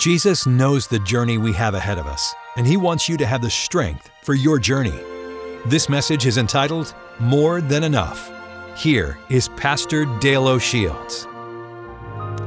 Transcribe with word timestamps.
Jesus 0.00 0.46
knows 0.46 0.86
the 0.86 0.98
journey 1.00 1.36
we 1.36 1.52
have 1.52 1.74
ahead 1.74 1.98
of 1.98 2.06
us, 2.06 2.34
and 2.56 2.66
He 2.66 2.78
wants 2.78 3.06
you 3.06 3.18
to 3.18 3.26
have 3.26 3.42
the 3.42 3.50
strength 3.50 4.10
for 4.22 4.32
your 4.32 4.58
journey. 4.58 4.98
This 5.66 5.90
message 5.90 6.24
is 6.24 6.38
entitled 6.38 6.94
More 7.18 7.60
Than 7.60 7.84
Enough. 7.84 8.32
Here 8.78 9.18
is 9.28 9.48
Pastor 9.58 10.06
Dale 10.18 10.48
O'Shields. 10.48 11.26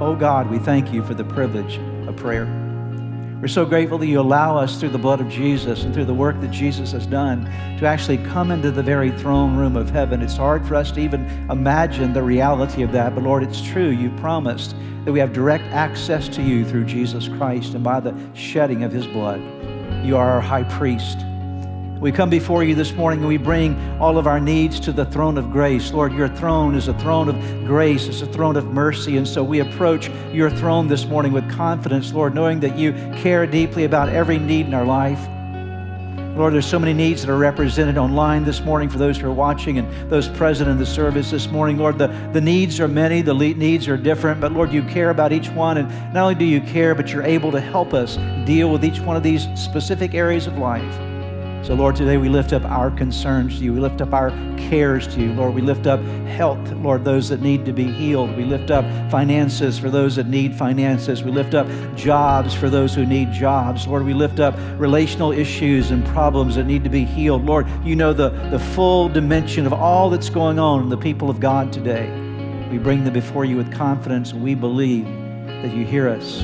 Oh 0.02 0.16
God, 0.20 0.50
we 0.50 0.58
thank 0.58 0.92
you 0.92 1.04
for 1.04 1.14
the 1.14 1.26
privilege 1.26 1.78
of 2.08 2.16
prayer. 2.16 2.73
We're 3.44 3.50
so 3.50 3.66
grateful 3.66 3.98
that 3.98 4.08
you 4.08 4.22
allow 4.22 4.56
us 4.58 4.80
through 4.80 4.92
the 4.92 4.98
blood 4.98 5.20
of 5.20 5.28
Jesus 5.28 5.84
and 5.84 5.94
through 5.94 6.06
the 6.06 6.14
work 6.14 6.40
that 6.40 6.50
Jesus 6.50 6.94
has 6.94 7.06
done 7.06 7.44
to 7.78 7.86
actually 7.86 8.20
come 8.20 8.52
into 8.52 8.72
the 8.72 8.82
very 8.82 9.12
throne 9.12 9.58
room 9.58 9.76
of 9.76 9.90
heaven. 9.90 10.22
It's 10.22 10.38
hard 10.38 10.66
for 10.66 10.76
us 10.76 10.94
to 10.94 11.02
even 11.02 11.26
imagine 11.52 12.14
the 12.14 12.24
reality 12.24 12.84
of 12.84 12.94
that, 12.94 13.14
but 13.14 13.26
Lord, 13.26 13.44
it's 13.44 13.62
true. 13.62 13.90
You 13.90 14.12
promised 14.12 14.78
that 15.04 15.12
we 15.12 15.20
have 15.20 15.34
direct 15.34 15.66
access 15.74 16.30
to 16.30 16.42
you 16.42 16.64
through 16.64 16.86
Jesus 16.86 17.28
Christ 17.28 17.74
and 17.74 17.84
by 17.84 18.00
the 18.00 18.16
shedding 18.34 18.86
of 18.86 18.94
his 18.94 19.06
blood. 19.08 19.42
You 20.06 20.16
are 20.16 20.30
our 20.30 20.40
high 20.40 20.64
priest. 20.64 21.18
We 22.04 22.12
come 22.12 22.30
before 22.30 22.66
you 22.66 22.76
this 22.76 22.92
morning 22.92 23.20
and 23.20 23.30
we 23.30 23.38
bring 23.38 23.80
all 23.98 24.18
of 24.18 24.28
our 24.28 24.42
needs 24.42 24.78
to 24.82 24.92
the 24.92 25.06
throne 25.06 25.38
of 25.38 25.54
grace. 25.54 25.94
Lord, 25.94 26.12
your 26.12 26.28
throne 26.28 26.76
is 26.76 26.90
a 26.90 26.94
throne 26.96 27.30
of 27.30 27.66
grace, 27.66 28.08
it's 28.08 28.22
a 28.22 28.26
throne 28.26 28.58
of 28.58 28.66
mercy. 28.66 29.16
And 29.16 29.26
so 29.26 29.42
we 29.42 29.62
approach 29.62 30.12
your 30.34 30.50
throne 30.50 30.90
this 30.90 31.06
morning 31.06 31.32
with 31.32 31.50
confidence, 31.50 32.12
Lord, 32.12 32.36
knowing 32.36 32.60
that 32.60 32.78
you 32.78 32.92
care 33.16 33.48
deeply 33.48 33.86
about 33.86 34.10
every 34.10 34.38
need 34.38 34.66
in 34.66 34.74
our 34.74 34.84
life. 34.84 35.18
Lord, 36.36 36.54
there's 36.54 36.66
so 36.66 36.78
many 36.78 36.92
needs 36.92 37.22
that 37.22 37.32
are 37.32 37.38
represented 37.38 37.98
online 37.98 38.44
this 38.44 38.60
morning 38.60 38.90
for 38.90 38.98
those 38.98 39.18
who 39.18 39.28
are 39.28 39.34
watching 39.34 39.78
and 39.78 40.12
those 40.12 40.28
present 40.28 40.70
in 40.70 40.78
the 40.78 40.86
service 40.86 41.32
this 41.32 41.48
morning. 41.48 41.78
Lord, 41.78 41.98
the, 41.98 42.08
the 42.34 42.42
needs 42.42 42.82
are 42.82 42.90
many, 42.90 43.22
the 43.22 43.34
needs 43.34 43.88
are 43.88 43.96
different, 43.96 44.42
but 44.42 44.52
Lord, 44.52 44.74
you 44.74 44.84
care 44.84 45.10
about 45.10 45.32
each 45.32 45.48
one. 45.52 45.78
And 45.78 45.88
not 46.14 46.24
only 46.24 46.36
do 46.36 46.44
you 46.44 46.60
care, 46.60 46.96
but 46.96 47.14
you're 47.14 47.24
able 47.24 47.54
to 47.54 47.62
help 47.62 47.94
us 47.94 48.18
deal 48.46 48.70
with 48.70 48.84
each 48.84 49.00
one 49.00 49.16
of 49.16 49.24
these 49.24 49.48
specific 49.56 50.14
areas 50.14 50.48
of 50.48 50.58
life. 50.58 51.13
So, 51.64 51.76
Lord, 51.76 51.96
today 51.96 52.18
we 52.18 52.28
lift 52.28 52.52
up 52.52 52.66
our 52.66 52.92
concerns 52.92 53.58
to 53.58 53.64
you. 53.64 53.72
We 53.72 53.80
lift 53.80 54.02
up 54.02 54.12
our 54.12 54.32
cares 54.58 55.08
to 55.16 55.22
you. 55.22 55.32
Lord, 55.32 55.54
we 55.54 55.62
lift 55.62 55.88
up 55.88 56.04
health, 56.28 56.60
Lord, 56.74 57.06
those 57.06 57.30
that 57.30 57.40
need 57.40 57.64
to 57.64 57.72
be 57.72 57.90
healed. 57.90 58.36
We 58.36 58.44
lift 58.44 58.70
up 58.70 58.84
finances 59.10 59.80
for 59.80 59.90
those 59.90 60.18
that 60.18 60.28
need 60.28 60.54
finances. 60.54 61.24
We 61.24 61.32
lift 61.32 61.54
up 61.54 61.66
jobs 61.96 62.54
for 62.54 62.70
those 62.70 62.94
who 62.94 63.06
need 63.06 63.32
jobs. 63.32 63.88
Lord, 63.88 64.04
we 64.04 64.14
lift 64.14 64.42
up 64.42 64.56
relational 64.78 65.32
issues 65.32 65.92
and 65.92 66.06
problems 66.08 66.56
that 66.56 66.66
need 66.66 66.84
to 66.84 66.90
be 66.90 67.06
healed. 67.06 67.46
Lord, 67.46 67.66
you 67.82 67.96
know 67.96 68.12
the, 68.12 68.32
the 68.50 68.60
full 68.60 69.08
dimension 69.08 69.66
of 69.66 69.72
all 69.72 70.10
that's 70.10 70.30
going 70.30 70.60
on 70.60 70.84
in 70.84 70.90
the 70.90 70.98
people 70.98 71.30
of 71.30 71.40
God 71.40 71.72
today. 71.72 72.12
We 72.72 72.78
bring 72.78 73.06
them 73.06 73.14
before 73.14 73.46
you 73.46 73.56
with 73.56 73.72
confidence, 73.72 74.34
we 74.34 74.54
believe 74.54 75.06
that 75.46 75.74
you 75.74 75.86
hear 75.86 76.10
us. 76.10 76.42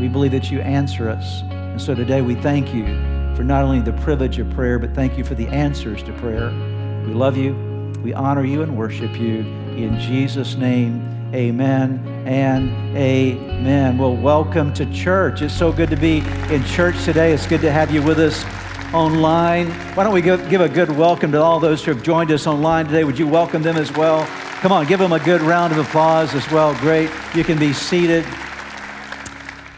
We 0.00 0.08
believe 0.08 0.32
that 0.32 0.50
you 0.50 0.62
answer 0.62 1.10
us. 1.10 1.42
And 1.42 1.82
so 1.82 1.94
today 1.94 2.22
we 2.22 2.36
thank 2.36 2.72
you 2.72 3.15
for 3.36 3.44
not 3.44 3.62
only 3.62 3.80
the 3.80 3.92
privilege 3.92 4.38
of 4.38 4.48
prayer, 4.50 4.78
but 4.78 4.94
thank 4.94 5.18
you 5.18 5.24
for 5.24 5.34
the 5.34 5.46
answers 5.48 6.02
to 6.02 6.12
prayer. 6.14 6.48
We 7.06 7.12
love 7.12 7.36
you, 7.36 7.52
we 8.02 8.14
honor 8.14 8.44
you, 8.44 8.62
and 8.62 8.74
worship 8.76 9.14
you. 9.20 9.40
In 9.76 10.00
Jesus' 10.00 10.56
name, 10.56 11.06
amen 11.34 12.00
and 12.26 12.70
amen. 12.96 13.98
Well, 13.98 14.16
welcome 14.16 14.72
to 14.72 14.90
church. 14.90 15.42
It's 15.42 15.52
so 15.52 15.70
good 15.70 15.90
to 15.90 15.96
be 15.96 16.20
in 16.48 16.64
church 16.64 17.04
today. 17.04 17.34
It's 17.34 17.46
good 17.46 17.60
to 17.60 17.70
have 17.70 17.90
you 17.92 18.02
with 18.02 18.18
us 18.18 18.42
online. 18.94 19.70
Why 19.94 20.04
don't 20.04 20.14
we 20.14 20.22
give 20.22 20.62
a 20.62 20.68
good 20.68 20.96
welcome 20.96 21.30
to 21.32 21.42
all 21.42 21.60
those 21.60 21.84
who 21.84 21.92
have 21.92 22.02
joined 22.02 22.30
us 22.30 22.46
online 22.46 22.86
today? 22.86 23.04
Would 23.04 23.18
you 23.18 23.26
welcome 23.28 23.62
them 23.62 23.76
as 23.76 23.92
well? 23.92 24.24
Come 24.60 24.72
on, 24.72 24.86
give 24.86 24.98
them 24.98 25.12
a 25.12 25.20
good 25.20 25.42
round 25.42 25.74
of 25.74 25.78
applause 25.78 26.34
as 26.34 26.50
well. 26.50 26.74
Great. 26.76 27.10
You 27.34 27.44
can 27.44 27.58
be 27.58 27.74
seated. 27.74 28.24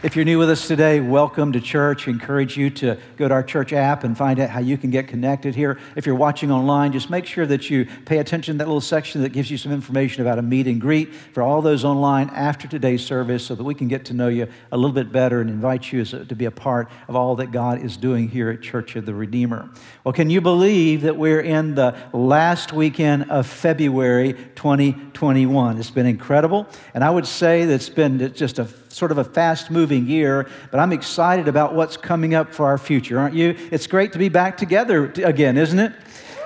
If 0.01 0.15
you're 0.15 0.23
new 0.23 0.39
with 0.39 0.49
us 0.49 0.65
today, 0.65 1.01
welcome 1.01 1.51
to 1.51 1.59
church. 1.59 2.07
I 2.07 2.11
encourage 2.11 2.55
you 2.55 2.69
to 2.69 2.97
go 3.17 3.27
to 3.27 3.33
our 3.33 3.43
church 3.43 3.73
app 3.73 4.05
and 4.05 4.17
find 4.17 4.39
out 4.39 4.49
how 4.49 4.61
you 4.61 4.77
can 4.77 4.91
get 4.91 5.09
connected 5.09 5.55
here. 5.55 5.77
If 5.97 6.05
you're 6.05 6.15
watching 6.15 6.51
online, 6.51 6.93
just 6.93 7.09
make 7.09 7.25
sure 7.25 7.45
that 7.45 7.69
you 7.69 7.85
pay 8.05 8.19
attention 8.19 8.53
to 8.53 8.57
that 8.59 8.67
little 8.67 8.79
section 8.79 9.23
that 9.23 9.33
gives 9.33 9.51
you 9.51 9.57
some 9.57 9.73
information 9.73 10.21
about 10.21 10.39
a 10.39 10.41
meet 10.41 10.67
and 10.67 10.79
greet 10.79 11.13
for 11.13 11.43
all 11.43 11.61
those 11.61 11.83
online 11.83 12.29
after 12.29 12.65
today's 12.65 13.05
service 13.05 13.45
so 13.45 13.55
that 13.55 13.63
we 13.65 13.75
can 13.75 13.89
get 13.89 14.05
to 14.05 14.13
know 14.13 14.29
you 14.29 14.47
a 14.71 14.77
little 14.77 14.93
bit 14.93 15.11
better 15.11 15.41
and 15.41 15.49
invite 15.49 15.91
you 15.91 16.05
to 16.05 16.33
be 16.33 16.45
a 16.45 16.51
part 16.51 16.89
of 17.09 17.17
all 17.17 17.35
that 17.35 17.51
God 17.51 17.83
is 17.83 17.97
doing 17.97 18.29
here 18.29 18.49
at 18.51 18.61
Church 18.61 18.95
of 18.95 19.05
the 19.05 19.13
Redeemer. 19.13 19.69
Well, 20.05 20.13
can 20.13 20.29
you 20.29 20.39
believe 20.39 21.01
that 21.01 21.17
we're 21.17 21.41
in 21.41 21.75
the 21.75 21.93
last 22.13 22.71
weekend 22.71 23.29
of 23.29 23.45
February 23.45 24.31
2021? 24.55 25.77
It's 25.77 25.91
been 25.91 26.05
incredible. 26.05 26.67
And 26.93 27.03
I 27.03 27.09
would 27.09 27.27
say 27.27 27.65
that 27.65 27.73
it's 27.73 27.89
been 27.89 28.33
just 28.33 28.59
a 28.59 28.69
sort 28.99 29.11
of 29.11 29.17
a 29.17 29.23
fast 29.23 29.71
moving 29.71 30.05
year, 30.05 30.47
but 30.69 30.79
I'm 30.79 30.91
excited 30.91 31.47
about 31.47 31.73
what's 31.73 31.97
coming 31.97 32.35
up 32.35 32.53
for 32.53 32.65
our 32.65 32.77
future, 32.77 33.17
aren't 33.17 33.33
you? 33.33 33.55
It's 33.71 33.87
great 33.87 34.11
to 34.11 34.19
be 34.19 34.29
back 34.29 34.57
together 34.57 35.05
again, 35.23 35.57
isn't 35.57 35.79
it? 35.79 35.93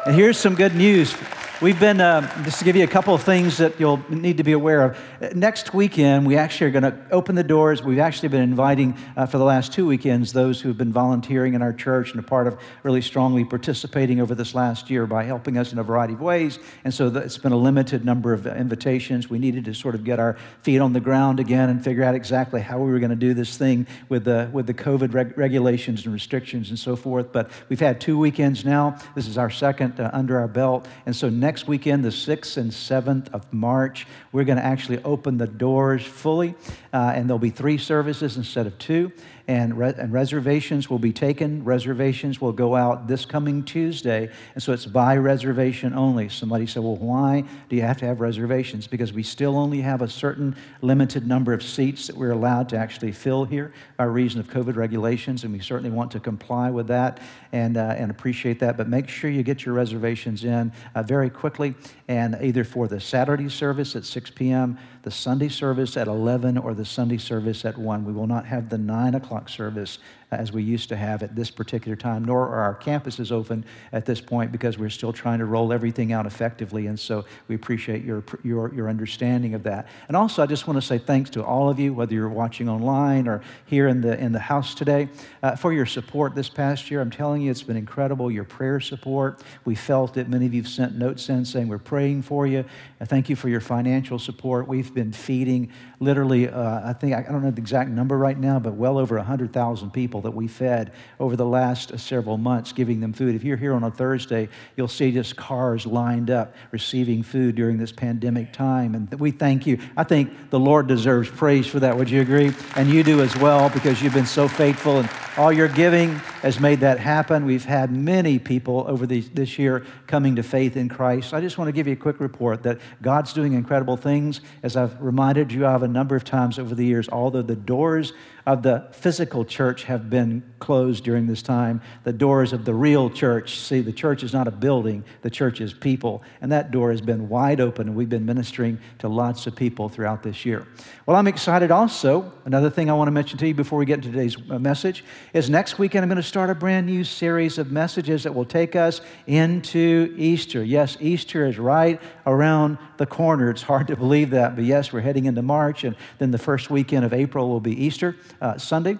And 0.05 0.15
here's 0.15 0.37
some 0.37 0.53
good 0.53 0.75
news 0.75 1.15
We've 1.61 1.79
been, 1.79 2.01
uh, 2.01 2.43
just 2.43 2.59
to 2.59 2.65
give 2.65 2.75
you 2.75 2.83
a 2.83 2.87
couple 2.87 3.13
of 3.13 3.21
things 3.21 3.57
that 3.59 3.79
you'll 3.79 4.03
need 4.09 4.37
to 4.37 4.43
be 4.43 4.53
aware 4.53 4.81
of. 4.81 5.35
Next 5.35 5.73
weekend, 5.73 6.25
we 6.25 6.35
actually 6.35 6.67
are 6.67 6.71
going 6.71 6.83
to 6.83 6.97
open 7.11 7.35
the 7.35 7.43
doors. 7.43 7.83
We've 7.83 7.99
actually 7.99 8.29
been 8.29 8.41
inviting 8.41 8.97
uh, 9.15 9.27
for 9.27 9.37
the 9.37 9.45
last 9.45 9.71
two 9.71 9.85
weekends 9.85 10.33
those 10.33 10.59
who 10.59 10.69
have 10.69 10.77
been 10.77 10.91
volunteering 10.91 11.53
in 11.53 11.61
our 11.61 11.71
church 11.71 12.11
and 12.11 12.19
a 12.19 12.23
part 12.23 12.47
of 12.47 12.59
really 12.81 13.01
strongly 13.01 13.45
participating 13.45 14.19
over 14.19 14.33
this 14.33 14.55
last 14.55 14.89
year 14.89 15.05
by 15.05 15.23
helping 15.23 15.57
us 15.57 15.71
in 15.71 15.77
a 15.77 15.83
variety 15.83 16.13
of 16.13 16.21
ways. 16.21 16.57
And 16.83 16.93
so 16.93 17.07
it's 17.07 17.37
been 17.37 17.53
a 17.53 17.57
limited 17.57 18.03
number 18.03 18.33
of 18.33 18.47
invitations. 18.47 19.29
We 19.29 19.37
needed 19.37 19.63
to 19.65 19.75
sort 19.75 19.93
of 19.95 20.03
get 20.03 20.19
our 20.19 20.35
feet 20.63 20.79
on 20.79 20.91
the 20.91 20.99
ground 20.99 21.39
again 21.39 21.69
and 21.69 21.81
figure 21.81 22.03
out 22.03 22.15
exactly 22.15 22.61
how 22.61 22.79
we 22.79 22.91
were 22.91 22.99
going 22.99 23.11
to 23.11 23.15
do 23.15 23.35
this 23.35 23.57
thing 23.57 23.85
with 24.09 24.25
the, 24.25 24.49
with 24.51 24.65
the 24.65 24.73
COVID 24.73 25.13
reg- 25.13 25.37
regulations 25.37 26.03
and 26.03 26.13
restrictions 26.13 26.69
and 26.69 26.79
so 26.79 26.95
forth. 26.95 27.31
But 27.31 27.51
we've 27.69 27.79
had 27.79 28.01
two 28.01 28.17
weekends 28.17 28.65
now. 28.65 28.97
This 29.13 29.27
is 29.27 29.37
our 29.37 29.51
second 29.51 29.99
uh, 29.99 30.09
under 30.11 30.39
our 30.39 30.47
belt. 30.47 30.87
And 31.05 31.15
so 31.15 31.29
next 31.43 31.67
weekend, 31.67 32.05
the 32.05 32.09
6th 32.09 32.55
and 32.55 32.71
7th 32.71 33.33
of 33.33 33.51
March, 33.51 34.07
we're 34.31 34.45
going 34.45 34.57
to 34.57 34.63
actually 34.63 35.03
open 35.03 35.37
the 35.37 35.45
doors 35.45 36.01
fully, 36.01 36.55
uh, 36.93 37.11
and 37.13 37.29
there'll 37.29 37.37
be 37.37 37.49
three 37.49 37.77
services 37.77 38.37
instead 38.37 38.65
of 38.65 38.77
two 38.79 39.11
and, 39.47 39.77
re- 39.77 39.93
and 39.97 40.13
reservations 40.13 40.89
will 40.89 40.99
be 40.99 41.11
taken. 41.11 41.63
Reservations 41.65 42.39
will 42.39 42.53
go 42.53 42.75
out 42.75 43.07
this 43.07 43.25
coming 43.25 43.63
Tuesday, 43.63 44.29
and 44.53 44.63
so 44.63 44.71
it's 44.71 44.85
by 44.85 45.17
reservation 45.17 45.93
only. 45.93 46.29
Somebody 46.29 46.65
said, 46.65 46.83
Well, 46.83 46.95
why 46.95 47.43
do 47.69 47.75
you 47.75 47.81
have 47.81 47.97
to 47.97 48.05
have 48.05 48.21
reservations? 48.21 48.87
Because 48.87 49.11
we 49.11 49.23
still 49.23 49.57
only 49.57 49.81
have 49.81 50.01
a 50.01 50.07
certain 50.07 50.55
limited 50.81 51.27
number 51.27 51.53
of 51.53 51.61
seats 51.61 52.07
that 52.07 52.15
we're 52.15 52.31
allowed 52.31 52.69
to 52.69 52.77
actually 52.77 53.11
fill 53.11 53.43
here 53.45 53.73
by 53.97 54.05
reason 54.05 54.39
of 54.39 54.47
COVID 54.47 54.75
regulations, 54.75 55.43
and 55.43 55.51
we 55.51 55.59
certainly 55.59 55.91
want 55.91 56.11
to 56.11 56.19
comply 56.19 56.69
with 56.69 56.87
that 56.87 57.19
and, 57.51 57.75
uh, 57.75 57.95
and 57.97 58.11
appreciate 58.11 58.59
that. 58.59 58.77
But 58.77 58.87
make 58.87 59.09
sure 59.09 59.29
you 59.29 59.43
get 59.43 59.65
your 59.65 59.75
reservations 59.75 60.45
in 60.45 60.71
uh, 60.95 61.03
very 61.03 61.29
quickly, 61.29 61.75
and 62.07 62.37
either 62.41 62.63
for 62.63 62.87
the 62.87 62.99
Saturday 62.99 63.49
service 63.49 63.95
at 63.95 64.05
6 64.05 64.29
p.m., 64.31 64.77
the 65.03 65.11
Sunday 65.11 65.49
service 65.49 65.95
at 65.95 66.07
11, 66.07 66.57
or 66.57 66.73
the 66.73 66.85
Sunday 66.85 67.17
service 67.17 67.63
at 67.65 67.77
1. 67.77 68.05
We 68.05 68.13
will 68.13 68.27
not 68.27 68.45
have 68.45 68.69
the 68.69 68.77
9 68.77 69.15
o'clock 69.15 69.49
service 69.49 69.99
as 70.39 70.51
we 70.51 70.63
used 70.63 70.89
to 70.89 70.95
have 70.95 71.23
at 71.23 71.35
this 71.35 71.51
particular 71.51 71.95
time, 71.95 72.25
nor 72.25 72.47
are 72.47 72.61
our 72.61 72.75
campuses 72.75 73.31
open 73.31 73.65
at 73.91 74.05
this 74.05 74.21
point 74.21 74.51
because 74.51 74.77
we're 74.77 74.89
still 74.89 75.13
trying 75.13 75.39
to 75.39 75.45
roll 75.45 75.73
everything 75.73 76.11
out 76.11 76.25
effectively. 76.25 76.87
And 76.87 76.99
so 76.99 77.25
we 77.47 77.55
appreciate 77.55 78.03
your, 78.03 78.23
your, 78.43 78.73
your 78.73 78.89
understanding 78.89 79.53
of 79.53 79.63
that. 79.63 79.87
And 80.07 80.17
also, 80.17 80.43
I 80.43 80.45
just 80.45 80.67
want 80.67 80.77
to 80.77 80.85
say 80.85 80.97
thanks 80.97 81.29
to 81.31 81.43
all 81.43 81.69
of 81.69 81.79
you, 81.79 81.93
whether 81.93 82.13
you're 82.13 82.29
watching 82.29 82.69
online 82.69 83.27
or 83.27 83.41
here 83.65 83.87
in 83.87 84.01
the, 84.01 84.19
in 84.19 84.31
the 84.31 84.39
house 84.39 84.75
today, 84.75 85.09
uh, 85.41 85.55
for 85.55 85.73
your 85.73 85.85
support 85.85 86.35
this 86.35 86.49
past 86.49 86.89
year. 86.89 87.01
I'm 87.01 87.11
telling 87.11 87.41
you, 87.41 87.51
it's 87.51 87.63
been 87.63 87.77
incredible. 87.77 88.31
Your 88.31 88.43
prayer 88.43 88.79
support. 88.79 89.41
We 89.65 89.75
felt 89.75 90.17
it. 90.17 90.29
Many 90.29 90.45
of 90.45 90.53
you 90.53 90.61
have 90.61 90.71
sent 90.71 90.95
notes 90.95 91.29
in 91.29 91.45
saying 91.45 91.67
we're 91.67 91.77
praying 91.77 92.23
for 92.23 92.47
you. 92.47 92.65
Thank 93.03 93.29
you 93.29 93.35
for 93.35 93.49
your 93.49 93.61
financial 93.61 94.19
support. 94.19 94.67
We've 94.67 94.93
been 94.93 95.11
feeding 95.11 95.71
literally, 95.99 96.49
uh, 96.49 96.89
I 96.89 96.93
think, 96.93 97.13
I 97.13 97.21
don't 97.23 97.43
know 97.43 97.51
the 97.51 97.61
exact 97.61 97.89
number 97.89 98.17
right 98.17 98.37
now, 98.37 98.59
but 98.59 98.73
well 98.73 98.97
over 98.97 99.15
100,000 99.17 99.91
people 99.91 100.21
that 100.23 100.31
we 100.31 100.47
fed 100.47 100.91
over 101.19 101.35
the 101.35 101.45
last 101.45 101.97
several 101.99 102.37
months, 102.37 102.71
giving 102.71 102.99
them 102.99 103.13
food. 103.13 103.35
If 103.35 103.43
you're 103.43 103.57
here 103.57 103.73
on 103.73 103.83
a 103.83 103.91
Thursday, 103.91 104.49
you'll 104.75 104.87
see 104.87 105.11
just 105.11 105.35
cars 105.35 105.85
lined 105.85 106.31
up 106.31 106.55
receiving 106.71 107.23
food 107.23 107.55
during 107.55 107.77
this 107.77 107.91
pandemic 107.91 108.51
time. 108.51 108.95
And 108.95 109.13
we 109.19 109.31
thank 109.31 109.67
you. 109.67 109.77
I 109.95 110.03
think 110.03 110.49
the 110.49 110.59
Lord 110.59 110.87
deserves 110.87 111.29
praise 111.29 111.67
for 111.67 111.79
that. 111.81 111.95
Would 111.95 112.09
you 112.09 112.21
agree? 112.21 112.51
And 112.75 112.89
you 112.89 113.03
do 113.03 113.21
as 113.21 113.35
well 113.37 113.69
because 113.69 114.01
you've 114.01 114.13
been 114.13 114.25
so 114.25 114.47
faithful 114.47 114.99
and 114.99 115.09
all 115.37 115.51
your 115.51 115.67
giving 115.67 116.15
has 116.43 116.59
made 116.59 116.81
that 116.81 116.99
happen. 116.99 117.45
We've 117.45 117.65
had 117.65 117.91
many 117.91 118.37
people 118.37 118.85
over 118.87 119.07
the, 119.07 119.21
this 119.21 119.57
year 119.57 119.85
coming 120.07 120.35
to 120.35 120.43
faith 120.43 120.77
in 120.77 120.89
Christ. 120.89 121.33
I 121.33 121.41
just 121.41 121.57
want 121.57 121.69
to 121.69 121.71
give 121.71 121.87
you 121.87 121.93
a 121.93 121.97
quick 121.97 122.19
report 122.19 122.63
that 122.63 122.79
God's 123.01 123.33
doing 123.33 123.53
incredible 123.53 123.97
things. 123.97 124.41
As 124.61 124.75
I've 124.75 124.99
reminded 125.01 125.51
you 125.51 125.65
of 125.65 125.83
a 125.83 125.87
number 125.87 126.15
of 126.15 126.23
times 126.23 126.59
over 126.59 126.75
the 126.75 126.85
years, 126.85 127.09
although 127.09 127.41
the 127.41 127.55
doors 127.55 128.13
of 128.45 128.61
the 128.61 128.87
physical 128.91 129.45
church 129.45 129.85
have 129.85 130.09
been 130.09 130.43
closed 130.59 131.03
during 131.03 131.27
this 131.27 131.41
time. 131.41 131.81
The 132.03 132.13
doors 132.13 132.51
of 132.51 132.65
the 132.65 132.73
real 132.73 133.09
church, 133.09 133.59
see, 133.59 133.81
the 133.81 133.93
church 133.93 134.23
is 134.23 134.33
not 134.33 134.47
a 134.47 134.51
building, 134.51 135.03
the 135.21 135.29
church 135.29 135.61
is 135.61 135.73
people. 135.73 136.23
And 136.41 136.51
that 136.51 136.71
door 136.71 136.91
has 136.91 137.01
been 137.01 137.29
wide 137.29 137.61
open, 137.61 137.87
and 137.87 137.97
we've 137.97 138.09
been 138.09 138.25
ministering 138.25 138.79
to 138.99 139.07
lots 139.07 139.47
of 139.47 139.55
people 139.55 139.87
throughout 139.87 140.23
this 140.23 140.45
year. 140.45 140.67
Well, 141.05 141.15
I'm 141.15 141.27
excited 141.27 141.71
also. 141.71 142.31
Another 142.45 142.69
thing 142.69 142.89
I 142.89 142.93
want 142.93 143.07
to 143.07 143.11
mention 143.11 143.37
to 143.39 143.47
you 143.47 143.53
before 143.53 143.79
we 143.79 143.85
get 143.85 143.95
into 143.95 144.11
today's 144.11 144.37
uh, 144.49 144.59
message 144.59 145.03
is 145.33 145.49
next 145.49 145.79
weekend 145.79 146.03
I'm 146.03 146.09
going 146.09 146.17
to 146.17 146.23
start 146.23 146.49
a 146.49 146.55
brand 146.55 146.85
new 146.85 147.03
series 147.03 147.57
of 147.57 147.71
messages 147.71 148.23
that 148.23 148.33
will 148.33 148.45
take 148.45 148.75
us 148.75 149.01
into 149.27 150.13
Easter. 150.17 150.63
Yes, 150.63 150.97
Easter 150.99 151.45
is 151.45 151.57
right 151.59 152.01
around 152.25 152.77
the 152.97 153.05
corner. 153.05 153.49
It's 153.49 153.61
hard 153.61 153.87
to 153.87 153.95
believe 153.95 154.29
that, 154.31 154.55
but 154.55 154.65
yes, 154.65 154.93
we're 154.93 155.01
heading 155.01 155.25
into 155.25 155.41
March, 155.41 155.83
and 155.83 155.95
then 156.19 156.31
the 156.31 156.37
first 156.37 156.69
weekend 156.69 157.05
of 157.05 157.13
April 157.13 157.49
will 157.49 157.59
be 157.59 157.85
Easter 157.85 158.15
uh, 158.41 158.57
Sunday. 158.57 158.97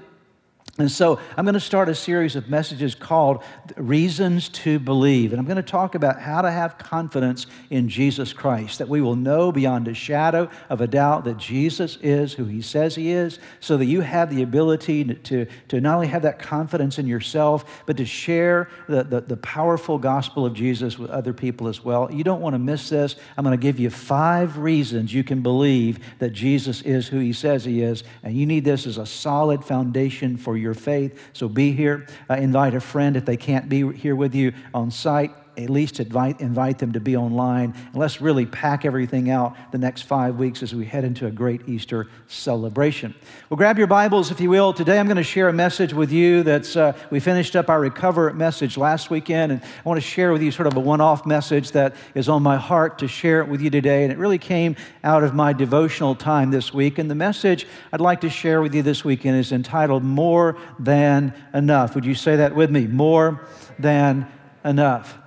And 0.80 0.92
so 0.92 1.20
I'm 1.38 1.46
going 1.46 1.54
to 1.54 1.60
start 1.60 1.88
a 1.88 1.94
series 1.94 2.36
of 2.36 2.50
messages 2.50 2.96
called 2.96 3.44
Reasons 3.78 4.50
to 4.50 4.80
Believe. 4.80 5.32
And 5.32 5.40
I'm 5.40 5.46
going 5.46 5.58
to 5.58 5.62
talk 5.62 5.94
about 5.94 6.20
how 6.20 6.42
to 6.42 6.50
have 6.50 6.80
confidence 6.80 7.46
in 7.70 7.90
Jesus 7.90 8.34
Christ, 8.34 8.80
that 8.80 8.90
we 8.90 9.00
will 9.00 9.16
know 9.16 9.52
beyond 9.52 9.88
a 9.88 9.94
shadow 9.94 10.50
of 10.70 10.82
a 10.82 10.88
doubt 10.88 11.26
that 11.26 11.38
Jesus 11.38 12.00
is 12.02 12.34
who 12.34 12.46
he 12.46 12.64
says 12.64 12.96
he 12.96 13.12
is, 13.12 13.38
so 13.60 13.78
that 13.78 13.86
you 13.86 14.02
have 14.02 14.36
the 14.36 14.42
ability 14.42 15.04
to, 15.04 15.46
to 15.68 15.80
not 15.80 15.94
only 15.94 16.08
have 16.08 16.24
that 16.24 16.40
confidence 16.40 16.98
in 16.98 17.06
yourself, 17.06 17.84
but 17.86 17.96
to 17.98 18.06
share 18.06 18.68
the, 18.90 19.04
the, 19.04 19.22
the 19.22 19.38
powerful 19.38 20.00
gospel 20.00 20.44
of 20.44 20.56
Jesus 20.56 20.98
with 20.98 21.12
other 21.12 21.34
people 21.34 21.68
as 21.68 21.86
well. 21.86 22.12
You 22.12 22.24
don't 22.24 22.42
want 22.42 22.56
to 22.56 22.60
miss 22.60 22.90
this. 22.90 23.16
I'm 23.38 23.44
going 23.44 23.56
to 23.56 23.62
give 23.62 23.80
you 23.80 23.92
five 23.92 24.58
reasons 24.58 25.14
you 25.14 25.24
can 25.24 25.44
believe 25.44 26.00
that 26.18 26.32
Jesus 26.32 26.82
is 26.82 27.08
who 27.08 27.20
he 27.20 27.32
says 27.32 27.64
he 27.64 27.84
is. 27.84 28.04
And 28.24 28.36
you 28.36 28.48
need 28.48 28.66
this 28.66 28.88
as 28.88 28.98
a 28.98 29.06
solid 29.06 29.64
foundation 29.64 30.36
for 30.36 30.58
your 30.58 30.63
faith. 30.74 31.20
So 31.34 31.50
be 31.50 31.74
here. 31.74 32.08
Uh, 32.30 32.36
invite 32.36 32.74
a 32.76 32.80
friend 32.80 33.18
if 33.18 33.26
they 33.26 33.38
can't 33.38 33.68
be 33.68 33.92
here 33.94 34.16
with 34.16 34.34
you 34.34 34.54
on 34.74 34.92
site 34.92 35.32
at 35.58 35.70
least 35.70 36.00
invite, 36.00 36.42
invite 36.42 36.80
them 36.80 36.94
to 36.94 37.00
be 37.00 37.16
online. 37.16 37.74
And 37.76 37.96
let's 37.96 38.22
really 38.22 38.46
pack 38.46 38.86
everything 38.86 39.30
out 39.30 39.56
the 39.72 39.78
next 39.78 40.04
five 40.04 40.38
weeks 40.38 40.64
as 40.64 40.74
we 40.74 40.86
head 40.86 41.04
into 41.04 41.28
a 41.28 41.32
great 41.32 41.68
Easter 41.68 42.08
celebration. 42.28 43.14
Well, 43.50 43.58
grab 43.58 43.78
your 43.78 43.88
Bibles, 43.88 44.32
if 44.32 44.40
you 44.40 44.50
will. 44.50 44.74
Today 44.74 45.00
I'm 45.00 45.06
going 45.08 45.18
to 45.18 45.24
share 45.24 45.50
a 45.50 45.54
message 45.54 45.94
with 45.94 46.12
you 46.12 46.44
that's, 46.44 46.76
uh, 46.76 46.98
we 47.12 47.20
finished 47.20 47.56
up 47.56 47.70
our 47.70 47.80
Recover 47.80 48.34
message 48.34 48.78
last 48.78 49.10
weekend, 49.10 49.52
and 49.52 49.62
I 49.62 49.88
want 49.88 50.02
to 50.02 50.08
share 50.08 50.34
with 50.34 50.42
you 50.42 50.52
sort 50.52 50.68
of 50.68 50.76
a 50.76 50.80
one 50.80 51.02
off 51.02 51.26
message 51.26 51.72
that 51.72 51.96
is 52.16 52.30
on 52.30 52.44
my 52.44 52.58
heart 52.58 53.00
to 53.00 53.08
share 53.08 53.42
it 53.42 53.48
with 53.48 53.62
you 53.62 53.70
today. 53.70 54.04
And 54.04 54.12
it 54.12 54.18
really 54.18 54.38
came 54.38 54.76
out 55.04 55.24
of 55.24 55.34
my 55.34 55.54
devotional 55.54 56.16
time 56.16 56.52
this 56.52 56.74
week. 56.74 56.98
And 56.98 57.10
the 57.10 57.16
message 57.16 57.68
I'd 57.92 58.02
like 58.02 58.22
to 58.22 58.30
share 58.30 58.62
with 58.62 58.74
you 58.74 58.82
this 58.82 59.06
weekend 59.06 59.38
is 59.38 59.52
entitled 59.52 60.04
More 60.04 60.58
Than 60.80 61.34
Enough. 61.54 61.96
Would 61.96 62.06
you 62.06 62.16
say 62.16 62.38
that 62.38 62.56
with 62.56 62.72
me? 62.72 62.88
More 62.88 63.46
Than 63.80 64.28
Enough. 64.66 65.23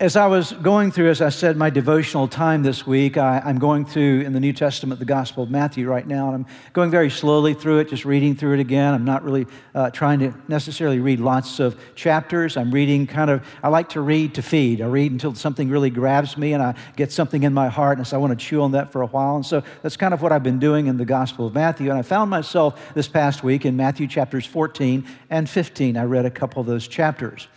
As 0.00 0.16
I 0.16 0.28
was 0.28 0.52
going 0.52 0.92
through, 0.92 1.10
as 1.10 1.20
I 1.20 1.28
said, 1.28 1.58
my 1.58 1.68
devotional 1.68 2.26
time 2.26 2.62
this 2.62 2.86
week, 2.86 3.18
I, 3.18 3.42
am 3.44 3.58
going 3.58 3.84
through 3.84 4.22
in 4.22 4.32
the 4.32 4.40
New 4.40 4.54
Testament 4.54 4.98
the 4.98 5.04
Gospel 5.04 5.42
of 5.42 5.50
Matthew 5.50 5.86
right 5.86 6.06
now, 6.06 6.28
and 6.28 6.36
I'm 6.36 6.46
going 6.72 6.90
very 6.90 7.10
slowly 7.10 7.52
through 7.52 7.80
it, 7.80 7.90
just 7.90 8.06
reading 8.06 8.34
through 8.34 8.54
it 8.54 8.60
again. 8.60 8.94
I'm 8.94 9.04
not 9.04 9.22
really 9.22 9.46
uh, 9.74 9.90
trying 9.90 10.20
to 10.20 10.32
necessarily 10.48 11.00
read 11.00 11.20
lots 11.20 11.60
of 11.60 11.78
chapters. 11.94 12.56
I'm 12.56 12.70
reading 12.70 13.06
kind 13.06 13.28
of, 13.28 13.46
I 13.62 13.68
like 13.68 13.90
to 13.90 14.00
read 14.00 14.36
to 14.36 14.42
feed. 14.42 14.80
I 14.80 14.86
read 14.86 15.12
until 15.12 15.34
something 15.34 15.68
really 15.68 15.90
grabs 15.90 16.34
me 16.38 16.54
and 16.54 16.62
I 16.62 16.76
get 16.96 17.12
something 17.12 17.42
in 17.42 17.52
my 17.52 17.68
heart, 17.68 17.98
and 17.98 18.06
so 18.06 18.16
I 18.16 18.20
want 18.20 18.30
to 18.30 18.42
chew 18.42 18.62
on 18.62 18.72
that 18.72 18.92
for 18.92 19.02
a 19.02 19.06
while. 19.06 19.36
And 19.36 19.44
so 19.44 19.62
that's 19.82 19.98
kind 19.98 20.14
of 20.14 20.22
what 20.22 20.32
I've 20.32 20.42
been 20.42 20.58
doing 20.58 20.86
in 20.86 20.96
the 20.96 21.04
Gospel 21.04 21.46
of 21.46 21.52
Matthew. 21.52 21.90
And 21.90 21.98
I 21.98 22.02
found 22.02 22.30
myself 22.30 22.94
this 22.94 23.06
past 23.06 23.44
week 23.44 23.66
in 23.66 23.76
Matthew 23.76 24.06
chapters 24.06 24.46
14 24.46 25.06
and 25.28 25.46
15. 25.46 25.98
I 25.98 26.04
read 26.04 26.24
a 26.24 26.30
couple 26.30 26.62
of 26.62 26.66
those 26.66 26.88
chapters. 26.88 27.48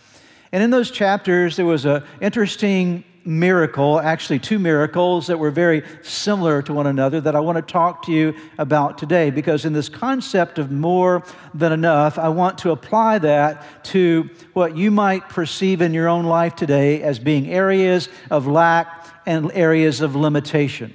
And 0.54 0.62
in 0.62 0.70
those 0.70 0.92
chapters, 0.92 1.56
there 1.56 1.66
was 1.66 1.84
an 1.84 2.04
interesting 2.20 3.02
miracle, 3.24 3.98
actually, 3.98 4.38
two 4.38 4.60
miracles 4.60 5.26
that 5.26 5.36
were 5.36 5.50
very 5.50 5.82
similar 6.02 6.62
to 6.62 6.72
one 6.72 6.86
another 6.86 7.20
that 7.22 7.34
I 7.34 7.40
want 7.40 7.56
to 7.56 7.72
talk 7.72 8.04
to 8.06 8.12
you 8.12 8.36
about 8.56 8.96
today. 8.96 9.30
Because 9.30 9.64
in 9.64 9.72
this 9.72 9.88
concept 9.88 10.60
of 10.60 10.70
more 10.70 11.24
than 11.54 11.72
enough, 11.72 12.20
I 12.20 12.28
want 12.28 12.58
to 12.58 12.70
apply 12.70 13.18
that 13.18 13.82
to 13.86 14.30
what 14.52 14.76
you 14.76 14.92
might 14.92 15.28
perceive 15.28 15.82
in 15.82 15.92
your 15.92 16.06
own 16.06 16.24
life 16.24 16.54
today 16.54 17.02
as 17.02 17.18
being 17.18 17.50
areas 17.50 18.08
of 18.30 18.46
lack 18.46 19.08
and 19.26 19.50
areas 19.54 20.02
of 20.02 20.14
limitation. 20.14 20.94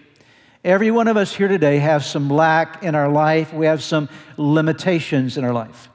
Every 0.64 0.90
one 0.90 1.10
of 1.10 1.18
us 1.18 1.36
here 1.36 1.50
today 1.50 1.80
have 1.80 2.06
some 2.06 2.30
lack 2.30 2.82
in 2.82 2.96
our 2.96 3.10
life, 3.10 3.52
we 3.52 3.66
have 3.66 3.84
some 3.84 4.08
limitations 4.38 5.36
in 5.36 5.44
our 5.44 5.52
life. 5.52 5.90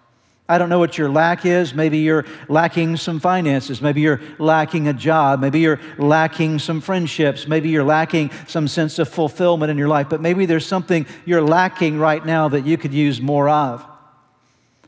I 0.46 0.58
don't 0.58 0.68
know 0.68 0.78
what 0.78 0.98
your 0.98 1.08
lack 1.08 1.46
is. 1.46 1.72
Maybe 1.72 1.98
you're 1.98 2.26
lacking 2.48 2.98
some 2.98 3.18
finances. 3.18 3.80
Maybe 3.80 4.02
you're 4.02 4.20
lacking 4.38 4.88
a 4.88 4.92
job. 4.92 5.40
Maybe 5.40 5.60
you're 5.60 5.80
lacking 5.96 6.58
some 6.58 6.82
friendships. 6.82 7.48
Maybe 7.48 7.70
you're 7.70 7.84
lacking 7.84 8.30
some 8.46 8.68
sense 8.68 8.98
of 8.98 9.08
fulfillment 9.08 9.70
in 9.70 9.78
your 9.78 9.88
life. 9.88 10.10
But 10.10 10.20
maybe 10.20 10.44
there's 10.44 10.66
something 10.66 11.06
you're 11.24 11.40
lacking 11.40 11.98
right 11.98 12.24
now 12.24 12.48
that 12.48 12.66
you 12.66 12.76
could 12.76 12.92
use 12.92 13.22
more 13.22 13.48
of. 13.48 13.86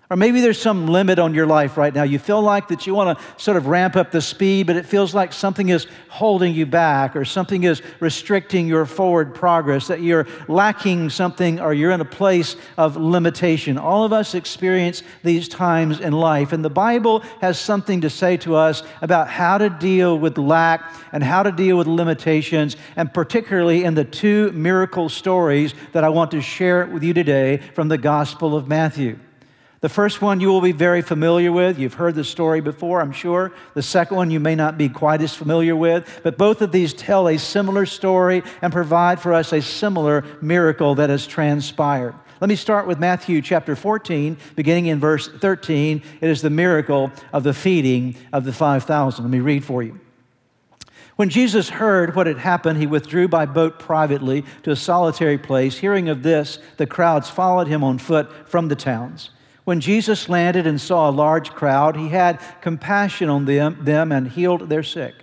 Or 0.09 0.17
maybe 0.17 0.41
there's 0.41 0.61
some 0.61 0.87
limit 0.87 1.19
on 1.19 1.35
your 1.35 1.49
life 1.49 1.77
right 1.77 1.93
now. 1.93 2.05
You 2.05 2.21
feel 2.21 2.41
like 2.41 2.69
that 2.69 2.87
you 2.87 2.95
want 2.95 3.19
to 3.19 3.25
sort 3.43 3.57
of 3.57 3.67
ramp 3.67 3.97
up 3.97 4.13
the 4.13 4.21
speed, 4.21 4.69
but 4.69 4.77
it 4.77 4.87
feels 4.87 5.17
like 5.17 5.33
something 5.33 5.69
is 5.69 5.89
holding 6.09 6.55
you 6.55 6.65
back 6.65 7.17
or 7.17 7.25
something 7.25 7.65
is 7.65 7.83
restricting 7.99 8.69
your 8.69 8.87
forward 8.87 9.35
progress, 9.35 9.89
that 9.89 10.03
you're 10.03 10.29
lacking 10.47 11.11
something 11.11 11.59
or 11.59 11.75
you're 11.75 11.91
in 11.91 12.01
a 12.01 12.05
place 12.05 12.55
of 12.79 12.97
limitation. 12.97 13.77
All 13.77 14.05
of 14.05 14.13
us 14.13 14.37
experience 14.37 15.03
these 15.25 15.49
times 15.49 15.99
in 15.99 16.13
life, 16.13 16.53
and 16.53 16.65
the 16.65 16.71
Bible 16.71 17.21
has 17.41 17.59
something 17.59 18.01
to 18.03 18.11
say 18.11 18.37
to 18.39 18.55
us 18.55 18.85
about 19.03 19.27
how 19.27 19.59
to 19.59 19.69
deal 19.69 20.17
with 20.17 20.39
lack 20.39 20.95
and 21.11 21.25
how 21.25 21.43
to 21.43 21.51
deal 21.51 21.77
with 21.77 21.89
limitations, 21.89 22.77
and 22.95 23.13
particularly 23.13 23.83
in 23.83 23.95
the 23.95 24.05
two 24.05 24.53
miracle 24.53 25.09
stories 25.09 25.75
that 25.93 26.05
I 26.05 26.11
want 26.11 26.31
to 26.31 26.41
share 26.41 26.87
with 26.87 27.03
you 27.03 27.13
today 27.13 27.57
from 27.75 27.89
the 27.89 27.99
Gospel 27.99 28.55
of 28.55 28.69
Matthew. 28.69 29.19
The 29.81 29.89
first 29.91 30.23
one 30.23 30.41
you 30.41 30.49
will 30.49 30.63
be 30.63 30.73
very 30.73 31.03
familiar 31.03 31.53
with. 31.53 31.79
You've 31.79 31.95
heard 31.95 32.15
the 32.15 32.25
story 32.25 32.61
before, 32.61 33.01
I'm 33.01 33.13
sure. 33.13 33.53
The 33.75 33.83
second 33.83 34.17
one 34.17 34.31
you 34.31 34.41
may 34.41 34.55
not 34.55 34.79
be 34.79 34.89
quite 34.89 35.21
as 35.21 35.35
familiar 35.35 35.77
with. 35.77 36.21
But 36.23 36.39
both 36.39 36.63
of 36.63 36.73
these 36.73 36.95
tell 36.95 37.29
a 37.29 37.39
similar 37.39 37.85
story 37.85 38.43
and 38.63 38.73
provide 38.73 39.21
for 39.21 39.35
us 39.35 39.53
a 39.53 39.61
similar 39.61 40.25
miracle 40.41 40.95
that 40.95 41.11
has 41.11 41.27
transpired. 41.27 42.15
Let 42.41 42.49
me 42.49 42.57
start 42.57 42.87
with 42.87 42.99
Matthew 42.99 43.41
chapter 43.43 43.77
14, 43.77 44.37
beginning 44.57 44.87
in 44.87 45.01
verse 45.01 45.29
13. 45.29 46.03
It 46.21 46.31
is 46.31 46.43
the 46.43 46.51
miracle 46.51 47.11
of 47.33 47.45
the 47.45 47.55
feeding 47.55 48.17
of 48.33 48.45
the 48.45 48.53
5,000. 48.53 49.25
Let 49.25 49.31
me 49.31 49.41
read 49.41 49.65
for 49.65 49.83
you. 49.83 50.01
When 51.17 51.31
Jesus 51.31 51.71
heard 51.71 52.15
what 52.15 52.27
had 52.27 52.37
happened, 52.37 52.79
he 52.79 52.87
withdrew 52.87 53.29
by 53.29 53.47
boat 53.47 53.79
privately 53.79 54.45
to 54.65 54.71
a 54.71 54.77
solitary 54.77 55.39
place. 55.39 55.79
Hearing 55.79 56.11
of 56.11 56.23
this, 56.23 56.59
the 56.77 56.87
crowds 56.87 57.31
followed 57.31 57.69
him 57.69 57.83
on 57.83 57.97
foot 57.97 58.31
from 58.47 58.69
the 58.69 58.77
towns. 58.77 59.31
When 59.67 59.81
Jesus 59.81 60.29
landed 60.29 60.65
and 60.65 60.81
saw 60.81 61.11
a 61.11 61.11
large 61.11 61.51
crowd, 61.51 61.97
he 61.97 62.11
had 62.11 62.41
compassion 62.61 63.29
on 63.29 63.47
them, 63.47 63.77
them 63.81 64.13
and 64.13 64.29
healed 64.29 64.69
their 64.69 64.85
sick. 64.85 65.17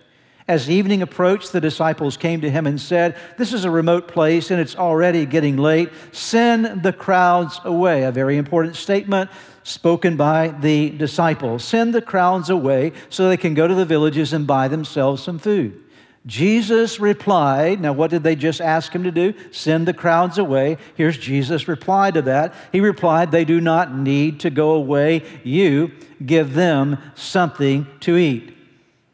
As 0.50 0.70
evening 0.70 1.02
approached, 1.02 1.54
the 1.54 1.62
disciples 1.62 2.18
came 2.18 2.42
to 2.42 2.50
him 2.50 2.68
and 2.68 2.80
said, 2.80 3.16
This 3.38 3.54
is 3.54 3.64
a 3.64 3.72
remote 3.72 4.10
place 4.10 4.52
and 4.52 4.60
it's 4.60 4.76
already 4.76 5.26
getting 5.26 5.56
late. 5.56 5.92
Send 6.12 6.84
the 6.84 6.92
crowds 6.92 7.62
away. 7.64 8.04
A 8.04 8.12
very 8.12 8.36
important 8.36 8.76
statement 8.76 9.32
spoken 9.64 10.18
by 10.18 10.50
the 10.50 10.90
disciples. 10.90 11.64
Send 11.64 11.94
the 11.94 12.02
crowds 12.02 12.50
away 12.50 12.92
so 13.08 13.30
they 13.30 13.38
can 13.38 13.54
go 13.54 13.66
to 13.66 13.76
the 13.76 13.86
villages 13.86 14.34
and 14.34 14.46
buy 14.46 14.68
themselves 14.68 15.24
some 15.24 15.40
food. 15.40 15.83
Jesus 16.26 17.02
replied, 17.02 17.82
now 17.82 17.92
what 17.92 18.10
did 18.10 18.24
they 18.24 18.36
just 18.36 18.62
ask 18.62 18.94
him 18.94 19.04
to 19.04 19.12
do? 19.12 19.34
Send 19.52 19.86
the 19.86 19.94
crowds 19.94 20.38
away. 20.38 20.78
Here's 20.96 21.18
Jesus' 21.18 21.68
reply 21.68 22.12
to 22.12 22.22
that. 22.22 22.54
He 22.72 22.80
replied, 22.80 23.32
They 23.32 23.44
do 23.44 23.60
not 23.60 23.94
need 23.94 24.40
to 24.42 24.50
go 24.50 24.72
away. 24.72 25.24
You 25.44 25.92
give 26.26 26.54
them 26.54 26.98
something 27.16 27.88
to 28.02 28.16
eat. 28.16 28.56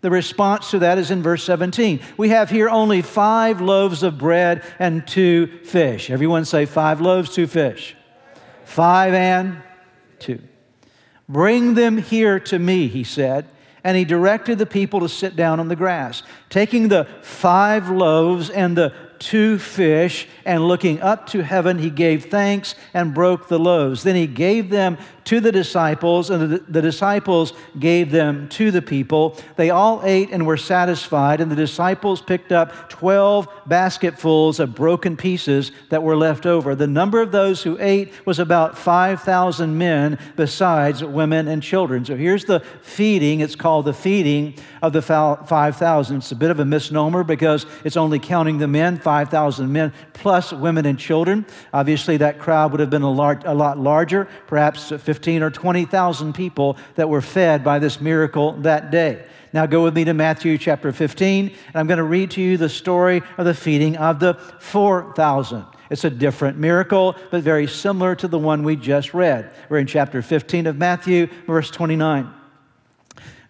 The 0.02 0.12
response 0.12 0.70
to 0.72 0.80
that 0.80 1.00
is 1.00 1.10
in 1.10 1.24
verse 1.24 1.44
17. 1.44 2.00
We 2.16 2.30
have 2.30 2.52
here 2.52 2.70
only 2.70 3.02
five 3.02 3.60
loaves 3.60 4.04
of 4.04 4.20
bread 4.20 4.64
and 4.78 5.06
two 5.06 5.48
fish. 5.66 6.12
Everyone 6.12 6.46
say 6.46 6.66
five 6.66 7.02
loaves, 7.02 7.34
two 7.34 7.48
fish. 7.48 7.96
Five 8.66 9.16
and 9.16 9.62
two. 10.20 10.42
Bring 11.28 11.74
them 11.74 11.98
here 11.98 12.40
to 12.42 12.60
me, 12.60 12.88
he 12.88 13.04
said 13.04 13.48
and 13.84 13.98
he 13.98 14.06
directed 14.06 14.58
the 14.58 14.66
people 14.66 15.00
to 15.00 15.10
sit 15.10 15.36
down 15.36 15.60
on 15.60 15.68
the 15.68 15.76
grass. 15.76 16.24
Taking 16.50 16.88
the 16.88 17.08
five 17.22 17.90
loaves 17.90 18.50
and 18.50 18.78
the 18.78 18.94
two 19.20 19.60
fish, 19.60 20.28
and 20.46 20.68
looking 20.68 21.02
up 21.02 21.28
to 21.28 21.44
heaven, 21.44 21.78
he 21.78 21.90
gave 21.90 22.26
thanks 22.26 22.76
and 22.94 23.14
broke 23.14 23.48
the 23.48 23.60
loaves. 23.60 24.04
Then 24.04 24.16
he 24.16 24.28
gave 24.28 24.70
them 24.70 24.98
to 25.30 25.40
the 25.40 25.52
disciples, 25.52 26.32
and 26.32 26.54
the, 26.54 26.58
the, 26.58 26.82
disciples 26.82 27.54
gave 27.78 28.10
them 28.10 28.50
to 28.50 28.72
the 28.72 28.82
people. 28.82 29.38
They 29.58 29.70
all 29.70 30.02
ate 30.04 30.32
and 30.32 30.44
were 30.44 30.58
satisfied, 30.58 31.40
and 31.40 31.52
the 31.52 31.56
disciples 31.56 32.20
picked 32.20 32.52
up 32.52 32.90
12 32.90 33.48
basketfuls 33.68 34.60
of 34.60 34.74
broken 34.74 35.16
pieces 35.16 35.72
that 35.90 36.02
were 36.02 36.18
left 36.18 36.48
over. 36.48 36.74
The 36.74 36.88
number 36.88 37.22
of 37.22 37.32
those 37.32 37.62
who 37.62 37.78
ate 37.80 38.12
was 38.26 38.40
about 38.40 38.76
5,000 38.76 39.78
men, 39.78 40.18
besides 40.36 41.04
women 41.04 41.48
and 41.48 41.62
children. 41.62 42.04
So 42.06 42.16
here's 42.16 42.46
the 42.46 42.62
feeding. 42.82 43.42
It's 43.42 43.56
called 43.56 43.86
the 43.86 43.94
feeding 43.94 44.56
of 44.82 44.94
the 44.94 45.04
5,000. 45.04 46.18
It's 46.18 46.32
a 46.32 46.36
bit 46.36 46.50
of 46.50 46.60
a 46.60 46.66
misnomer 46.66 47.24
because 47.24 47.68
it's 47.84 47.98
only 47.98 48.18
counting 48.18 48.58
the 48.58 48.68
men, 48.68 48.98
5,000 48.98 49.72
men, 49.72 49.94
plus 50.14 50.52
women 50.52 50.88
and 50.88 50.98
children. 50.98 51.46
Obviously, 51.72 52.18
that 52.18 52.40
crowd 52.40 52.72
would 52.72 52.80
have 52.80 52.90
been 52.90 53.04
a, 53.04 53.12
large, 53.12 53.44
a 53.46 53.54
lot 53.54 53.78
larger, 53.78 54.28
perhaps 54.48 54.92
15 55.20 55.44
or 55.44 55.52
20,000 55.52 56.32
people 56.32 56.78
that 56.96 57.10
were 57.10 57.20
fed 57.20 57.62
by 57.62 57.78
this 57.78 58.00
miracle 58.00 58.54
that 58.62 58.90
day. 58.90 59.22
Now 59.52 59.66
go 59.66 59.84
with 59.84 59.94
me 59.94 60.06
to 60.06 60.14
Matthew 60.14 60.58
chapter 60.58 60.94
15, 60.94 61.48
and 61.50 61.76
I'm 61.76 61.88
going 61.88 61.98
to 61.98 62.06
read 62.06 62.32
to 62.32 62.42
you 62.42 62.56
the 62.56 62.70
story 62.70 63.22
of 63.38 63.46
the 63.46 63.54
feeding 63.54 63.98
of 63.98 64.22
the 64.22 64.36
4,000. 64.60 65.66
It's 65.90 66.06
a 66.06 66.10
different 66.10 66.58
miracle, 66.58 67.18
but 67.32 67.44
very 67.44 67.68
similar 67.68 68.16
to 68.16 68.30
the 68.30 68.40
one 68.40 68.64
we 68.64 68.78
just 68.78 69.14
read. 69.14 69.52
We're 69.68 69.80
in 69.80 69.88
chapter 69.88 70.22
15 70.22 70.68
of 70.68 70.78
Matthew, 70.78 71.28
verse 71.46 71.70
29. 71.70 72.34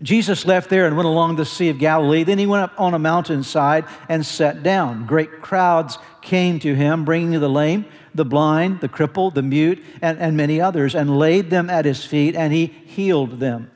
Jesus 0.01 0.47
left 0.47 0.71
there 0.71 0.87
and 0.87 0.95
went 0.95 1.07
along 1.07 1.35
the 1.35 1.45
Sea 1.45 1.69
of 1.69 1.77
Galilee. 1.77 2.23
Then 2.23 2.39
he 2.39 2.47
went 2.47 2.63
up 2.63 2.79
on 2.79 2.95
a 2.95 2.99
mountainside 2.99 3.85
and 4.07 4.25
sat 4.25 4.63
down. 4.63 5.05
Great 5.05 5.43
crowds 5.43 5.99
came 6.23 6.57
to 6.61 6.73
him, 6.73 7.05
bringing 7.05 7.39
the 7.39 7.47
lame 7.47 7.85
the 8.13 8.25
blind, 8.25 8.81
the 8.81 8.89
crippled, 8.89 9.35
the 9.35 9.41
mute, 9.41 9.83
and, 10.01 10.17
and 10.19 10.35
many 10.35 10.59
others, 10.59 10.95
and 10.95 11.17
laid 11.17 11.49
them 11.49 11.69
at 11.69 11.85
his 11.85 12.03
feet, 12.03 12.35
and 12.35 12.53
he 12.53 12.67
healed 12.67 13.39
them. 13.39 13.71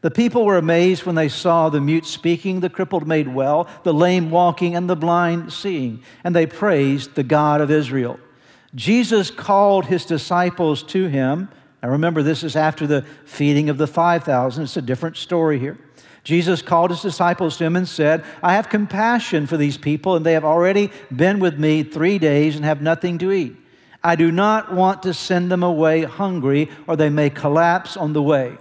The 0.00 0.10
people 0.10 0.44
were 0.44 0.58
amazed 0.58 1.06
when 1.06 1.14
they 1.14 1.30
saw 1.30 1.70
the 1.70 1.80
mute 1.80 2.04
speaking, 2.04 2.60
the 2.60 2.68
crippled 2.68 3.08
made 3.08 3.26
well, 3.26 3.68
the 3.84 3.94
lame 3.94 4.30
walking, 4.30 4.76
and 4.76 4.88
the 4.88 4.96
blind 4.96 5.52
seeing, 5.52 6.02
and 6.22 6.36
they 6.36 6.46
praised 6.46 7.14
the 7.14 7.22
God 7.22 7.62
of 7.62 7.70
Israel. 7.70 8.20
Jesus 8.74 9.30
called 9.30 9.86
his 9.86 10.04
disciples 10.04 10.82
to 10.82 11.06
him. 11.06 11.48
Now 11.82 11.90
remember, 11.90 12.22
this 12.22 12.42
is 12.42 12.54
after 12.54 12.86
the 12.86 13.02
feeding 13.24 13.70
of 13.70 13.78
the 13.78 13.86
5,000. 13.86 14.64
It's 14.64 14.76
a 14.76 14.82
different 14.82 15.16
story 15.16 15.58
here. 15.58 15.78
Jesus 16.24 16.62
called 16.62 16.90
his 16.90 17.02
disciples 17.02 17.56
to 17.58 17.64
him 17.64 17.76
and 17.76 17.86
said, 17.86 18.24
I 18.42 18.54
have 18.54 18.70
compassion 18.70 19.46
for 19.46 19.56
these 19.56 19.76
people, 19.76 20.16
and 20.16 20.26
they 20.26 20.32
have 20.32 20.44
already 20.44 20.90
been 21.14 21.38
with 21.38 21.58
me 21.58 21.82
three 21.82 22.18
days 22.18 22.56
and 22.56 22.64
have 22.64 22.82
nothing 22.82 23.18
to 23.18 23.30
eat. 23.30 23.56
I 24.04 24.16
do 24.16 24.30
not 24.30 24.72
want 24.72 25.02
to 25.04 25.14
send 25.14 25.50
them 25.50 25.62
away 25.62 26.02
hungry, 26.02 26.68
or 26.86 26.94
they 26.94 27.08
may 27.08 27.30
collapse 27.30 27.96
on 27.96 28.12
the 28.12 28.22
way. 28.22 28.58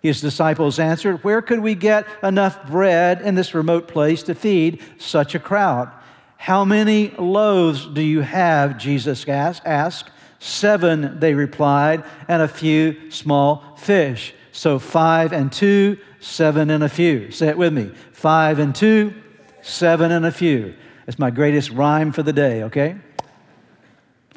His 0.00 0.20
disciples 0.20 0.78
answered, 0.78 1.24
Where 1.24 1.42
could 1.42 1.58
we 1.58 1.74
get 1.74 2.06
enough 2.22 2.64
bread 2.68 3.20
in 3.20 3.34
this 3.34 3.54
remote 3.54 3.88
place 3.88 4.22
to 4.24 4.34
feed 4.34 4.80
such 4.98 5.34
a 5.34 5.40
crowd? 5.40 5.90
How 6.36 6.64
many 6.64 7.08
loaves 7.18 7.86
do 7.86 8.02
you 8.02 8.20
have? 8.20 8.78
Jesus 8.78 9.26
asked. 9.28 10.10
Seven, 10.38 11.18
they 11.18 11.32
replied, 11.32 12.04
and 12.28 12.42
a 12.42 12.48
few 12.48 13.10
small 13.10 13.76
fish. 13.78 14.34
So 14.52 14.78
five 14.78 15.32
and 15.32 15.50
two, 15.50 15.96
seven 16.20 16.70
and 16.70 16.84
a 16.84 16.88
few. 16.88 17.30
Say 17.30 17.48
it 17.48 17.58
with 17.58 17.72
me. 17.72 17.90
Five 18.12 18.58
and 18.58 18.74
two, 18.74 19.14
seven 19.62 20.12
and 20.12 20.26
a 20.26 20.30
few. 20.30 20.74
It's 21.06 21.18
my 21.18 21.30
greatest 21.30 21.70
rhyme 21.70 22.12
for 22.12 22.22
the 22.22 22.32
day, 22.32 22.62
okay? 22.64 22.96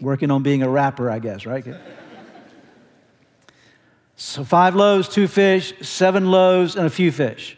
Working 0.02 0.32
on 0.32 0.44
being 0.44 0.62
a 0.64 0.70
rapper, 0.70 1.10
I 1.10 1.20
guess, 1.20 1.46
right? 1.46 1.66
so, 4.16 4.44
five 4.44 4.76
loaves, 4.76 5.10
two 5.10 5.28
fish, 5.28 5.74
seven 5.82 6.30
loaves, 6.30 6.76
and 6.76 6.86
a 6.86 6.90
few 6.90 7.12
fish. 7.12 7.58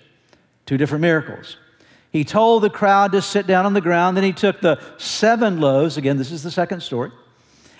Two 0.65 0.77
different 0.77 1.01
miracles. 1.01 1.57
He 2.11 2.23
told 2.23 2.63
the 2.63 2.69
crowd 2.69 3.11
to 3.11 3.21
sit 3.21 3.45
down 3.45 3.65
on 3.65 3.73
the 3.73 3.81
ground. 3.81 4.17
Then 4.17 4.23
he 4.23 4.33
took 4.33 4.61
the 4.61 4.79
seven 4.97 5.59
loaves, 5.59 5.97
again, 5.97 6.17
this 6.17 6.31
is 6.31 6.43
the 6.43 6.51
second 6.51 6.81
story, 6.81 7.11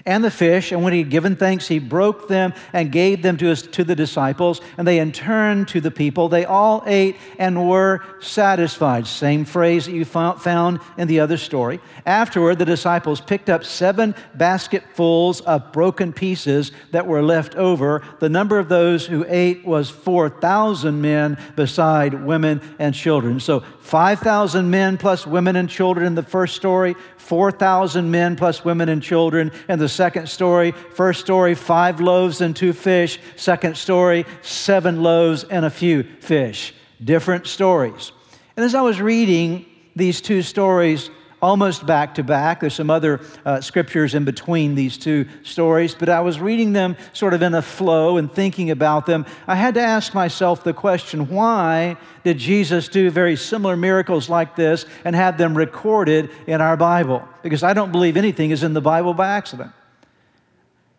and 0.09 0.23
the 0.23 0.31
fish, 0.31 0.71
and 0.71 0.83
when 0.83 0.91
he 0.91 0.99
had 0.99 1.11
given 1.11 1.35
thanks, 1.35 1.67
he 1.67 1.77
broke 1.77 2.27
them 2.27 2.51
and 2.73 2.91
gave 2.91 3.21
them 3.21 3.37
to, 3.37 3.45
his, 3.45 3.61
to 3.61 3.83
the 3.83 3.95
disciples, 3.95 4.59
and 4.75 4.87
they 4.87 4.97
in 4.97 5.11
turn 5.11 5.65
to 5.65 5.79
the 5.79 5.91
people. 5.91 6.27
They 6.27 6.45
all 6.45 6.81
ate 6.87 7.15
and 7.37 7.69
were 7.69 8.03
satisfied. 8.19 9.05
Same 9.05 9.45
phrase 9.45 9.85
that 9.85 9.91
you 9.91 10.05
found 10.05 10.79
in 10.97 11.07
the 11.07 11.19
other 11.19 11.37
story. 11.37 11.79
Afterward, 12.07 12.57
the 12.57 12.65
disciples 12.65 13.21
picked 13.21 13.51
up 13.51 13.63
seven 13.63 14.15
basketfuls 14.33 15.41
of 15.41 15.71
broken 15.71 16.11
pieces 16.11 16.71
that 16.89 17.05
were 17.05 17.21
left 17.21 17.53
over. 17.53 18.01
The 18.19 18.29
number 18.29 18.57
of 18.57 18.67
those 18.67 19.05
who 19.05 19.27
ate 19.27 19.63
was 19.63 19.91
4,000 19.91 20.99
men, 20.99 21.37
beside 21.55 22.25
women 22.25 22.61
and 22.79 22.95
children. 22.95 23.39
So 23.39 23.59
5,000 23.81 24.71
men 24.71 24.97
plus 24.97 25.27
women 25.27 25.55
and 25.55 25.69
children 25.69 26.07
in 26.07 26.15
the 26.15 26.23
first 26.23 26.55
story, 26.55 26.95
4,000 27.29 28.09
men 28.09 28.35
plus 28.35 28.65
women 28.65 28.89
and 28.89 29.03
children 29.03 29.51
in 29.67 29.77
the 29.77 29.87
second 29.87 30.27
story. 30.27 30.71
First 30.71 31.21
story, 31.21 31.53
five 31.53 32.01
loaves 32.01 32.41
and 32.41 32.55
two 32.55 32.73
fish. 32.73 33.19
Second 33.35 33.77
story, 33.77 34.25
seven 34.41 35.03
loaves 35.03 35.43
and 35.43 35.63
a 35.63 35.69
few 35.69 36.01
fish. 36.21 36.73
Different 37.03 37.45
stories. 37.45 38.11
And 38.57 38.65
as 38.65 38.73
I 38.73 38.81
was 38.81 38.99
reading 38.99 39.67
these 39.95 40.21
two 40.21 40.41
stories, 40.41 41.11
almost 41.41 41.85
back 41.85 42.15
to 42.15 42.23
back. 42.23 42.59
There's 42.59 42.73
some 42.73 42.89
other 42.89 43.21
uh, 43.45 43.61
scriptures 43.61 44.15
in 44.15 44.25
between 44.25 44.75
these 44.75 44.97
two 44.97 45.25
stories, 45.43 45.95
but 45.95 46.09
I 46.09 46.21
was 46.21 46.39
reading 46.39 46.73
them 46.73 46.97
sort 47.13 47.33
of 47.33 47.41
in 47.41 47.53
a 47.53 47.61
flow 47.61 48.17
and 48.17 48.31
thinking 48.31 48.71
about 48.71 49.05
them. 49.05 49.25
I 49.47 49.55
had 49.55 49.73
to 49.75 49.81
ask 49.81 50.13
myself 50.13 50.63
the 50.63 50.73
question 50.73 51.29
why 51.29 51.97
did 52.23 52.37
Jesus 52.37 52.87
do 52.87 53.09
very 53.09 53.35
similar 53.35 53.75
miracles 53.75 54.29
like 54.29 54.55
this 54.55 54.85
and 55.05 55.15
have 55.15 55.37
them 55.37 55.55
recorded 55.55 56.29
in 56.47 56.61
our 56.61 56.77
Bible? 56.77 57.27
Because 57.43 57.63
I 57.63 57.73
don't 57.73 57.91
believe 57.91 58.17
anything 58.17 58.51
is 58.51 58.63
in 58.63 58.73
the 58.73 58.81
Bible 58.81 59.13
by 59.13 59.27
accident. 59.27 59.71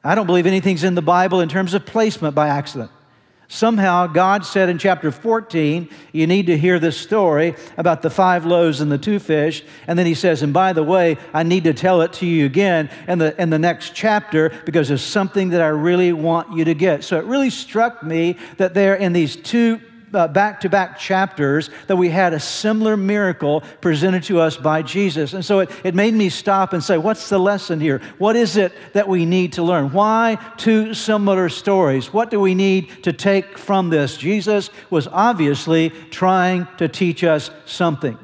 I 0.03 0.15
don't 0.15 0.27
believe 0.27 0.47
anything's 0.47 0.83
in 0.83 0.95
the 0.95 1.03
Bible 1.03 1.41
in 1.41 1.49
terms 1.49 1.75
of 1.75 1.85
placement 1.85 2.35
by 2.35 2.49
accident. 2.49 2.91
Somehow, 3.52 4.07
God 4.07 4.47
said 4.47 4.69
in 4.69 4.78
chapter 4.78 5.11
14, 5.11 5.88
you 6.12 6.28
need 6.28 6.47
to 6.47 6.57
hear 6.57 6.78
this 6.78 6.97
story 6.97 7.57
about 7.76 8.00
the 8.00 8.09
five 8.09 8.47
loaves 8.47 8.80
and 8.80 8.92
the 8.92 8.97
two 8.97 9.19
fish. 9.19 9.64
And 9.88 9.99
then 9.99 10.07
he 10.07 10.14
says, 10.14 10.45
and 10.45 10.52
by 10.52 10.73
the 10.73 10.85
way, 10.85 11.16
I 11.35 11.42
need 11.42 11.64
to 11.64 11.75
tell 11.75 12.02
it 12.02 12.12
to 12.14 12.26
you 12.26 12.47
again 12.47 12.90
in 13.09 13.19
the, 13.19 13.42
in 13.42 13.50
the 13.50 13.59
next 13.59 13.92
chapter 13.92 14.50
because 14.64 14.87
there's 14.87 15.02
something 15.02 15.49
that 15.49 15.61
I 15.61 15.66
really 15.66 16.12
want 16.12 16.57
you 16.57 16.64
to 16.64 16.75
get. 16.75 17.02
So 17.02 17.19
it 17.19 17.25
really 17.25 17.50
struck 17.50 18.04
me 18.04 18.37
that 18.59 18.73
there 18.73 18.95
in 18.95 19.12
these 19.12 19.35
two 19.35 19.80
back 20.11 20.61
to 20.61 20.69
back 20.69 20.99
chapters 20.99 21.71
that 21.87 21.97
we 21.97 22.09
had 22.09 22.33
a 22.33 22.40
similar 22.40 22.97
miracle 22.97 23.62
presented 23.81 24.23
to 24.25 24.40
us 24.40 24.57
by 24.57 24.83
Jesus. 24.83 25.33
And 25.33 25.45
so 25.45 25.61
it, 25.61 25.71
it 25.85 25.95
made 25.95 26.14
me 26.14 26.29
stop 26.29 26.73
and 26.73 26.83
say, 26.83 26.99
what's 26.99 27.29
the 27.29 27.38
lesson 27.38 27.81
here? 27.81 28.00
What 28.19 28.37
is 28.37 28.57
it 28.57 28.73
that 28.93 29.09
we 29.09 29.26
need 29.26 29.55
to 29.55 29.62
learn? 29.62 29.93
Why 29.93 30.38
two 30.57 30.95
similar 30.95 31.49
stories? 31.49 32.12
What 32.12 32.31
do 32.31 32.40
we 32.40 32.55
need 32.55 33.02
to 33.05 33.12
take 33.12 33.59
from 33.59 33.90
this? 33.90 34.17
Jesus 34.17 34.71
was 34.90 35.07
obviously 35.09 35.90
trying 36.11 36.67
to 36.79 36.88
teach 36.88 37.25
us 37.25 37.50
something. 37.67 38.19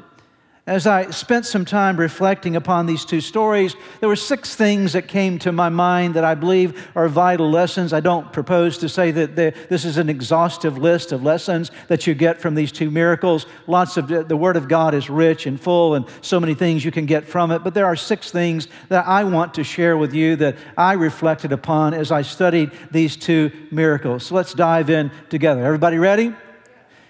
As 0.68 0.84
I 0.84 1.10
spent 1.10 1.46
some 1.46 1.64
time 1.64 1.96
reflecting 1.96 2.56
upon 2.56 2.86
these 2.86 3.04
two 3.04 3.20
stories, 3.20 3.76
there 4.00 4.08
were 4.08 4.16
six 4.16 4.56
things 4.56 4.94
that 4.94 5.06
came 5.06 5.38
to 5.38 5.52
my 5.52 5.68
mind 5.68 6.14
that 6.14 6.24
I 6.24 6.34
believe 6.34 6.88
are 6.96 7.06
vital 7.08 7.48
lessons. 7.48 7.92
I 7.92 8.00
don't 8.00 8.32
propose 8.32 8.76
to 8.78 8.88
say 8.88 9.12
that 9.12 9.36
this 9.36 9.84
is 9.84 9.96
an 9.96 10.08
exhaustive 10.08 10.76
list 10.76 11.12
of 11.12 11.22
lessons 11.22 11.70
that 11.86 12.08
you 12.08 12.14
get 12.14 12.40
from 12.40 12.56
these 12.56 12.72
two 12.72 12.90
miracles. 12.90 13.46
Lots 13.68 13.96
of 13.96 14.08
the 14.08 14.36
Word 14.36 14.56
of 14.56 14.68
God 14.68 14.92
is 14.92 15.08
rich 15.08 15.46
and 15.46 15.60
full, 15.60 15.94
and 15.94 16.04
so 16.20 16.40
many 16.40 16.54
things 16.54 16.84
you 16.84 16.90
can 16.90 17.06
get 17.06 17.28
from 17.28 17.52
it. 17.52 17.60
But 17.60 17.74
there 17.74 17.86
are 17.86 17.94
six 17.94 18.32
things 18.32 18.66
that 18.88 19.06
I 19.06 19.22
want 19.22 19.54
to 19.54 19.62
share 19.62 19.96
with 19.96 20.14
you 20.14 20.34
that 20.34 20.56
I 20.76 20.94
reflected 20.94 21.52
upon 21.52 21.94
as 21.94 22.10
I 22.10 22.22
studied 22.22 22.72
these 22.90 23.16
two 23.16 23.52
miracles. 23.70 24.26
So 24.26 24.34
let's 24.34 24.52
dive 24.52 24.90
in 24.90 25.12
together. 25.28 25.64
Everybody 25.64 25.98
ready? 25.98 26.34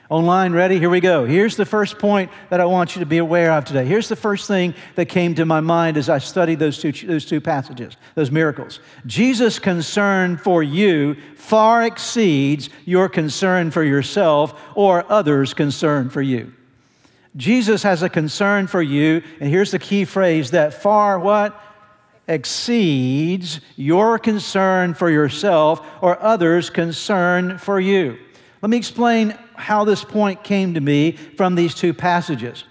Online, 0.09 0.53
ready? 0.53 0.79
Here 0.79 0.89
we 0.89 1.01
go. 1.01 1.25
Here's 1.25 1.57
the 1.57 1.67
first 1.67 1.99
point 1.99 2.31
that 2.51 2.61
I 2.61 2.65
want 2.65 2.95
you 2.95 3.01
to 3.01 3.07
be 3.07 3.19
aware 3.19 3.51
of 3.51 3.65
today. 3.65 3.85
Here's 3.85 4.09
the 4.09 4.15
first 4.15 4.47
thing 4.47 4.73
that 4.95 5.07
came 5.07 5.35
to 5.35 5.45
my 5.45 5.59
mind 5.59 5.97
as 5.97 6.09
I 6.09 6.19
studied 6.19 6.61
those 6.61 6.79
two, 6.79 6.93
those 6.93 7.27
two 7.27 7.41
passages, 7.41 7.97
those 8.15 8.31
miracles. 8.31 8.79
Jesus' 9.07 9.59
concern 9.59 10.37
for 10.37 10.63
you 10.63 11.17
far 11.35 11.85
exceeds 11.85 12.71
your 12.85 13.09
concern 13.09 13.73
for 13.73 13.83
yourself 13.83 14.55
or 14.77 15.05
others' 15.11 15.53
concern 15.53 16.09
for 16.09 16.23
you. 16.23 16.53
Jesus 17.35 17.83
has 17.83 18.05
a 18.05 18.09
concern 18.09 18.69
for 18.69 18.81
you, 18.81 19.23
and 19.41 19.51
here's 19.51 19.73
the 19.73 19.79
key 19.79 20.05
phrase 20.05 20.53
that 20.53 20.73
far 20.73 21.19
what? 21.19 21.61
Exceeds 22.29 23.61
your 23.75 24.21
concern 24.21 24.95
for 24.95 25.11
yourself 25.11 25.85
or 26.01 26.21
others' 26.23 26.71
concern 26.71 27.59
for 27.59 27.81
you. 27.81 28.19
Let 28.63 28.71
me 28.71 28.77
explain 28.77 29.37
how 29.59 29.85
this 29.85 30.05
point 30.05 30.45
came 30.45 30.75
to 30.75 30.81
me 30.81 31.13
from 31.13 31.55
these 31.55 31.75
two 31.75 31.95
passages. 31.95 32.65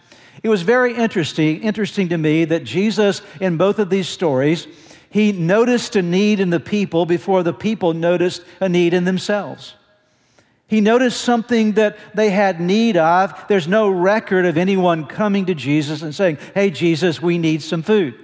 It 0.43 0.49
was 0.49 0.61
very 0.61 0.93
interesting, 0.95 1.63
interesting 1.63 2.09
to 2.09 2.17
me 2.17 2.45
that 2.45 2.63
Jesus, 2.63 3.21
in 3.39 3.57
both 3.57 3.79
of 3.79 3.89
these 3.89 4.07
stories, 4.07 4.67
he 5.09 5.31
noticed 5.31 5.95
a 5.95 6.01
need 6.01 6.39
in 6.39 6.49
the 6.49 6.59
people 6.59 7.05
before 7.05 7.41
the 7.41 7.53
people 7.53 7.93
noticed 7.93 8.43
a 8.59 8.69
need 8.69 8.93
in 8.93 9.05
themselves. 9.05 9.75
He 10.67 10.81
noticed 10.81 11.21
something 11.21 11.73
that 11.73 11.97
they 12.13 12.31
had 12.31 12.59
need 12.59 12.97
of. 12.97 13.33
There's 13.47 13.67
no 13.67 13.89
record 13.89 14.45
of 14.45 14.57
anyone 14.57 15.05
coming 15.05 15.45
to 15.45 15.55
Jesus 15.55 16.01
and 16.01 16.13
saying, 16.13 16.37
Hey, 16.53 16.71
Jesus, 16.71 17.21
we 17.21 17.37
need 17.37 17.61
some 17.61 17.83
food. 17.83 18.15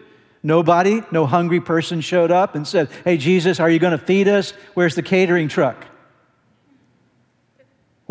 Nobody, 0.44 1.01
no 1.12 1.27
hungry 1.27 1.62
person 1.62 2.01
showed 2.01 2.32
up 2.32 2.56
and 2.56 2.68
said, 2.68 2.89
Hey, 3.03 3.18
Jesus, 3.18 3.60
are 3.60 3.70
you 3.70 3.77
going 3.80 3.98
to 3.98 4.03
feed 4.03 4.27
us? 4.27 4.51
Where's 4.74 4.96
the 4.96 5.03
catering 5.03 5.48
truck? 5.48 5.86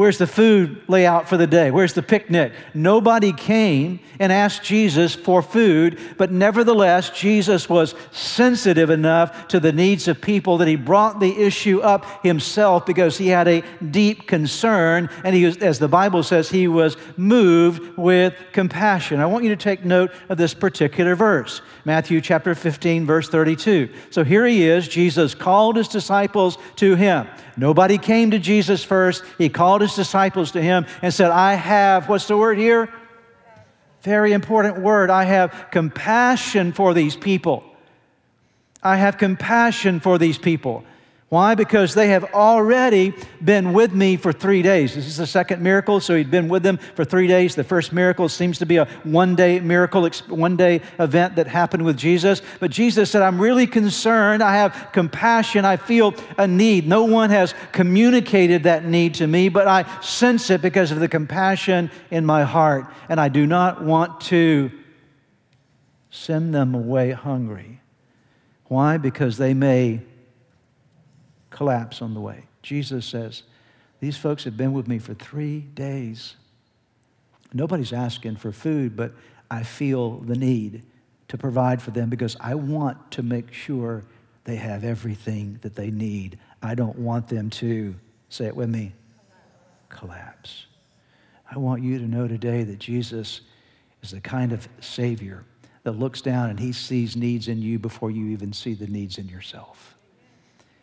Where's 0.00 0.16
the 0.16 0.26
food 0.26 0.80
layout 0.88 1.28
for 1.28 1.36
the 1.36 1.46
day? 1.46 1.70
Where's 1.70 1.92
the 1.92 2.02
picnic? 2.02 2.54
Nobody 2.72 3.34
came 3.34 4.00
and 4.18 4.32
asked 4.32 4.62
Jesus 4.62 5.14
for 5.14 5.42
food, 5.42 5.98
but 6.16 6.32
nevertheless, 6.32 7.10
Jesus 7.10 7.68
was 7.68 7.94
sensitive 8.10 8.88
enough 8.88 9.48
to 9.48 9.60
the 9.60 9.72
needs 9.72 10.08
of 10.08 10.18
people 10.18 10.56
that 10.56 10.68
he 10.68 10.76
brought 10.76 11.20
the 11.20 11.38
issue 11.38 11.80
up 11.80 12.24
himself 12.24 12.86
because 12.86 13.18
he 13.18 13.28
had 13.28 13.46
a 13.46 13.62
deep 13.90 14.26
concern, 14.26 15.10
and 15.22 15.36
he 15.36 15.44
was, 15.44 15.58
as 15.58 15.78
the 15.78 15.86
Bible 15.86 16.22
says, 16.22 16.48
he 16.48 16.66
was 16.66 16.96
moved 17.18 17.98
with 17.98 18.32
compassion. 18.52 19.20
I 19.20 19.26
want 19.26 19.44
you 19.44 19.50
to 19.50 19.56
take 19.56 19.84
note 19.84 20.12
of 20.30 20.38
this 20.38 20.54
particular 20.54 21.14
verse 21.14 21.60
Matthew 21.84 22.22
chapter 22.22 22.54
15, 22.54 23.04
verse 23.04 23.28
32. 23.28 23.90
So 24.10 24.24
here 24.24 24.46
he 24.46 24.66
is. 24.66 24.88
Jesus 24.88 25.34
called 25.34 25.76
his 25.76 25.88
disciples 25.88 26.56
to 26.76 26.94
him. 26.94 27.26
Nobody 27.56 27.98
came 27.98 28.30
to 28.30 28.38
Jesus 28.38 28.84
first. 28.84 29.24
He 29.36 29.48
called 29.48 29.82
his 29.82 29.89
disciples 29.96 30.52
to 30.52 30.62
him 30.62 30.86
and 31.02 31.12
said, 31.12 31.30
I 31.30 31.54
have, 31.54 32.08
what's 32.08 32.26
the 32.26 32.36
word 32.36 32.58
here? 32.58 32.92
Very 34.02 34.32
important 34.32 34.80
word. 34.80 35.10
I 35.10 35.24
have 35.24 35.68
compassion 35.70 36.72
for 36.72 36.94
these 36.94 37.16
people. 37.16 37.64
I 38.82 38.96
have 38.96 39.18
compassion 39.18 40.00
for 40.00 40.18
these 40.18 40.38
people. 40.38 40.84
Why? 41.30 41.54
Because 41.54 41.94
they 41.94 42.08
have 42.08 42.24
already 42.34 43.14
been 43.42 43.72
with 43.72 43.94
me 43.94 44.16
for 44.16 44.32
three 44.32 44.62
days. 44.62 44.96
This 44.96 45.06
is 45.06 45.16
the 45.16 45.28
second 45.28 45.62
miracle, 45.62 46.00
so 46.00 46.16
he'd 46.16 46.28
been 46.28 46.48
with 46.48 46.64
them 46.64 46.78
for 46.96 47.04
three 47.04 47.28
days. 47.28 47.54
The 47.54 47.62
first 47.62 47.92
miracle 47.92 48.28
seems 48.28 48.58
to 48.58 48.66
be 48.66 48.78
a 48.78 48.86
one 49.04 49.36
day 49.36 49.60
miracle, 49.60 50.10
one 50.26 50.56
day 50.56 50.82
event 50.98 51.36
that 51.36 51.46
happened 51.46 51.84
with 51.84 51.96
Jesus. 51.96 52.42
But 52.58 52.72
Jesus 52.72 53.12
said, 53.12 53.22
I'm 53.22 53.40
really 53.40 53.68
concerned. 53.68 54.42
I 54.42 54.56
have 54.56 54.88
compassion. 54.92 55.64
I 55.64 55.76
feel 55.76 56.16
a 56.36 56.48
need. 56.48 56.88
No 56.88 57.04
one 57.04 57.30
has 57.30 57.54
communicated 57.70 58.64
that 58.64 58.84
need 58.84 59.14
to 59.14 59.28
me, 59.28 59.48
but 59.48 59.68
I 59.68 59.84
sense 60.00 60.50
it 60.50 60.60
because 60.60 60.90
of 60.90 60.98
the 60.98 61.06
compassion 61.06 61.92
in 62.10 62.26
my 62.26 62.42
heart. 62.42 62.86
And 63.08 63.20
I 63.20 63.28
do 63.28 63.46
not 63.46 63.84
want 63.84 64.20
to 64.22 64.72
send 66.10 66.52
them 66.52 66.74
away 66.74 67.12
hungry. 67.12 67.80
Why? 68.64 68.96
Because 68.96 69.36
they 69.36 69.54
may 69.54 70.00
collapse 71.60 72.00
on 72.00 72.14
the 72.14 72.20
way. 72.20 72.42
Jesus 72.62 73.04
says, 73.04 73.42
These 74.00 74.16
folks 74.16 74.44
have 74.44 74.56
been 74.56 74.72
with 74.72 74.88
me 74.88 74.98
for 74.98 75.12
three 75.12 75.60
days. 75.60 76.36
Nobody's 77.52 77.92
asking 77.92 78.36
for 78.36 78.50
food, 78.50 78.96
but 78.96 79.12
I 79.50 79.62
feel 79.62 80.20
the 80.20 80.36
need 80.36 80.84
to 81.28 81.36
provide 81.36 81.82
for 81.82 81.90
them 81.90 82.08
because 82.08 82.34
I 82.40 82.54
want 82.54 83.10
to 83.10 83.22
make 83.22 83.52
sure 83.52 84.04
they 84.44 84.56
have 84.56 84.84
everything 84.84 85.58
that 85.60 85.74
they 85.74 85.90
need. 85.90 86.38
I 86.62 86.74
don't 86.74 86.98
want 86.98 87.28
them 87.28 87.50
to, 87.50 87.94
say 88.30 88.46
it 88.46 88.56
with 88.56 88.70
me, 88.70 88.94
collapse. 89.90 90.64
I 91.50 91.58
want 91.58 91.82
you 91.82 91.98
to 91.98 92.06
know 92.06 92.26
today 92.26 92.62
that 92.62 92.78
Jesus 92.78 93.42
is 94.02 94.12
the 94.12 94.20
kind 94.22 94.52
of 94.52 94.66
Savior 94.80 95.44
that 95.82 95.92
looks 95.92 96.22
down 96.22 96.48
and 96.48 96.58
he 96.58 96.72
sees 96.72 97.16
needs 97.16 97.48
in 97.48 97.60
you 97.60 97.78
before 97.78 98.10
you 98.10 98.28
even 98.28 98.54
see 98.54 98.72
the 98.72 98.86
needs 98.86 99.18
in 99.18 99.28
yourself. 99.28 99.98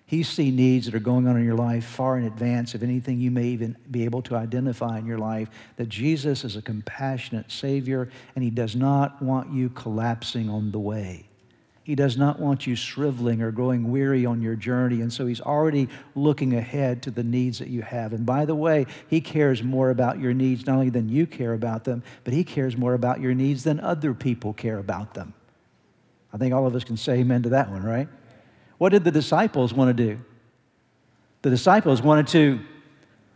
He 0.07 0.23
sees 0.23 0.53
needs 0.53 0.85
that 0.85 0.95
are 0.95 0.99
going 0.99 1.27
on 1.27 1.35
in 1.35 1.43
your 1.43 1.57
life 1.57 1.83
far 1.85 2.17
in 2.17 2.23
advance 2.23 2.73
of 2.73 2.81
anything 2.81 3.19
you 3.19 3.29
may 3.29 3.47
even 3.47 3.75
be 3.91 4.05
able 4.05 4.21
to 4.23 4.37
identify 4.37 4.97
in 4.97 5.05
your 5.05 5.17
life. 5.17 5.49
That 5.75 5.89
Jesus 5.89 6.45
is 6.45 6.55
a 6.55 6.61
compassionate 6.61 7.51
Savior 7.51 8.09
and 8.33 8.43
He 8.43 8.49
does 8.49 8.73
not 8.73 9.21
want 9.21 9.51
you 9.51 9.67
collapsing 9.67 10.49
on 10.49 10.71
the 10.71 10.79
way. 10.79 11.25
He 11.83 11.93
does 11.93 12.15
not 12.15 12.39
want 12.39 12.65
you 12.65 12.73
shriveling 12.75 13.41
or 13.41 13.51
growing 13.51 13.91
weary 13.91 14.25
on 14.25 14.41
your 14.41 14.55
journey. 14.55 15.01
And 15.01 15.11
so 15.11 15.25
He's 15.25 15.41
already 15.41 15.89
looking 16.15 16.53
ahead 16.53 17.03
to 17.03 17.11
the 17.11 17.23
needs 17.23 17.59
that 17.59 17.67
you 17.67 17.81
have. 17.81 18.13
And 18.13 18.25
by 18.25 18.45
the 18.45 18.55
way, 18.55 18.85
He 19.09 19.19
cares 19.19 19.61
more 19.61 19.89
about 19.89 20.21
your 20.21 20.33
needs 20.33 20.65
not 20.65 20.75
only 20.75 20.89
than 20.89 21.09
you 21.09 21.27
care 21.27 21.53
about 21.53 21.83
them, 21.83 22.01
but 22.23 22.33
He 22.33 22.45
cares 22.45 22.77
more 22.77 22.93
about 22.93 23.19
your 23.19 23.33
needs 23.33 23.65
than 23.65 23.81
other 23.81 24.13
people 24.13 24.53
care 24.53 24.77
about 24.77 25.15
them. 25.15 25.33
I 26.31 26.37
think 26.37 26.53
all 26.53 26.65
of 26.65 26.75
us 26.75 26.85
can 26.85 26.95
say 26.95 27.19
amen 27.19 27.43
to 27.43 27.49
that 27.49 27.69
one, 27.69 27.83
right? 27.83 28.07
What 28.77 28.89
did 28.89 29.03
the 29.03 29.11
disciples 29.11 29.73
want 29.73 29.95
to 29.95 30.05
do? 30.05 30.19
The 31.41 31.49
disciples 31.49 32.01
wanted 32.01 32.27
to 32.27 32.59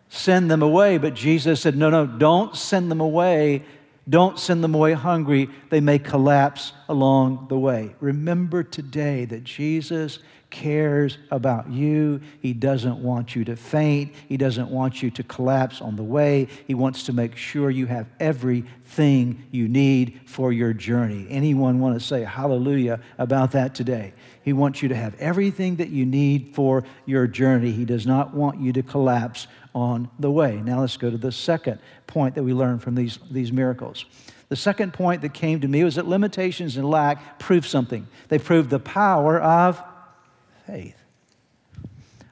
send 0.10 0.51
them 0.51 0.62
away, 0.62 0.98
but 0.98 1.13
Jesus 1.13 1.62
said, 1.62 1.75
No, 1.75 1.89
no, 1.89 2.06
don't 2.06 2.56
send 2.56 2.91
them 2.91 3.01
away. 3.01 3.63
Don't 4.10 4.39
send 4.39 4.63
them 4.63 4.73
away 4.73 4.93
hungry. 4.93 5.47
They 5.69 5.80
may 5.80 5.99
collapse 5.99 6.73
along 6.89 7.47
the 7.49 7.58
way. 7.58 7.95
Remember 7.99 8.63
today 8.63 9.25
that 9.25 9.43
Jesus 9.43 10.19
cares 10.52 11.18
about 11.32 11.70
you. 11.70 12.22
He 12.42 12.54
doesn't 12.54 12.98
want 13.00 13.36
you 13.36 13.44
to 13.46 13.56
faint. 13.56 14.14
He 14.28 14.38
doesn't 14.38 14.70
want 14.70 15.02
you 15.02 15.10
to 15.12 15.24
collapse 15.24 15.82
on 15.82 15.96
the 15.96 16.04
way. 16.04 16.48
He 16.68 16.76
wants 16.76 17.04
to 17.04 17.14
make 17.14 17.36
sure 17.36 17.72
you 17.72 17.88
have 17.88 18.08
everything 18.20 19.44
you 19.50 19.68
need 19.68 20.20
for 20.26 20.54
your 20.54 20.74
journey. 20.74 21.26
Anyone 21.30 21.80
want 21.80 22.00
to 22.00 22.06
say 22.06 22.24
hallelujah 22.24 23.00
about 23.18 23.54
that 23.54 23.74
today? 23.74 24.14
He 24.44 24.54
wants 24.54 24.82
you 24.84 24.90
to 24.90 24.96
have 24.96 25.16
everything 25.16 25.78
that 25.78 25.90
you 25.90 26.06
need 26.06 26.54
for 26.54 26.84
your 27.06 27.28
journey. 27.28 27.72
He 27.72 27.86
does 27.86 28.06
not 28.06 28.34
want 28.34 28.60
you 28.60 28.74
to 28.74 28.84
collapse 28.84 29.48
on 29.74 30.10
the 30.20 30.30
way. 30.30 30.58
Now 30.58 30.82
let's 30.82 30.98
go 30.98 31.10
to 31.10 31.18
the 31.18 31.32
second 31.32 31.80
point 32.08 32.36
that 32.36 32.44
we 32.44 32.54
learned 32.54 32.84
from 32.84 32.96
these, 32.96 33.20
these 33.30 33.52
miracles. 33.52 34.06
The 34.50 34.58
second 34.58 34.92
point 34.92 35.22
that 35.22 35.34
came 35.34 35.62
to 35.62 35.68
me 35.70 35.84
was 35.86 35.96
that 35.96 36.08
limitations 36.08 36.76
and 36.76 36.90
lack 36.90 37.40
prove 37.40 37.66
something. 37.66 38.06
They 38.28 38.38
prove 38.38 38.70
the 38.70 38.80
power 38.80 39.40
of 39.40 39.82
faith. 40.67 40.97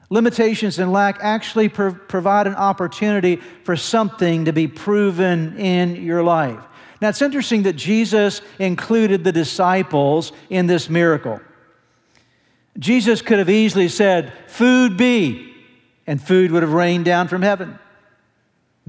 Limitations 0.08 0.78
and 0.78 0.92
lack 0.92 1.18
actually 1.20 1.68
pro- 1.68 1.94
provide 1.94 2.46
an 2.46 2.56
opportunity 2.56 3.36
for 3.36 3.76
something 3.76 4.44
to 4.44 4.52
be 4.52 4.66
proven 4.66 5.56
in 5.56 5.96
your 5.96 6.22
life. 6.22 6.58
Now, 7.00 7.08
it's 7.08 7.22
interesting 7.22 7.62
that 7.62 7.76
Jesus 7.76 8.42
included 8.58 9.24
the 9.24 9.32
disciples 9.32 10.32
in 10.50 10.66
this 10.66 10.90
miracle. 10.90 11.40
Jesus 12.78 13.22
could 13.22 13.38
have 13.38 13.48
easily 13.48 13.88
said, 13.88 14.32
Food 14.48 14.96
be, 14.96 15.54
and 16.06 16.20
food 16.20 16.50
would 16.50 16.62
have 16.62 16.72
rained 16.72 17.04
down 17.04 17.28
from 17.28 17.42
heaven. 17.42 17.78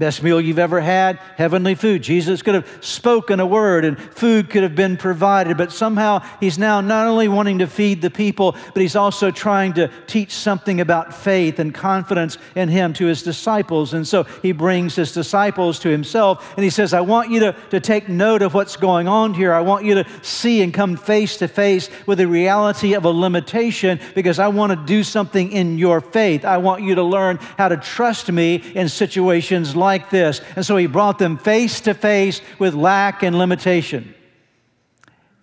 Best 0.02 0.20
meal 0.20 0.40
you've 0.40 0.58
ever 0.58 0.80
had, 0.80 1.20
heavenly 1.36 1.76
food. 1.76 2.02
Jesus 2.02 2.42
could 2.42 2.56
have 2.56 2.68
spoken 2.80 3.38
a 3.38 3.46
word 3.46 3.84
and 3.84 3.96
food 3.96 4.50
could 4.50 4.64
have 4.64 4.74
been 4.74 4.96
provided, 4.96 5.56
but 5.56 5.70
somehow 5.70 6.26
he's 6.40 6.58
now 6.58 6.80
not 6.80 7.06
only 7.06 7.28
wanting 7.28 7.60
to 7.60 7.68
feed 7.68 8.02
the 8.02 8.10
people, 8.10 8.56
but 8.74 8.80
he's 8.82 8.96
also 8.96 9.30
trying 9.30 9.74
to 9.74 9.88
teach 10.08 10.34
something 10.34 10.80
about 10.80 11.14
faith 11.14 11.60
and 11.60 11.72
confidence 11.72 12.36
in 12.56 12.68
him 12.68 12.92
to 12.94 13.06
his 13.06 13.22
disciples. 13.22 13.94
And 13.94 14.04
so 14.04 14.24
he 14.42 14.50
brings 14.50 14.96
his 14.96 15.12
disciples 15.12 15.78
to 15.78 15.88
himself 15.88 16.52
and 16.56 16.64
he 16.64 16.70
says, 16.70 16.92
I 16.92 17.00
want 17.02 17.30
you 17.30 17.38
to, 17.38 17.56
to 17.70 17.78
take 17.78 18.08
note 18.08 18.42
of 18.42 18.54
what's 18.54 18.74
going 18.74 19.06
on 19.06 19.34
here. 19.34 19.52
I 19.52 19.60
want 19.60 19.84
you 19.84 19.94
to 19.94 20.06
see 20.22 20.62
and 20.62 20.74
come 20.74 20.96
face 20.96 21.36
to 21.36 21.46
face 21.46 21.88
with 22.06 22.18
the 22.18 22.26
reality 22.26 22.94
of 22.94 23.04
a 23.04 23.10
limitation 23.10 24.00
because 24.16 24.40
I 24.40 24.48
want 24.48 24.70
to 24.72 24.84
do 24.84 25.04
something 25.04 25.52
in 25.52 25.78
your 25.78 26.00
faith. 26.00 26.44
I 26.44 26.58
want 26.58 26.82
you 26.82 26.96
to 26.96 27.04
learn 27.04 27.36
how 27.56 27.68
to 27.68 27.76
trust 27.76 28.32
me 28.32 28.56
in 28.56 28.88
situations 28.88 29.76
like 29.76 29.91
this. 30.10 30.40
And 30.56 30.64
so 30.64 30.76
he 30.76 30.86
brought 30.86 31.18
them 31.18 31.38
face 31.38 31.80
to 31.82 31.94
face 31.94 32.40
with 32.58 32.74
lack 32.74 33.22
and 33.22 33.38
limitation. 33.38 34.14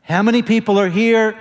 How 0.02 0.24
many 0.24 0.42
people 0.42 0.80
are 0.80 0.90
here? 0.90 1.40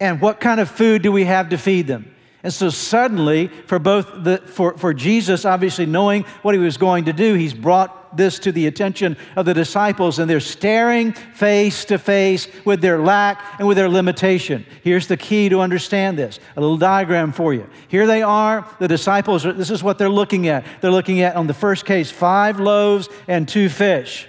And 0.00 0.20
what 0.20 0.40
kind 0.40 0.60
of 0.60 0.70
food 0.70 1.02
do 1.02 1.12
we 1.12 1.24
have 1.24 1.50
to 1.50 1.58
feed 1.58 1.86
them? 1.86 2.14
And 2.42 2.52
so 2.52 2.70
suddenly, 2.70 3.48
for 3.66 3.78
both 3.78 4.08
the, 4.24 4.38
for, 4.38 4.76
for 4.76 4.92
Jesus, 4.92 5.44
obviously 5.44 5.86
knowing 5.86 6.24
what 6.42 6.54
he 6.54 6.60
was 6.60 6.76
going 6.76 7.04
to 7.04 7.12
do, 7.12 7.34
he's 7.34 7.54
brought 7.54 8.01
this 8.16 8.38
to 8.40 8.52
the 8.52 8.66
attention 8.66 9.16
of 9.36 9.46
the 9.46 9.54
disciples, 9.54 10.18
and 10.18 10.28
they're 10.28 10.40
staring 10.40 11.12
face 11.12 11.84
to 11.86 11.98
face 11.98 12.48
with 12.64 12.80
their 12.80 12.98
lack 12.98 13.42
and 13.58 13.68
with 13.68 13.76
their 13.76 13.88
limitation. 13.88 14.64
Here's 14.82 15.06
the 15.06 15.16
key 15.16 15.48
to 15.48 15.60
understand 15.60 16.18
this 16.18 16.38
a 16.56 16.60
little 16.60 16.78
diagram 16.78 17.32
for 17.32 17.54
you. 17.54 17.68
Here 17.88 18.06
they 18.06 18.22
are, 18.22 18.68
the 18.78 18.88
disciples, 18.88 19.42
this 19.42 19.70
is 19.70 19.82
what 19.82 19.98
they're 19.98 20.08
looking 20.08 20.48
at. 20.48 20.64
They're 20.80 20.90
looking 20.90 21.20
at, 21.20 21.36
on 21.36 21.46
the 21.46 21.54
first 21.54 21.84
case, 21.84 22.10
five 22.10 22.60
loaves 22.60 23.08
and 23.28 23.48
two 23.48 23.68
fish. 23.68 24.28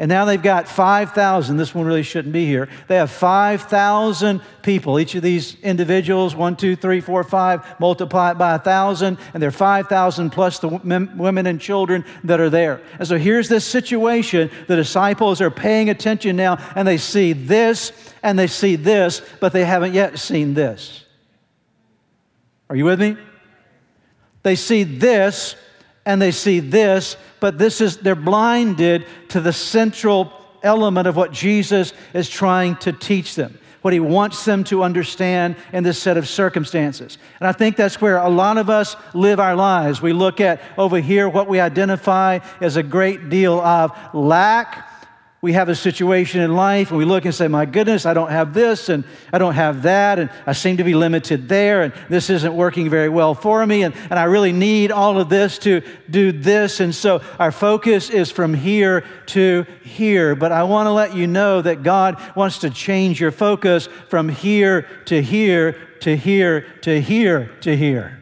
And 0.00 0.08
now 0.08 0.24
they've 0.24 0.40
got 0.40 0.68
5,000. 0.68 1.56
This 1.56 1.74
one 1.74 1.84
really 1.84 2.04
shouldn't 2.04 2.32
be 2.32 2.46
here. 2.46 2.68
They 2.86 2.94
have 2.96 3.10
5,000 3.10 4.40
people. 4.62 5.00
Each 5.00 5.16
of 5.16 5.22
these 5.22 5.60
individuals, 5.60 6.36
one, 6.36 6.54
two, 6.54 6.76
three, 6.76 7.00
four, 7.00 7.24
five, 7.24 7.80
multiply 7.80 8.30
it 8.30 8.38
by 8.38 8.50
a 8.50 8.58
1,000, 8.58 9.18
and 9.34 9.42
they're 9.42 9.50
5,000 9.50 10.30
plus 10.30 10.60
the 10.60 10.68
women 10.68 11.46
and 11.48 11.60
children 11.60 12.04
that 12.22 12.38
are 12.38 12.48
there. 12.48 12.80
And 13.00 13.08
so 13.08 13.18
here's 13.18 13.48
this 13.48 13.64
situation. 13.64 14.50
The 14.68 14.76
disciples 14.76 15.40
are 15.40 15.50
paying 15.50 15.90
attention 15.90 16.36
now, 16.36 16.58
and 16.76 16.86
they 16.86 16.98
see 16.98 17.32
this 17.32 17.90
and 18.22 18.38
they 18.38 18.46
see 18.46 18.76
this, 18.76 19.20
but 19.40 19.52
they 19.52 19.64
haven't 19.64 19.94
yet 19.94 20.18
seen 20.18 20.54
this. 20.54 21.04
Are 22.70 22.76
you 22.76 22.84
with 22.84 23.00
me? 23.00 23.16
They 24.42 24.54
see 24.54 24.84
this 24.84 25.56
and 26.08 26.22
they 26.22 26.30
see 26.30 26.58
this, 26.58 27.18
but 27.38 27.58
this 27.58 27.82
is, 27.82 27.98
they're 27.98 28.14
blinded 28.14 29.04
to 29.28 29.42
the 29.42 29.52
central 29.52 30.32
element 30.62 31.06
of 31.06 31.16
what 31.16 31.32
Jesus 31.32 31.92
is 32.14 32.30
trying 32.30 32.76
to 32.76 32.92
teach 32.92 33.34
them, 33.34 33.58
what 33.82 33.92
he 33.92 34.00
wants 34.00 34.42
them 34.46 34.64
to 34.64 34.82
understand 34.82 35.54
in 35.70 35.84
this 35.84 36.00
set 36.00 36.16
of 36.16 36.26
circumstances. 36.26 37.18
And 37.40 37.46
I 37.46 37.52
think 37.52 37.76
that's 37.76 38.00
where 38.00 38.16
a 38.16 38.30
lot 38.30 38.56
of 38.56 38.70
us 38.70 38.96
live 39.12 39.38
our 39.38 39.54
lives. 39.54 40.00
We 40.00 40.14
look 40.14 40.40
at 40.40 40.62
over 40.78 40.98
here 40.98 41.28
what 41.28 41.46
we 41.46 41.60
identify 41.60 42.38
as 42.62 42.76
a 42.76 42.82
great 42.82 43.28
deal 43.28 43.60
of 43.60 43.92
lack 44.14 44.87
we 45.40 45.52
have 45.52 45.68
a 45.68 45.74
situation 45.74 46.40
in 46.40 46.56
life 46.56 46.90
and 46.90 46.98
we 46.98 47.04
look 47.04 47.24
and 47.24 47.32
say, 47.32 47.46
My 47.46 47.64
goodness, 47.64 48.06
I 48.06 48.14
don't 48.14 48.30
have 48.30 48.54
this 48.54 48.88
and 48.88 49.04
I 49.32 49.38
don't 49.38 49.54
have 49.54 49.82
that, 49.82 50.18
and 50.18 50.30
I 50.46 50.52
seem 50.52 50.78
to 50.78 50.84
be 50.84 50.94
limited 50.94 51.48
there, 51.48 51.82
and 51.82 51.92
this 52.08 52.28
isn't 52.28 52.54
working 52.54 52.90
very 52.90 53.08
well 53.08 53.34
for 53.34 53.64
me, 53.64 53.84
and, 53.84 53.94
and 54.10 54.18
I 54.18 54.24
really 54.24 54.52
need 54.52 54.90
all 54.90 55.20
of 55.20 55.28
this 55.28 55.58
to 55.60 55.82
do 56.10 56.32
this. 56.32 56.80
And 56.80 56.92
so 56.92 57.22
our 57.38 57.52
focus 57.52 58.10
is 58.10 58.32
from 58.32 58.52
here 58.52 59.04
to 59.26 59.64
here. 59.84 60.34
But 60.34 60.50
I 60.50 60.64
want 60.64 60.88
to 60.88 60.92
let 60.92 61.14
you 61.14 61.28
know 61.28 61.62
that 61.62 61.84
God 61.84 62.20
wants 62.34 62.58
to 62.60 62.70
change 62.70 63.20
your 63.20 63.30
focus 63.30 63.88
from 64.08 64.28
here 64.28 64.82
to 65.06 65.22
here 65.22 65.72
to 66.00 66.16
here 66.16 66.62
to 66.82 67.00
here 67.00 67.50
to 67.60 67.76
here. 67.76 68.17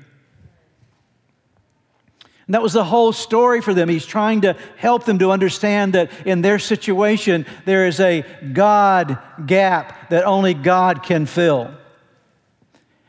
And 2.47 2.55
that 2.55 2.63
was 2.63 2.75
the 2.75 2.85
whole 2.85 3.13
story 3.13 3.61
for 3.61 3.75
them. 3.75 3.89
He's 3.89 4.07
trying 4.07 4.43
to 4.43 4.57
help 4.77 5.05
them 5.05 5.19
to 5.19 5.33
understand 5.33 5.95
that 5.95 6.11
in 6.25 6.43
their 6.43 6.61
situation, 6.61 7.45
there 7.65 7.87
is 7.87 7.99
a 7.99 8.25
God 8.53 9.19
gap 9.47 10.11
that 10.11 10.25
only 10.25 10.55
God 10.55 11.03
can 11.03 11.27
fill. 11.27 11.75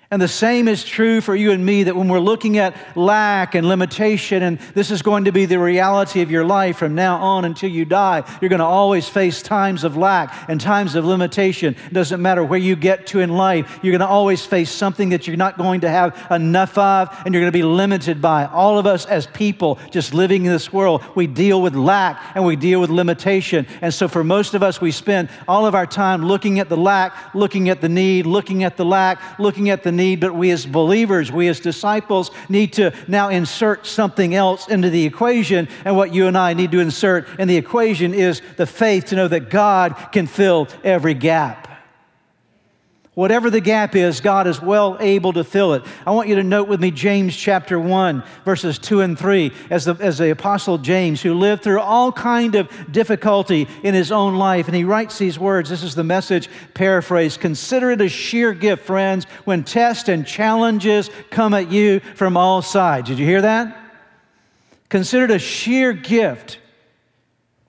And 0.09 0.21
the 0.21 0.27
same 0.29 0.69
is 0.69 0.85
true 0.85 1.19
for 1.19 1.35
you 1.35 1.51
and 1.51 1.65
me 1.65 1.83
that 1.83 1.93
when 1.93 2.07
we're 2.07 2.21
looking 2.21 2.57
at 2.57 2.77
lack 2.95 3.55
and 3.55 3.67
limitation, 3.67 4.41
and 4.41 4.57
this 4.73 4.89
is 4.89 5.01
going 5.01 5.25
to 5.25 5.33
be 5.33 5.45
the 5.45 5.59
reality 5.59 6.21
of 6.21 6.31
your 6.31 6.45
life 6.45 6.77
from 6.77 6.95
now 6.95 7.17
on 7.17 7.43
until 7.43 7.69
you 7.69 7.83
die, 7.83 8.23
you're 8.39 8.47
going 8.47 8.61
to 8.61 8.65
always 8.65 9.09
face 9.09 9.41
times 9.41 9.83
of 9.83 9.97
lack 9.97 10.49
and 10.49 10.61
times 10.61 10.95
of 10.95 11.03
limitation. 11.03 11.75
It 11.87 11.93
doesn't 11.93 12.21
matter 12.21 12.41
where 12.41 12.57
you 12.57 12.77
get 12.77 13.07
to 13.07 13.19
in 13.19 13.31
life, 13.31 13.79
you're 13.83 13.91
going 13.91 13.99
to 13.99 14.07
always 14.07 14.45
face 14.45 14.71
something 14.71 15.09
that 15.09 15.27
you're 15.27 15.35
not 15.35 15.57
going 15.57 15.81
to 15.81 15.89
have 15.89 16.25
enough 16.31 16.77
of 16.77 17.09
and 17.25 17.33
you're 17.33 17.41
going 17.41 17.51
to 17.51 17.57
be 17.57 17.63
limited 17.63 18.21
by. 18.21 18.45
All 18.45 18.79
of 18.79 18.85
us 18.85 19.05
as 19.07 19.27
people 19.27 19.77
just 19.91 20.13
living 20.13 20.45
in 20.45 20.53
this 20.53 20.71
world, 20.71 21.03
we 21.15 21.27
deal 21.27 21.61
with 21.61 21.75
lack 21.75 22.33
and 22.33 22.45
we 22.45 22.55
deal 22.55 22.79
with 22.79 22.89
limitation. 22.89 23.67
And 23.81 23.93
so 23.93 24.07
for 24.07 24.23
most 24.23 24.53
of 24.53 24.63
us, 24.63 24.79
we 24.79 24.91
spend 24.91 25.27
all 25.49 25.65
of 25.65 25.75
our 25.75 25.85
time 25.85 26.23
looking 26.23 26.59
at 26.59 26.69
the 26.69 26.77
lack, 26.77 27.35
looking 27.35 27.67
at 27.67 27.81
the 27.81 27.89
need, 27.89 28.25
looking 28.25 28.63
at 28.63 28.77
the 28.77 28.85
lack, 28.85 29.37
looking 29.37 29.69
at 29.69 29.83
the 29.83 29.96
need, 29.97 30.21
but 30.21 30.33
we 30.33 30.51
as 30.51 30.65
believers, 30.65 31.31
we 31.31 31.49
as 31.49 31.59
disciples 31.59 32.31
need 32.47 32.73
to 32.73 32.93
now 33.07 33.29
insert 33.29 33.85
something 33.85 34.33
else 34.33 34.67
into 34.69 34.89
the 34.89 35.05
equation. 35.05 35.67
And 35.83 35.97
what 35.97 36.13
you 36.13 36.27
and 36.27 36.37
I 36.37 36.53
need 36.53 36.71
to 36.71 36.79
insert 36.79 37.27
in 37.39 37.47
the 37.47 37.57
equation 37.57 38.13
is 38.13 38.41
the 38.55 38.65
faith 38.65 39.05
to 39.07 39.15
know 39.15 39.27
that 39.27 39.49
God 39.49 39.95
can 40.11 40.27
fill 40.27 40.69
every 40.83 41.13
gap. 41.13 41.67
Whatever 43.17 43.49
the 43.49 43.61
gap 43.61 43.95
is, 43.95 44.21
God 44.21 44.45
is 44.45 44.61
well 44.61 44.95
able 44.99 45.33
to 45.33 45.43
fill 45.43 45.73
it. 45.73 45.83
I 46.05 46.11
want 46.11 46.29
you 46.29 46.35
to 46.35 46.43
note 46.43 46.67
with 46.67 46.79
me 46.79 46.91
James 46.91 47.35
chapter 47.35 47.79
1, 47.79 48.23
verses 48.45 48.77
2 48.77 49.01
and 49.01 49.17
3, 49.17 49.51
as 49.71 49.85
the, 49.85 49.95
as 49.95 50.19
the 50.19 50.29
apostle 50.29 50.77
James, 50.77 51.23
who 51.23 51.33
lived 51.33 51.63
through 51.63 51.79
all 51.79 52.11
kind 52.11 52.53
of 52.53 52.69
difficulty 52.91 53.67
in 53.81 53.95
his 53.95 54.11
own 54.11 54.35
life, 54.35 54.67
and 54.67 54.75
he 54.75 54.83
writes 54.83 55.17
these 55.17 55.39
words. 55.39 55.67
This 55.67 55.81
is 55.81 55.95
the 55.95 56.03
message 56.03 56.47
paraphrase. 56.75 57.37
Consider 57.37 57.89
it 57.89 58.01
a 58.01 58.07
sheer 58.07 58.53
gift, 58.53 58.85
friends, 58.85 59.25
when 59.45 59.63
tests 59.63 60.09
and 60.09 60.23
challenges 60.23 61.09
come 61.31 61.55
at 61.55 61.71
you 61.71 62.01
from 62.13 62.37
all 62.37 62.61
sides. 62.61 63.09
Did 63.09 63.17
you 63.17 63.25
hear 63.25 63.41
that? 63.41 63.75
Consider 64.89 65.25
it 65.25 65.31
a 65.31 65.39
sheer 65.39 65.91
gift 65.91 66.59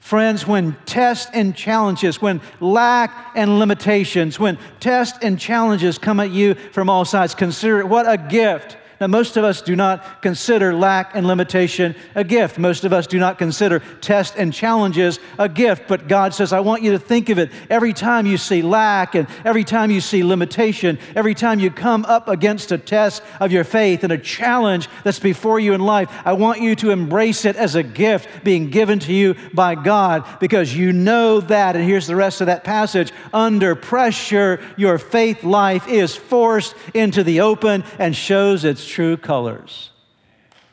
Friends, 0.09 0.47
when 0.47 0.75
tests 0.87 1.31
and 1.35 1.55
challenges, 1.55 2.23
when 2.23 2.41
lack 2.61 3.31
and 3.35 3.59
limitations, 3.59 4.41
when 4.41 4.57
tests 4.81 5.19
and 5.21 5.39
challenges 5.39 5.99
come 5.99 6.19
at 6.19 6.31
you 6.31 6.55
from 6.55 6.89
all 6.89 7.05
sides, 7.05 7.35
consider 7.35 7.81
it. 7.81 7.87
What 7.87 8.09
a 8.09 8.17
gift 8.17 8.78
now, 9.01 9.07
most 9.07 9.37
of 9.37 9.45
us 9.45 9.63
do 9.63 9.77
not 9.77 10.23
consider 10.23 10.75
lack 10.75 11.15
and 11.15 11.25
limitation 11.25 11.95
a 12.17 12.25
gift. 12.25 12.59
Most 12.59 12.85
of 12.85 12.93
us 12.93 13.07
do 13.07 13.21
not 13.21 13.39
consider 13.39 13.79
tests 14.01 14.35
and 14.37 14.53
challenges 14.53 15.21
a 15.39 15.49
gift. 15.49 15.85
But 15.87 16.09
God 16.09 16.35
says, 16.35 16.53
I 16.53 16.59
want 16.61 16.83
you 16.83 16.91
to 16.93 16.99
think 16.99 17.29
of 17.29 17.39
it 17.39 17.53
every 17.71 17.93
time 17.93 18.27
you 18.27 18.37
see 18.37 18.61
lack 18.61 19.15
and 19.15 19.29
every 19.45 19.63
time 19.63 19.93
you 19.93 20.01
see 20.01 20.25
limitation, 20.25 20.99
every 21.15 21.35
time 21.35 21.61
you 21.61 21.71
come 21.71 22.05
up 22.07 22.27
against 22.27 22.73
a 22.73 22.79
test 22.79 23.23
of 23.39 23.53
your 23.53 23.63
faith 23.63 24.03
and 24.03 24.13
a 24.13 24.19
challenge 24.19 24.89
that's 25.05 25.21
before 25.21 25.61
you 25.61 25.75
in 25.75 25.81
life, 25.81 26.11
I 26.25 26.33
want 26.33 26.61
you 26.61 26.75
to 26.77 26.91
embrace 26.91 27.45
it 27.45 27.55
as 27.55 27.77
a 27.77 27.85
gift 27.85 28.43
being 28.43 28.69
given 28.69 28.99
to 29.01 29.13
you 29.13 29.37
by 29.55 29.77
God 29.77 30.25
because 30.41 30.75
you 30.75 30.93
know 30.93 31.41
that. 31.43 31.77
And 31.77 31.85
here's 31.85 32.09
the 32.09 32.17
rest 32.17 32.41
of 32.41 32.49
that 32.49 32.65
passage 32.65 33.13
under 33.33 33.77
pressure, 33.77 34.61
your 34.77 34.99
faith 34.99 35.45
life 35.45 35.87
is 35.87 36.17
forced 36.17 36.75
into 36.95 37.23
the 37.23 37.43
open 37.43 37.85
and 38.01 38.17
shows 38.17 38.65
its 38.65 38.88
true 38.89 39.17
colors. 39.17 39.91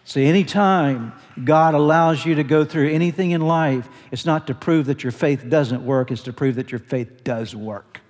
See, 0.03 0.25
anytime 0.25 1.13
God 1.43 1.73
allows 1.73 2.25
you 2.25 2.35
to 2.35 2.43
go 2.43 2.63
through 2.63 2.91
anything 2.91 3.31
in 3.31 3.41
life, 3.41 3.89
it's 4.11 4.25
not 4.25 4.47
to 4.47 4.53
prove 4.53 4.85
that 4.85 5.03
your 5.03 5.11
faith 5.11 5.49
doesn't 5.49 5.83
work, 5.83 6.11
it's 6.11 6.23
to 6.23 6.33
prove 6.33 6.55
that 6.55 6.71
your 6.71 6.79
faith 6.79 7.23
does 7.23 7.55
work. 7.55 8.01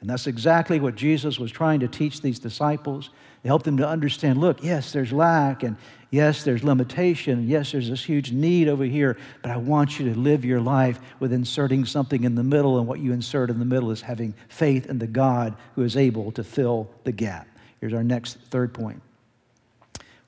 And 0.00 0.10
that's 0.10 0.26
exactly 0.26 0.78
what 0.80 0.94
Jesus 0.94 1.38
was 1.38 1.50
trying 1.50 1.80
to 1.80 1.88
teach 1.88 2.20
these 2.20 2.38
disciples. 2.38 3.10
To 3.42 3.48
help 3.48 3.62
them 3.62 3.76
to 3.76 3.88
understand 3.88 4.38
look, 4.38 4.62
yes, 4.64 4.90
there's 4.90 5.12
lack, 5.12 5.62
and 5.62 5.76
yes, 6.10 6.42
there's 6.42 6.64
limitation, 6.64 7.38
and 7.38 7.48
yes, 7.48 7.70
there's 7.70 7.88
this 7.88 8.02
huge 8.02 8.32
need 8.32 8.66
over 8.66 8.82
here, 8.82 9.16
but 9.42 9.52
I 9.52 9.56
want 9.56 10.00
you 10.00 10.12
to 10.12 10.18
live 10.18 10.44
your 10.44 10.60
life 10.60 10.98
with 11.20 11.32
inserting 11.32 11.84
something 11.84 12.24
in 12.24 12.34
the 12.34 12.42
middle, 12.42 12.78
and 12.78 12.88
what 12.88 12.98
you 12.98 13.12
insert 13.12 13.48
in 13.48 13.60
the 13.60 13.64
middle 13.64 13.92
is 13.92 14.00
having 14.00 14.34
faith 14.48 14.86
in 14.86 14.98
the 14.98 15.06
God 15.06 15.54
who 15.76 15.82
is 15.82 15.96
able 15.96 16.32
to 16.32 16.42
fill 16.42 16.90
the 17.04 17.12
gap. 17.12 17.46
Here's 17.80 17.94
our 17.94 18.04
next 18.04 18.38
third 18.50 18.72
point. 18.72 19.02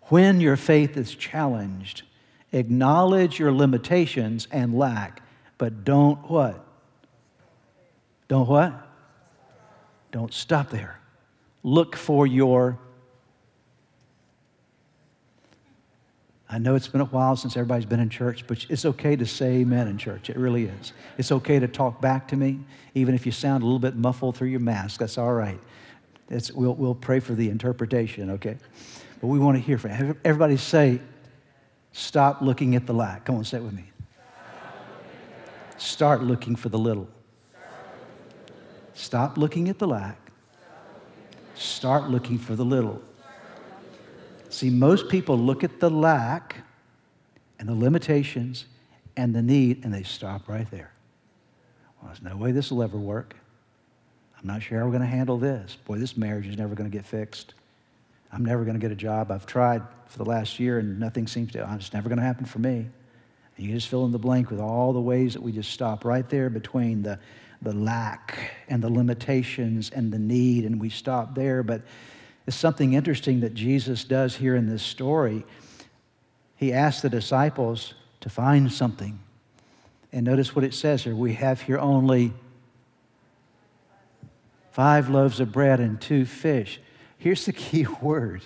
When 0.02 0.40
your 0.40 0.56
faith 0.56 0.96
is 0.96 1.14
challenged, 1.14 2.02
acknowledge 2.52 3.38
your 3.38 3.52
limitations 3.52 4.48
and 4.50 4.76
lack, 4.76 5.22
but 5.58 5.84
don't 5.84 6.18
what? 6.30 6.64
Don't 8.28 8.48
what? 8.48 8.86
Don't 10.12 10.32
stop 10.32 10.70
there. 10.70 10.98
Look 11.62 11.96
for 11.96 12.26
your. 12.26 12.78
I 16.50 16.58
know 16.58 16.74
it's 16.74 16.88
been 16.88 17.02
a 17.02 17.06
while 17.06 17.36
since 17.36 17.58
everybody's 17.58 17.84
been 17.84 18.00
in 18.00 18.08
church, 18.08 18.46
but 18.46 18.64
it's 18.70 18.86
okay 18.86 19.16
to 19.16 19.26
say 19.26 19.56
amen 19.56 19.86
in 19.88 19.98
church. 19.98 20.30
It 20.30 20.36
really 20.38 20.64
is. 20.64 20.94
It's 21.18 21.30
okay 21.30 21.58
to 21.58 21.68
talk 21.68 22.00
back 22.00 22.28
to 22.28 22.36
me, 22.36 22.60
even 22.94 23.14
if 23.14 23.26
you 23.26 23.32
sound 23.32 23.62
a 23.62 23.66
little 23.66 23.78
bit 23.78 23.96
muffled 23.96 24.36
through 24.36 24.48
your 24.48 24.60
mask. 24.60 25.00
That's 25.00 25.18
all 25.18 25.34
right. 25.34 25.60
It's, 26.30 26.52
we'll, 26.52 26.74
we'll 26.74 26.94
pray 26.94 27.20
for 27.20 27.34
the 27.34 27.48
interpretation, 27.48 28.30
okay? 28.30 28.58
But 29.20 29.28
we 29.28 29.38
want 29.38 29.56
to 29.56 29.62
hear 29.62 29.78
from 29.78 29.92
you. 29.92 30.16
Everybody 30.24 30.56
say, 30.56 31.00
stop 31.92 32.42
looking 32.42 32.74
at 32.74 32.86
the 32.86 32.92
lack. 32.92 33.24
Come 33.24 33.36
on, 33.36 33.44
say 33.44 33.58
it 33.58 33.62
with 33.62 33.72
me. 33.72 33.90
Start 35.78 36.22
looking 36.22 36.56
for 36.56 36.68
the 36.68 36.78
little. 36.78 37.08
Stop 38.94 39.38
looking 39.38 39.68
at 39.68 39.78
the 39.78 39.86
lack. 39.86 40.18
Start 41.54 42.10
looking 42.10 42.38
for 42.38 42.56
the 42.56 42.64
little. 42.64 43.00
See, 44.50 44.70
most 44.70 45.08
people 45.08 45.38
look 45.38 45.62
at 45.62 45.80
the 45.80 45.90
lack 45.90 46.56
and 47.58 47.68
the 47.68 47.74
limitations 47.74 48.66
and 49.16 49.34
the 49.34 49.42
need 49.42 49.84
and 49.84 49.92
they 49.92 50.02
stop 50.02 50.48
right 50.48 50.70
there. 50.70 50.92
Well, 52.00 52.12
there's 52.12 52.22
no 52.22 52.36
way 52.36 52.52
this 52.52 52.70
will 52.70 52.82
ever 52.82 52.98
work. 52.98 53.36
I'm 54.40 54.46
not 54.46 54.62
sure 54.62 54.78
how 54.78 54.84
we're 54.84 54.92
going 54.92 55.02
to 55.02 55.08
handle 55.08 55.38
this. 55.38 55.76
Boy, 55.84 55.98
this 55.98 56.16
marriage 56.16 56.46
is 56.46 56.56
never 56.56 56.74
going 56.74 56.88
to 56.88 56.96
get 56.96 57.04
fixed. 57.04 57.54
I'm 58.32 58.44
never 58.44 58.64
going 58.64 58.74
to 58.74 58.80
get 58.80 58.92
a 58.92 58.96
job. 58.96 59.30
I've 59.30 59.46
tried 59.46 59.82
for 60.06 60.18
the 60.18 60.24
last 60.24 60.60
year 60.60 60.78
and 60.78 61.00
nothing 61.00 61.26
seems 61.26 61.52
to, 61.52 61.68
it's 61.74 61.92
never 61.92 62.08
going 62.08 62.18
to 62.18 62.24
happen 62.24 62.44
for 62.44 62.58
me. 62.58 62.86
And 63.56 63.66
you 63.66 63.74
just 63.74 63.88
fill 63.88 64.04
in 64.04 64.12
the 64.12 64.18
blank 64.18 64.50
with 64.50 64.60
all 64.60 64.92
the 64.92 65.00
ways 65.00 65.34
that 65.34 65.42
we 65.42 65.50
just 65.50 65.70
stop 65.72 66.04
right 66.04 66.28
there 66.28 66.50
between 66.50 67.02
the, 67.02 67.18
the 67.62 67.72
lack 67.72 68.52
and 68.68 68.82
the 68.82 68.88
limitations 68.88 69.90
and 69.90 70.12
the 70.12 70.18
need, 70.18 70.64
and 70.64 70.80
we 70.80 70.90
stop 70.90 71.34
there. 71.34 71.64
But 71.64 71.82
it's 72.46 72.56
something 72.56 72.92
interesting 72.92 73.40
that 73.40 73.54
Jesus 73.54 74.04
does 74.04 74.36
here 74.36 74.54
in 74.54 74.68
this 74.68 74.82
story. 74.82 75.44
He 76.56 76.72
asks 76.72 77.02
the 77.02 77.10
disciples 77.10 77.94
to 78.20 78.30
find 78.30 78.72
something 78.72 79.18
And 80.12 80.24
notice 80.24 80.54
what 80.54 80.64
it 80.64 80.74
says 80.74 81.04
here 81.04 81.14
we 81.14 81.34
have 81.34 81.60
here 81.60 81.78
only 81.78 82.32
five 84.78 85.08
loaves 85.08 85.40
of 85.40 85.50
bread 85.50 85.80
and 85.80 86.00
two 86.00 86.24
fish. 86.24 86.80
Here's 87.16 87.44
the 87.44 87.52
key 87.64 87.84
word 88.00 88.42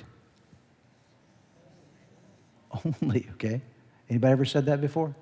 only, 3.03 3.29
okay? 3.33 3.61
Anybody 4.09 4.33
ever 4.33 4.47
said 4.47 4.65
that 4.65 4.81
before? 4.81 5.15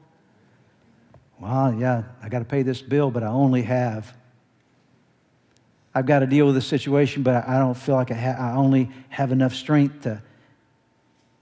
Well, 1.41 1.75
yeah, 1.75 2.05
I 2.23 2.29
got 2.29 2.39
to 2.39 2.45
pay 2.45 2.63
this 2.63 2.81
bill, 2.81 3.11
but 3.11 3.25
I 3.25 3.27
only 3.27 3.63
have. 3.63 4.15
I've 5.93 6.07
got 6.07 6.21
to 6.21 6.29
deal 6.29 6.47
with 6.47 6.55
the 6.55 6.63
situation, 6.63 7.25
but 7.25 7.49
I 7.49 7.59
don't 7.59 7.77
feel 7.77 7.97
like 7.97 8.13
I, 8.13 8.15
ha- 8.15 8.37
I 8.39 8.55
only 8.55 8.89
have 9.09 9.33
enough 9.33 9.53
strength 9.53 10.03
to, 10.03 10.23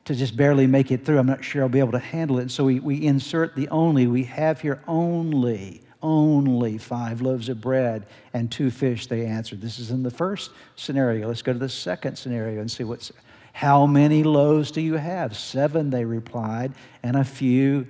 to 0.06 0.14
just 0.14 0.34
barely 0.34 0.66
make 0.66 0.90
it 0.90 1.04
through. 1.04 1.18
I'm 1.18 1.26
not 1.26 1.44
sure 1.44 1.60
I'll 1.60 1.68
be 1.68 1.80
able 1.80 1.92
to 1.92 1.98
handle 1.98 2.38
it. 2.38 2.42
And 2.42 2.50
so 2.50 2.64
we, 2.64 2.80
we 2.80 3.04
insert 3.04 3.54
the 3.54 3.68
only. 3.68 4.06
We 4.06 4.24
have 4.24 4.62
here 4.62 4.82
only, 4.88 5.82
only 6.02 6.78
five 6.78 7.20
loaves 7.20 7.48
of 7.48 7.60
bread 7.60 8.06
and 8.32 8.50
two 8.50 8.70
fish, 8.70 9.06
they 9.06 9.26
answered. 9.26 9.60
This 9.60 9.78
is 9.78 9.90
in 9.90 10.02
the 10.02 10.10
first 10.10 10.50
scenario. 10.76 11.28
Let's 11.28 11.42
go 11.42 11.52
to 11.52 11.58
the 11.58 11.68
second 11.68 12.16
scenario 12.16 12.60
and 12.60 12.70
see 12.70 12.84
what's. 12.84 13.12
How 13.52 13.86
many 13.86 14.22
loaves 14.22 14.70
do 14.70 14.80
you 14.80 14.94
have? 14.94 15.36
Seven, 15.36 15.90
they 15.90 16.04
replied, 16.04 16.72
and 17.02 17.16
a 17.16 17.24
few 17.24 17.88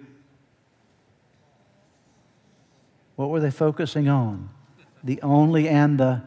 what 3.18 3.30
were 3.30 3.40
they 3.40 3.50
focusing 3.50 4.08
on? 4.08 4.48
The 5.02 5.20
only 5.22 5.68
and 5.68 5.98
the 5.98 6.22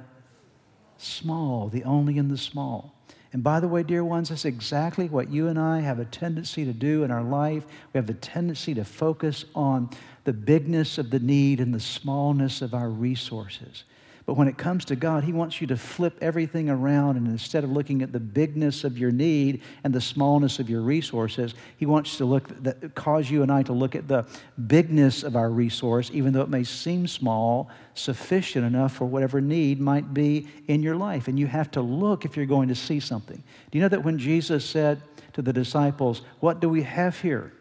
small, 0.97 1.69
the 1.69 1.85
only 1.85 2.17
and 2.17 2.29
the 2.29 2.37
small. 2.37 2.93
And 3.33 3.43
by 3.43 3.61
the 3.61 3.67
way, 3.67 3.83
dear 3.83 4.03
ones, 4.03 4.29
that's 4.29 4.43
exactly 4.43 5.07
what 5.07 5.31
you 5.31 5.47
and 5.47 5.57
I 5.57 5.79
have 5.79 5.99
a 5.99 6.05
tendency 6.05 6.65
to 6.65 6.73
do 6.73 7.03
in 7.03 7.11
our 7.11 7.23
life. 7.23 7.65
We 7.93 7.97
have 7.97 8.09
a 8.09 8.13
tendency 8.13 8.73
to 8.73 8.83
focus 8.83 9.45
on 9.55 9.89
the 10.25 10.33
bigness 10.33 10.97
of 10.97 11.11
the 11.11 11.19
need 11.19 11.61
and 11.61 11.73
the 11.73 11.79
smallness 11.79 12.61
of 12.61 12.73
our 12.73 12.89
resources. 12.89 13.85
But 14.25 14.35
when 14.35 14.47
it 14.47 14.57
comes 14.57 14.85
to 14.85 14.95
God, 14.95 15.23
He 15.23 15.33
wants 15.33 15.61
you 15.61 15.67
to 15.67 15.77
flip 15.77 16.17
everything 16.21 16.69
around 16.69 17.17
and 17.17 17.27
instead 17.27 17.63
of 17.63 17.71
looking 17.71 18.01
at 18.01 18.11
the 18.11 18.19
bigness 18.19 18.83
of 18.83 18.97
your 18.97 19.11
need 19.11 19.61
and 19.83 19.93
the 19.93 20.01
smallness 20.01 20.59
of 20.59 20.69
your 20.69 20.81
resources, 20.81 21.55
He 21.77 21.85
wants 21.85 22.17
to 22.17 22.25
look 22.25 22.47
that 22.63 22.93
cause 22.93 23.29
you 23.29 23.41
and 23.41 23.51
I 23.51 23.63
to 23.63 23.73
look 23.73 23.95
at 23.95 24.07
the 24.07 24.27
bigness 24.67 25.23
of 25.23 25.35
our 25.35 25.49
resource, 25.49 26.11
even 26.13 26.33
though 26.33 26.41
it 26.41 26.49
may 26.49 26.63
seem 26.63 27.07
small, 27.07 27.69
sufficient 27.95 28.65
enough 28.65 28.93
for 28.93 29.05
whatever 29.05 29.41
need 29.41 29.79
might 29.79 30.13
be 30.13 30.47
in 30.67 30.83
your 30.83 30.95
life. 30.95 31.27
And 31.27 31.39
you 31.39 31.47
have 31.47 31.71
to 31.71 31.81
look 31.81 32.23
if 32.23 32.37
you're 32.37 32.45
going 32.45 32.69
to 32.69 32.75
see 32.75 32.99
something. 32.99 33.43
Do 33.71 33.77
you 33.77 33.81
know 33.81 33.89
that 33.89 34.03
when 34.03 34.19
Jesus 34.19 34.63
said 34.63 35.01
to 35.33 35.41
the 35.41 35.53
disciples, 35.53 36.21
What 36.39 36.59
do 36.59 36.69
we 36.69 36.83
have 36.83 37.19
here? 37.19 37.53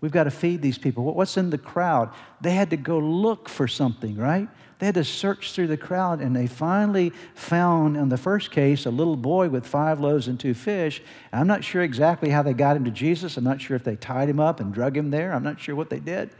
We've 0.00 0.12
got 0.12 0.24
to 0.24 0.30
feed 0.30 0.60
these 0.60 0.76
people. 0.76 1.04
What's 1.14 1.38
in 1.38 1.48
the 1.48 1.56
crowd? 1.56 2.10
They 2.42 2.50
had 2.50 2.68
to 2.70 2.76
go 2.76 2.98
look 2.98 3.48
for 3.48 3.66
something, 3.66 4.16
right? 4.16 4.50
They 4.78 4.86
had 4.86 4.96
to 4.96 5.04
search 5.04 5.52
through 5.52 5.68
the 5.68 5.76
crowd, 5.76 6.20
and 6.20 6.34
they 6.34 6.46
finally 6.46 7.12
found, 7.34 7.96
in 7.96 8.08
the 8.08 8.18
first 8.18 8.50
case, 8.50 8.86
a 8.86 8.90
little 8.90 9.16
boy 9.16 9.48
with 9.48 9.66
five 9.66 10.00
loaves 10.00 10.28
and 10.28 10.38
two 10.38 10.54
fish. 10.54 11.02
I'm 11.32 11.46
not 11.46 11.62
sure 11.62 11.82
exactly 11.82 12.30
how 12.30 12.42
they 12.42 12.52
got 12.52 12.76
him 12.76 12.84
to 12.84 12.90
Jesus. 12.90 13.36
I'm 13.36 13.44
not 13.44 13.60
sure 13.60 13.76
if 13.76 13.84
they 13.84 13.96
tied 13.96 14.28
him 14.28 14.40
up 14.40 14.60
and 14.60 14.74
drug 14.74 14.96
him 14.96 15.10
there. 15.10 15.32
I'm 15.32 15.44
not 15.44 15.60
sure 15.60 15.76
what 15.76 15.90
they 15.90 16.00
did. 16.00 16.30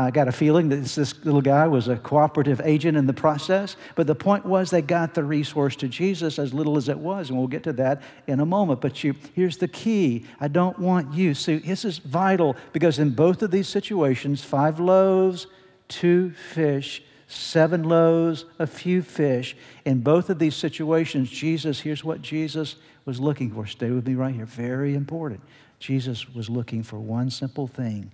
I 0.00 0.12
got 0.12 0.28
a 0.28 0.32
feeling 0.32 0.68
that 0.68 0.76
this 0.76 1.24
little 1.24 1.40
guy 1.40 1.66
was 1.66 1.88
a 1.88 1.96
cooperative 1.96 2.60
agent 2.62 2.96
in 2.96 3.06
the 3.06 3.12
process. 3.12 3.76
But 3.96 4.06
the 4.06 4.14
point 4.14 4.46
was 4.46 4.70
they 4.70 4.80
got 4.80 5.12
the 5.12 5.24
resource 5.24 5.74
to 5.76 5.88
Jesus 5.88 6.38
as 6.38 6.54
little 6.54 6.76
as 6.76 6.88
it 6.88 6.96
was, 6.96 7.30
and 7.30 7.38
we'll 7.38 7.48
get 7.48 7.64
to 7.64 7.72
that 7.74 8.02
in 8.28 8.38
a 8.38 8.46
moment. 8.46 8.80
But 8.80 9.02
you, 9.02 9.16
here's 9.34 9.56
the 9.56 9.66
key. 9.66 10.24
I 10.38 10.46
don't 10.46 10.78
want 10.78 11.14
you. 11.14 11.34
See, 11.34 11.56
this 11.58 11.84
is 11.84 11.98
vital 11.98 12.54
because 12.72 13.00
in 13.00 13.10
both 13.10 13.42
of 13.42 13.50
these 13.50 13.66
situations, 13.66 14.44
five 14.44 14.78
loaves, 14.78 15.48
two 15.88 16.30
fish, 16.30 17.02
seven 17.28 17.84
loaves, 17.84 18.46
a 18.58 18.66
few 18.66 19.02
fish. 19.02 19.56
In 19.84 20.00
both 20.00 20.30
of 20.30 20.38
these 20.38 20.56
situations, 20.56 21.30
Jesus, 21.30 21.80
here's 21.80 22.02
what 22.02 22.22
Jesus 22.22 22.76
was 23.04 23.20
looking 23.20 23.52
for. 23.52 23.66
Stay 23.66 23.90
with 23.90 24.06
me 24.06 24.14
right 24.14 24.34
here. 24.34 24.46
Very 24.46 24.94
important. 24.94 25.40
Jesus 25.78 26.28
was 26.34 26.50
looking 26.50 26.82
for 26.82 26.98
one 26.98 27.30
simple 27.30 27.66
thing. 27.66 28.10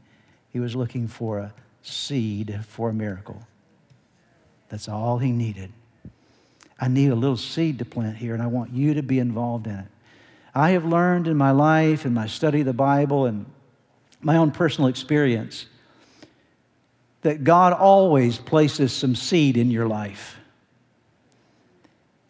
He 0.52 0.60
was 0.60 0.76
looking 0.76 1.08
for 1.08 1.38
a 1.38 1.54
seed 1.82 2.60
for 2.68 2.90
a 2.90 2.92
miracle. 2.92 3.46
That's 4.68 4.88
all 4.88 5.18
he 5.18 5.30
needed. 5.30 5.72
I 6.80 6.88
need 6.88 7.10
a 7.10 7.14
little 7.14 7.36
seed 7.36 7.78
to 7.78 7.84
plant 7.84 8.16
here, 8.16 8.34
and 8.34 8.42
I 8.42 8.46
want 8.48 8.72
you 8.72 8.94
to 8.94 9.02
be 9.02 9.20
involved 9.20 9.66
in 9.66 9.76
it. 9.76 9.86
I 10.54 10.70
have 10.70 10.84
learned 10.84 11.28
in 11.28 11.36
my 11.36 11.52
life, 11.52 12.04
in 12.04 12.12
my 12.14 12.26
study 12.26 12.60
of 12.60 12.66
the 12.66 12.72
Bible, 12.72 13.26
and 13.26 13.46
my 14.20 14.36
own 14.36 14.50
personal 14.50 14.88
experience 14.88 15.66
that 17.24 17.42
God 17.42 17.72
always 17.72 18.38
places 18.38 18.92
some 18.92 19.14
seed 19.14 19.56
in 19.56 19.70
your 19.70 19.88
life. 19.88 20.36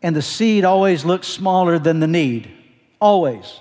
And 0.03 0.15
the 0.15 0.23
seed 0.23 0.65
always 0.65 1.05
looks 1.05 1.27
smaller 1.27 1.79
than 1.79 1.99
the 1.99 2.07
need. 2.07 2.49
Always. 3.01 3.61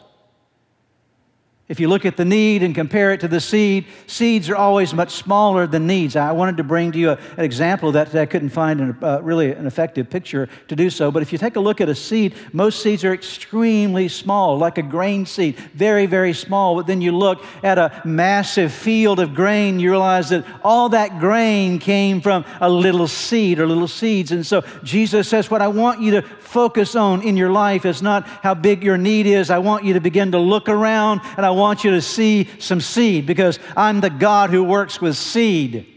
If 1.73 1.79
you 1.79 1.87
look 1.87 2.05
at 2.05 2.17
the 2.17 2.23
need 2.23 2.61
and 2.61 2.75
compare 2.75 3.13
it 3.13 3.21
to 3.21 3.27
the 3.27 3.41
seed, 3.41 3.85
seeds 4.05 4.47
are 4.47 4.55
always 4.55 4.93
much 4.93 5.09
smaller 5.09 5.65
than 5.65 5.87
needs. 5.87 6.15
I 6.15 6.31
wanted 6.31 6.57
to 6.57 6.63
bring 6.63 6.91
to 6.91 6.99
you 6.99 7.09
a, 7.09 7.17
an 7.35 7.43
example 7.43 7.89
of 7.89 7.93
that 7.95 8.13
I 8.13 8.27
couldn't 8.27 8.49
find 8.49 8.79
an, 8.79 8.97
uh, 9.01 9.21
really 9.23 9.51
an 9.53 9.65
effective 9.65 10.07
picture 10.07 10.47
to 10.67 10.75
do 10.75 10.91
so. 10.91 11.09
But 11.09 11.23
if 11.23 11.31
you 11.31 11.39
take 11.39 11.55
a 11.55 11.59
look 11.59 11.81
at 11.81 11.89
a 11.89 11.95
seed, 11.95 12.35
most 12.51 12.83
seeds 12.83 13.03
are 13.03 13.11
extremely 13.11 14.07
small, 14.07 14.55
like 14.55 14.77
a 14.77 14.83
grain 14.83 15.25
seed, 15.25 15.55
very, 15.73 16.05
very 16.05 16.33
small. 16.33 16.75
But 16.75 16.85
then 16.85 17.01
you 17.01 17.11
look 17.11 17.43
at 17.63 17.79
a 17.79 18.03
massive 18.05 18.71
field 18.71 19.19
of 19.19 19.33
grain, 19.33 19.79
you 19.79 19.89
realize 19.89 20.29
that 20.29 20.45
all 20.63 20.89
that 20.89 21.19
grain 21.19 21.79
came 21.79 22.21
from 22.21 22.45
a 22.61 22.69
little 22.69 23.07
seed 23.07 23.57
or 23.57 23.65
little 23.65 23.87
seeds. 23.87 24.31
And 24.31 24.45
so 24.45 24.61
Jesus 24.83 25.27
says, 25.27 25.49
What 25.49 25.63
I 25.63 25.69
want 25.69 26.01
you 26.01 26.11
to 26.11 26.21
focus 26.21 26.95
on 26.95 27.23
in 27.23 27.35
your 27.35 27.49
life 27.49 27.83
is 27.83 28.03
not 28.03 28.27
how 28.27 28.53
big 28.53 28.83
your 28.83 28.99
need 28.99 29.25
is. 29.25 29.49
I 29.49 29.57
want 29.57 29.85
you 29.85 29.93
to 29.93 29.99
begin 29.99 30.33
to 30.33 30.37
look 30.37 30.69
around 30.69 31.21
and 31.35 31.43
I 31.43 31.49
want 31.49 31.62
you 31.83 31.91
to 31.91 32.01
see 32.01 32.49
some 32.59 32.81
seed 32.81 33.25
because 33.25 33.59
I'm 33.75 34.01
the 34.01 34.09
God 34.09 34.49
who 34.49 34.63
works 34.63 34.99
with 34.99 35.15
seed. 35.15 35.92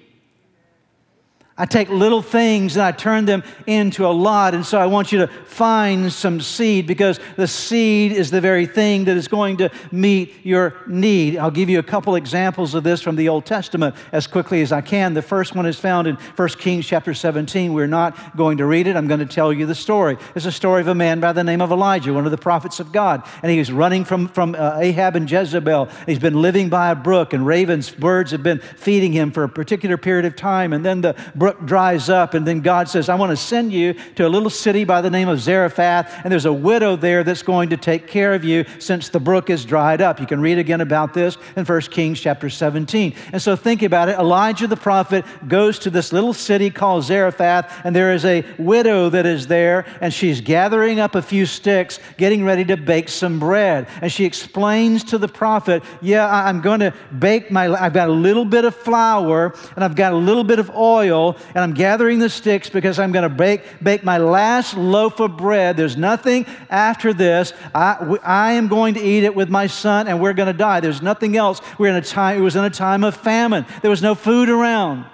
I 1.59 1.65
take 1.65 1.89
little 1.89 2.21
things 2.21 2.77
and 2.77 2.85
I 2.85 2.93
turn 2.93 3.25
them 3.25 3.43
into 3.67 4.07
a 4.07 4.13
lot. 4.13 4.55
And 4.55 4.65
so 4.65 4.79
I 4.79 4.85
want 4.85 5.11
you 5.11 5.21
to 5.21 5.27
find 5.27 6.13
some 6.13 6.39
seed 6.39 6.87
because 6.87 7.19
the 7.37 7.49
seed 7.49 8.13
is 8.13 8.31
the 8.31 8.43
very 8.43 8.67
thing 8.67 9.05
that 9.07 9.17
is 9.17 9.27
going 9.27 9.57
to 9.59 9.71
meet 9.91 10.45
your 10.45 10.75
need. 10.87 11.39
I'll 11.39 11.51
give 11.51 11.71
you 11.71 11.79
a 11.79 11.83
couple 11.83 12.15
examples 12.15 12.75
of 12.75 12.85
this 12.85 13.01
from 13.01 13.17
the 13.17 13.31
Old 13.31 13.47
Testament 13.47 13.95
as 14.13 14.27
quickly 14.27 14.61
as 14.61 14.71
I 14.71 14.83
can. 14.83 15.15
The 15.15 15.23
first 15.23 15.55
one 15.55 15.65
is 15.65 15.79
found 15.79 16.07
in 16.07 16.17
1 16.17 16.49
Kings 16.51 16.87
chapter 16.87 17.15
17. 17.15 17.73
We're 17.73 17.87
not 17.87 18.37
going 18.37 18.59
to 18.59 18.67
read 18.67 18.87
it. 18.87 18.95
I'm 18.95 19.09
going 19.09 19.21
to 19.21 19.27
tell 19.27 19.51
you 19.51 19.65
the 19.65 19.75
story. 19.75 20.19
It's 20.35 20.45
a 20.45 20.53
story 20.53 20.83
of 20.83 20.89
a 20.89 20.95
man 20.95 21.21
by 21.21 21.33
the 21.33 21.45
name 21.45 21.63
of 21.63 21.73
Elijah, 21.73 22.13
one 22.13 22.27
of 22.27 22.33
the 22.33 22.39
prophets 22.39 22.81
of 22.81 22.93
God. 22.93 23.27
And 23.43 23.51
he 23.51 23.59
was 23.59 23.73
running 23.73 24.05
from, 24.05 24.29
from 24.29 24.55
uh, 24.55 24.77
Ahab 24.77 25.17
and 25.17 25.31
Jezebel. 25.31 25.89
He's 26.05 26.19
been 26.19 26.43
living 26.43 26.69
by 26.69 26.91
a 26.91 26.95
brook, 26.95 27.33
and 27.33 27.47
ravens, 27.47 27.91
birds 27.91 28.33
have 28.33 28.43
been 28.43 28.59
feeding 28.59 29.15
him 29.15 29.31
for 29.31 29.43
a 29.43 29.49
particular 29.49 29.97
period 29.97 30.27
of 30.27 30.37
time. 30.37 30.75
And 30.75 30.85
then 30.85 31.01
the 31.01 31.15
brook 31.47 31.65
dries 31.65 32.09
up, 32.09 32.35
and 32.35 32.45
then 32.45 32.61
God 32.61 32.89
says, 32.89 33.09
I 33.09 33.15
want 33.15 33.31
to 33.31 33.37
send 33.37 33.73
you 33.73 33.95
to 34.17 34.27
a 34.27 34.29
little 34.29 34.51
city 34.51 34.83
by 34.83 35.01
the 35.01 35.11
name 35.11 35.29
of 35.29 35.39
Zarephath, 35.39 36.13
and 36.25 36.33
there's 36.33 36.45
a 36.45 36.53
widow 36.53 36.97
there 36.97 37.23
that's 37.23 37.45
going 37.45 37.69
to 37.71 37.77
take 37.77 38.09
care 38.09 38.35
of 38.35 38.43
you 38.43 38.65
since 38.81 39.11
the 39.11 39.21
brook 39.21 39.49
is 39.49 39.65
dried 39.65 40.01
up. 40.01 40.19
You 40.19 40.27
can 40.27 40.41
read 40.41 40.59
again 40.59 40.81
about 40.81 41.15
this 41.15 41.39
in 41.55 41.65
1 41.65 41.81
Kings 41.83 42.21
chapter 42.21 42.51
17. 42.51 43.15
And 43.33 43.41
so 43.41 43.55
think 43.55 43.83
about 43.83 44.09
it. 44.09 44.19
Elijah 44.19 44.67
the 44.67 44.77
prophet 44.77 45.25
goes 45.47 45.79
to 45.79 45.91
this 45.91 46.13
little 46.13 46.35
city 46.35 46.69
called 46.69 47.05
Zarephath, 47.05 47.73
and 47.85 47.95
there 47.95 48.13
is 48.13 48.25
a 48.25 48.45
widow 48.59 49.09
that 49.11 49.25
is 49.25 49.47
there, 49.47 49.87
and 50.01 50.13
she's 50.13 50.41
gathering 50.41 50.99
up 50.99 51.15
a 51.15 51.23
few 51.23 51.47
sticks, 51.47 52.01
getting 52.17 52.45
ready 52.45 52.65
to 52.65 52.77
bake 52.77 53.09
some 53.09 53.39
bread. 53.39 53.87
And 54.03 54.11
she 54.11 54.25
explains 54.25 55.05
to 55.05 55.17
the 55.17 55.29
prophet, 55.29 55.85
Yeah, 56.03 56.27
I'm 56.27 56.61
going 56.61 56.81
to 56.81 56.93
bake 57.17 57.53
my, 57.53 57.69
I've 57.73 57.93
got 57.93 58.09
a 58.09 58.13
little 58.13 58.45
bit 58.45 58.65
of 58.65 58.75
flour, 58.75 59.55
and 59.77 59.85
I've 59.85 59.95
got 59.95 60.13
a 60.13 60.17
little 60.17 60.43
bit 60.43 60.59
of 60.59 60.71
oil, 60.71 61.36
and 61.55 61.59
I'm 61.59 61.75
gathering 61.75 62.19
the 62.19 62.29
sticks 62.29 62.69
because 62.69 62.99
I'm 62.99 63.13
going 63.13 63.29
to 63.29 63.35
bake, 63.35 63.63
bake 63.83 64.05
my 64.05 64.19
last 64.19 64.77
loaf 64.77 65.21
of 65.21 65.37
bread. 65.37 65.77
There's 65.77 65.97
nothing 65.97 66.47
after 66.71 67.13
this. 67.13 67.53
I, 67.75 68.19
I 68.23 68.53
am 68.53 68.69
going 68.69 68.95
to 68.95 69.01
eat 69.01 69.25
it 69.25 69.35
with 69.35 69.49
my 69.49 69.67
son, 69.67 70.09
and 70.09 70.21
we're 70.21 70.35
going 70.35 70.53
to 70.53 70.59
die. 70.59 70.81
There's 70.81 71.03
nothing 71.03 71.37
else. 71.37 71.61
We're 71.79 71.89
in 71.89 71.97
a 71.97 72.03
time, 72.03 72.39
it 72.39 72.43
was 72.43 72.57
in 72.57 72.65
a 72.65 72.71
time 72.71 73.05
of 73.05 73.17
famine. 73.17 73.67
There 73.83 73.91
was 73.91 74.03
no 74.03 74.15
food 74.15 74.49
around. 74.49 75.07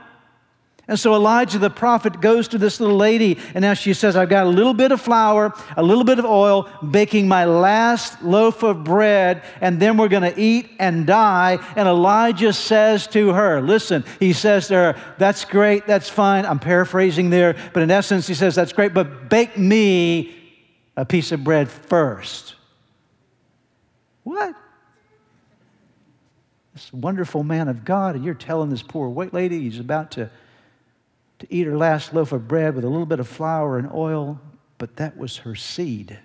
And 0.93 1.01
so 1.01 1.15
Elijah 1.15 1.59
the 1.59 1.71
prophet 1.71 2.21
goes 2.21 2.49
to 2.49 2.59
this 2.59 2.79
little 2.79 2.99
lady, 2.99 3.39
and 3.55 3.63
now 3.63 3.73
she 3.73 3.95
says, 3.95 4.15
I've 4.15 4.29
got 4.29 4.45
a 4.45 4.51
little 4.51 4.75
bit 4.75 4.93
of 4.93 5.01
flour, 5.01 5.55
a 5.75 5.83
little 5.83 6.05
bit 6.05 6.19
of 6.19 6.27
oil, 6.27 6.69
baking 6.91 7.27
my 7.27 7.47
last 7.47 8.23
loaf 8.23 8.63
of 8.63 8.85
bread, 8.85 9.43
and 9.63 9.81
then 9.81 9.97
we're 9.97 10.09
going 10.09 10.31
to 10.31 10.39
eat 10.39 10.69
and 10.79 11.07
die. 11.07 11.59
And 11.77 11.89
Elijah 11.89 12.53
says 12.53 13.07
to 13.07 13.33
her, 13.33 13.63
Listen, 13.63 14.05
he 14.21 14.35
says 14.35 14.69
to 14.69 14.75
her, 14.75 15.15
That's 15.17 15.47
great, 15.47 15.87
that's 15.87 16.11
fine. 16.11 16.45
I'm 16.45 16.59
paraphrasing 16.59 17.31
there, 17.31 17.57
but 17.73 17.83
in 17.83 17.91
essence, 17.91 18.27
he 18.27 18.35
says, 18.35 18.55
That's 18.55 18.75
great, 18.75 18.93
but 18.93 19.31
bake 19.31 19.57
me 19.57 20.37
a 20.95 21.07
piece 21.07 21.33
of 21.33 21.43
bread 21.43 21.71
first. 21.71 22.57
What? 24.25 24.55
this 26.75 26.93
wonderful 26.93 27.45
man 27.45 27.69
of 27.69 27.83
God, 27.83 28.15
and 28.15 28.23
you're 28.27 28.35
telling 28.35 28.69
this 28.69 28.83
poor 28.83 29.09
white 29.09 29.33
lady 29.33 29.61
he's 29.61 29.79
about 29.79 30.11
to, 30.11 30.31
to 31.43 31.53
eat 31.53 31.67
her 31.67 31.77
last 31.77 32.15
loaf 32.15 32.31
of 32.31 32.47
bread 32.47 32.77
with 32.77 32.85
a 32.85 32.89
little 32.89 33.05
bit 33.05 33.19
of 33.19 33.27
flour 33.27 33.77
and 33.77 33.93
oil, 33.93 34.41
but 34.79 34.95
that 34.97 35.17
was 35.17 35.39
her 35.39 35.57
seed. 35.57 36.17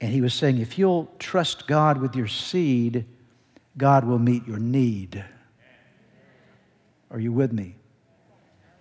And 0.00 0.10
he 0.10 0.22
was 0.22 0.32
saying, 0.32 0.58
if 0.58 0.78
you'll 0.78 1.12
trust 1.18 1.66
God 1.66 2.00
with 2.00 2.16
your 2.16 2.26
seed, 2.26 3.04
God 3.76 4.06
will 4.06 4.18
meet 4.18 4.46
your 4.46 4.58
need. 4.58 5.22
Are 7.10 7.20
you 7.20 7.32
with 7.32 7.52
me? 7.52 7.76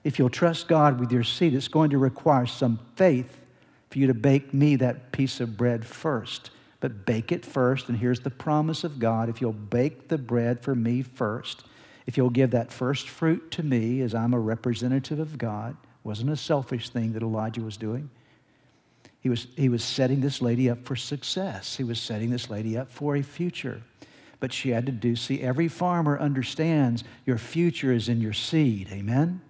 If 0.05 0.17
you'll 0.17 0.29
trust 0.29 0.69
God 0.69 0.97
with 0.97 1.11
your 1.11 1.23
seed, 1.23 1.53
it's 1.53 1.67
going 1.67 1.89
to 1.89 1.97
require 1.97 2.45
some 2.45 2.79
faith 2.95 3.41
for 3.89 3.99
you 3.99 4.07
to 4.07 4.13
bake 4.13 4.53
me 4.53 4.77
that 4.77 5.11
piece 5.11 5.41
of 5.41 5.57
bread 5.57 5.85
first. 5.85 6.51
But 6.79 7.05
bake 7.05 7.33
it 7.33 7.45
first, 7.45 7.89
and 7.89 7.97
here's 7.97 8.21
the 8.21 8.29
promise 8.29 8.85
of 8.85 8.97
God 8.97 9.27
if 9.27 9.41
you'll 9.41 9.51
bake 9.51 10.07
the 10.07 10.17
bread 10.17 10.61
for 10.61 10.73
me 10.73 11.01
first, 11.01 11.65
if 12.05 12.17
you'll 12.17 12.29
give 12.29 12.51
that 12.51 12.71
first 12.71 13.09
fruit 13.09 13.51
to 13.51 13.63
me 13.63 14.01
as 14.01 14.13
I'm 14.13 14.33
a 14.33 14.39
representative 14.39 15.19
of 15.19 15.37
God, 15.37 15.75
wasn't 16.03 16.29
a 16.29 16.37
selfish 16.37 16.89
thing 16.89 17.13
that 17.13 17.23
Elijah 17.23 17.61
was 17.61 17.77
doing. 17.77 18.09
He 19.19 19.29
was, 19.29 19.47
he 19.55 19.69
was 19.69 19.83
setting 19.83 20.21
this 20.21 20.39
lady 20.39 20.69
up 20.69 20.85
for 20.85 20.95
success. 20.95 21.75
He 21.75 21.83
was 21.83 21.99
setting 21.99 22.29
this 22.29 22.49
lady 22.49 22.77
up 22.77 22.91
for 22.91 23.15
a 23.15 23.23
future. 23.23 23.81
But 24.39 24.53
she 24.53 24.69
had 24.69 24.85
to 24.85 24.91
do, 24.91 25.15
see, 25.15 25.41
every 25.41 25.67
farmer 25.67 26.19
understands 26.19 27.03
your 27.25 27.39
future 27.39 27.91
is 27.91 28.07
in 28.07 28.21
your 28.21 28.33
seed. 28.33 28.89
Amen? 28.91 29.41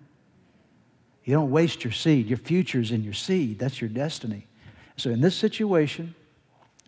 You 1.25 1.33
don't 1.33 1.51
waste 1.51 1.83
your 1.83 1.91
seed. 1.91 2.27
Your 2.27 2.37
future 2.37 2.79
is 2.79 2.91
in 2.91 3.03
your 3.03 3.13
seed. 3.13 3.59
That's 3.59 3.81
your 3.81 3.89
destiny. 3.89 4.47
So 4.95 5.09
in 5.09 5.19
this 5.19 5.35
situation, 5.35 6.15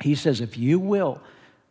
he 0.01 0.15
says, 0.15 0.39
if 0.39 0.57
you 0.57 0.79
will 0.79 1.19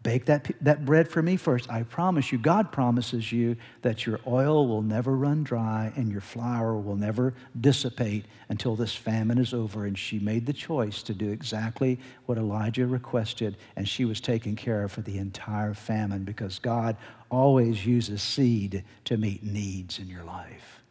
bake 0.06 0.26
that, 0.26 0.52
that 0.60 0.84
bread 0.84 1.08
for 1.08 1.20
me 1.20 1.36
first, 1.36 1.68
I 1.68 1.82
promise 1.82 2.30
you, 2.30 2.38
God 2.38 2.70
promises 2.70 3.32
you 3.32 3.56
that 3.82 4.06
your 4.06 4.20
oil 4.24 4.68
will 4.68 4.80
never 4.80 5.16
run 5.16 5.42
dry 5.42 5.92
and 5.96 6.12
your 6.12 6.20
flour 6.20 6.76
will 6.76 6.94
never 6.94 7.34
dissipate 7.60 8.24
until 8.48 8.76
this 8.76 8.94
famine 8.94 9.36
is 9.36 9.52
over. 9.52 9.84
And 9.84 9.98
she 9.98 10.20
made 10.20 10.46
the 10.46 10.52
choice 10.52 11.02
to 11.02 11.12
do 11.12 11.30
exactly 11.30 11.98
what 12.26 12.38
Elijah 12.38 12.86
requested, 12.86 13.56
and 13.74 13.88
she 13.88 14.04
was 14.04 14.20
taken 14.20 14.54
care 14.54 14.84
of 14.84 14.92
for 14.92 15.00
the 15.00 15.18
entire 15.18 15.74
famine 15.74 16.22
because 16.22 16.60
God 16.60 16.96
always 17.28 17.84
uses 17.84 18.22
seed 18.22 18.84
to 19.06 19.16
meet 19.16 19.42
needs 19.42 19.98
in 19.98 20.08
your 20.08 20.22
life. 20.22 20.82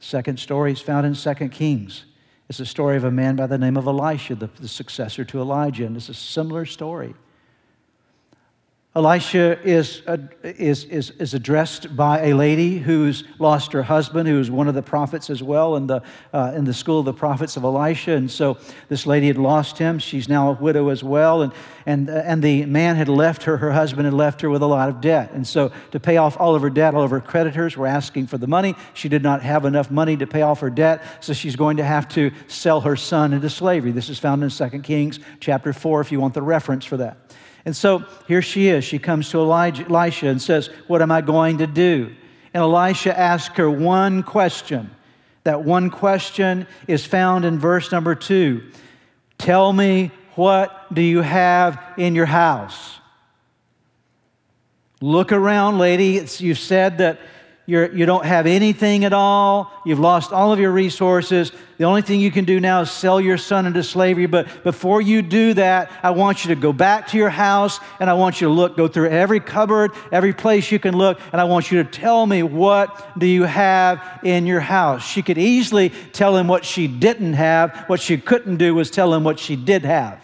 second 0.00 0.40
story 0.40 0.72
is 0.72 0.80
found 0.80 1.06
in 1.06 1.14
2 1.14 1.48
Kings. 1.50 2.04
It's 2.48 2.58
the 2.58 2.66
story 2.66 2.96
of 2.96 3.04
a 3.04 3.12
man 3.12 3.36
by 3.36 3.46
the 3.46 3.58
name 3.58 3.76
of 3.76 3.86
Elisha, 3.86 4.34
the, 4.34 4.48
the 4.58 4.66
successor 4.66 5.24
to 5.26 5.40
Elijah, 5.40 5.86
and 5.86 5.96
it's 5.96 6.08
a 6.08 6.14
similar 6.14 6.66
story. 6.66 7.14
Elisha 8.94 9.58
is, 9.62 10.02
uh, 10.06 10.18
is, 10.42 10.84
is, 10.84 11.12
is 11.12 11.32
addressed 11.32 11.96
by 11.96 12.26
a 12.26 12.34
lady 12.34 12.76
who's 12.76 13.24
lost 13.38 13.72
her 13.72 13.82
husband, 13.82 14.28
who's 14.28 14.50
one 14.50 14.68
of 14.68 14.74
the 14.74 14.82
prophets 14.82 15.30
as 15.30 15.42
well 15.42 15.76
in 15.76 15.86
the, 15.86 16.02
uh, 16.34 16.52
in 16.54 16.66
the 16.66 16.74
school 16.74 16.98
of 16.98 17.06
the 17.06 17.12
prophets 17.14 17.56
of 17.56 17.64
Elisha. 17.64 18.12
And 18.12 18.30
so 18.30 18.58
this 18.90 19.06
lady 19.06 19.28
had 19.28 19.38
lost 19.38 19.78
him. 19.78 19.98
She's 19.98 20.28
now 20.28 20.50
a 20.50 20.52
widow 20.52 20.90
as 20.90 21.02
well. 21.02 21.40
And, 21.40 21.54
and, 21.86 22.10
uh, 22.10 22.20
and 22.26 22.42
the 22.42 22.66
man 22.66 22.96
had 22.96 23.08
left 23.08 23.44
her, 23.44 23.56
her 23.56 23.72
husband 23.72 24.04
had 24.04 24.12
left 24.12 24.42
her 24.42 24.50
with 24.50 24.60
a 24.60 24.66
lot 24.66 24.90
of 24.90 25.00
debt. 25.00 25.30
And 25.32 25.46
so 25.46 25.72
to 25.92 25.98
pay 25.98 26.18
off 26.18 26.38
all 26.38 26.54
of 26.54 26.60
her 26.60 26.68
debt, 26.68 26.94
all 26.94 27.02
of 27.02 27.10
her 27.12 27.20
creditors 27.22 27.78
were 27.78 27.86
asking 27.86 28.26
for 28.26 28.36
the 28.36 28.46
money. 28.46 28.74
She 28.92 29.08
did 29.08 29.22
not 29.22 29.40
have 29.40 29.64
enough 29.64 29.90
money 29.90 30.18
to 30.18 30.26
pay 30.26 30.42
off 30.42 30.60
her 30.60 30.70
debt, 30.70 31.02
so 31.20 31.32
she's 31.32 31.56
going 31.56 31.78
to 31.78 31.84
have 31.84 32.08
to 32.10 32.30
sell 32.46 32.82
her 32.82 32.96
son 32.96 33.32
into 33.32 33.48
slavery. 33.48 33.92
This 33.92 34.10
is 34.10 34.18
found 34.18 34.44
in 34.44 34.50
2 34.50 34.80
Kings 34.80 35.18
chapter 35.40 35.72
4 35.72 36.02
if 36.02 36.12
you 36.12 36.20
want 36.20 36.34
the 36.34 36.42
reference 36.42 36.84
for 36.84 36.98
that. 36.98 37.16
And 37.64 37.76
so 37.76 38.04
here 38.26 38.42
she 38.42 38.68
is. 38.68 38.84
She 38.84 38.98
comes 38.98 39.30
to 39.30 39.38
Elijah, 39.38 39.84
Elisha 39.84 40.28
and 40.28 40.42
says, 40.42 40.68
What 40.86 41.02
am 41.02 41.10
I 41.10 41.20
going 41.20 41.58
to 41.58 41.66
do? 41.66 42.14
And 42.54 42.62
Elisha 42.62 43.16
asks 43.18 43.56
her 43.56 43.70
one 43.70 44.22
question. 44.22 44.90
That 45.44 45.64
one 45.64 45.90
question 45.90 46.66
is 46.86 47.04
found 47.04 47.44
in 47.44 47.58
verse 47.58 47.90
number 47.90 48.14
two. 48.14 48.70
Tell 49.38 49.72
me, 49.72 50.10
what 50.34 50.92
do 50.94 51.02
you 51.02 51.20
have 51.20 51.82
in 51.96 52.14
your 52.14 52.26
house? 52.26 53.00
Look 55.00 55.32
around, 55.32 55.78
lady. 55.78 56.16
It's, 56.16 56.40
you 56.40 56.54
said 56.54 56.98
that 56.98 57.18
you're, 57.72 57.90
you 57.90 58.04
don't 58.04 58.26
have 58.26 58.46
anything 58.46 59.06
at 59.06 59.14
all. 59.14 59.72
You've 59.86 59.98
lost 59.98 60.30
all 60.30 60.52
of 60.52 60.60
your 60.60 60.72
resources. 60.72 61.52
The 61.78 61.84
only 61.84 62.02
thing 62.02 62.20
you 62.20 62.30
can 62.30 62.44
do 62.44 62.60
now 62.60 62.82
is 62.82 62.90
sell 62.90 63.18
your 63.18 63.38
son 63.38 63.64
into 63.64 63.82
slavery. 63.82 64.26
But 64.26 64.62
before 64.62 65.00
you 65.00 65.22
do 65.22 65.54
that, 65.54 65.90
I 66.02 66.10
want 66.10 66.44
you 66.44 66.54
to 66.54 66.60
go 66.60 66.74
back 66.74 67.08
to 67.08 67.16
your 67.16 67.30
house 67.30 67.80
and 67.98 68.10
I 68.10 68.12
want 68.12 68.42
you 68.42 68.48
to 68.48 68.52
look, 68.52 68.76
go 68.76 68.88
through 68.88 69.08
every 69.08 69.40
cupboard, 69.40 69.92
every 70.12 70.34
place 70.34 70.70
you 70.70 70.78
can 70.78 70.94
look, 70.94 71.18
and 71.32 71.40
I 71.40 71.44
want 71.44 71.72
you 71.72 71.82
to 71.82 71.90
tell 71.90 72.26
me 72.26 72.42
what 72.42 73.18
do 73.18 73.24
you 73.24 73.44
have 73.44 74.20
in 74.22 74.44
your 74.44 74.60
house. 74.60 75.02
She 75.02 75.22
could 75.22 75.38
easily 75.38 75.94
tell 76.12 76.36
him 76.36 76.48
what 76.48 76.66
she 76.66 76.86
didn't 76.86 77.32
have. 77.32 77.84
What 77.86 78.00
she 78.00 78.18
couldn't 78.18 78.58
do 78.58 78.74
was 78.74 78.90
tell 78.90 79.14
him 79.14 79.24
what 79.24 79.38
she 79.38 79.56
did 79.56 79.86
have. 79.86 80.20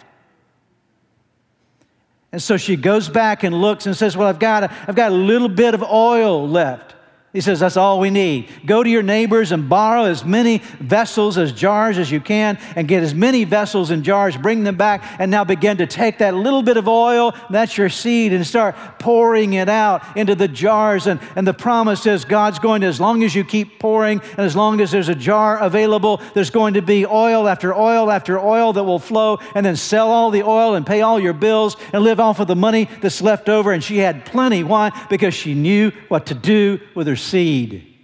And 2.31 2.43
so 2.43 2.59
she 2.59 2.77
goes 2.77 3.09
back 3.09 3.43
and 3.43 3.59
looks 3.59 3.87
and 3.87 3.97
says, 3.97 4.19
Well, 4.19 4.29
I've 4.29 4.39
got 4.39 4.65
a, 4.65 4.71
I've 4.87 4.95
got 4.95 5.13
a 5.13 5.15
little 5.15 5.49
bit 5.49 5.73
of 5.73 5.83
oil 5.83 6.47
left. 6.47 6.97
He 7.35 7.43
says, 7.43 7.61
That's 7.61 7.77
all 7.77 8.01
we 8.01 8.09
need. 8.09 8.49
Go 8.65 8.83
to 8.83 8.89
your 8.89 9.03
neighbors 9.03 9.53
and 9.53 9.69
borrow 9.69 10.05
as 10.05 10.25
many 10.25 10.59
vessels 10.81 11.37
as 11.37 11.53
jars 11.53 11.99
as 11.99 12.11
you 12.11 12.21
can 12.21 12.59
and 12.75 12.89
get 12.89 13.03
as 13.03 13.15
many 13.15 13.45
vessels 13.45 13.91
and 13.91 14.03
jars, 14.03 14.35
bring 14.35 14.65
them 14.65 14.77
back, 14.77 15.05
and 15.19 15.31
now 15.31 15.45
begin 15.45 15.77
to 15.77 15.87
take 15.87 16.19
that 16.19 16.35
little 16.35 16.63
bit 16.63 16.79
of 16.79 16.89
oil, 16.89 17.35
that's 17.51 17.77
your 17.77 17.91
seed, 17.91 18.33
and 18.33 18.47
start 18.47 18.75
pouring 18.99 19.53
it 19.53 19.69
out 19.69 20.17
into 20.17 20.35
the 20.35 20.49
jars. 20.49 21.07
And, 21.07 21.21
and 21.37 21.47
the 21.47 21.53
promise 21.53 22.07
is 22.07 22.25
God's 22.25 22.59
going 22.59 22.81
to, 22.81 22.87
as 22.87 22.99
long 22.99 23.23
as 23.23 23.35
you 23.35 23.45
keep 23.45 23.79
pouring 23.79 24.23
and 24.31 24.41
as 24.41 24.57
long 24.57 24.81
as 24.81 24.91
there's 24.91 25.11
a 25.11 25.15
jar 25.15 25.59
available, 25.59 26.23
there's 26.33 26.51
going 26.51 26.75
to 26.75 26.83
be 26.83 27.05
oil 27.05 27.47
after 27.47 27.75
oil 27.75 28.11
after 28.11 28.41
oil 28.41 28.73
that 28.73 28.85
will 28.85 28.99
flow, 28.99 29.39
and 29.55 29.67
then 29.67 29.77
sell 29.77 30.11
all 30.11 30.31
the 30.31 30.45
oil 30.45 30.77
and 30.77 30.87
pay 30.87 31.03
all 31.03 31.21
your 31.21 31.35
bills 31.35 31.77
and 31.93 32.03
live 32.03 32.21
off 32.21 32.41
of 32.41 32.47
the 32.47 32.57
money 32.57 32.89
that's 33.03 33.21
left 33.21 33.51
over. 33.51 33.71
And 33.71 33.85
she 33.85 33.99
had 33.99 34.25
plenty. 34.25 34.65
Why? 34.65 34.93
Because 35.11 35.35
she 35.35 35.53
knew 35.53 35.93
what 36.09 36.25
to 36.27 36.35
do 36.35 36.81
with 36.95 37.07
her 37.07 37.18
seed. 37.19 37.95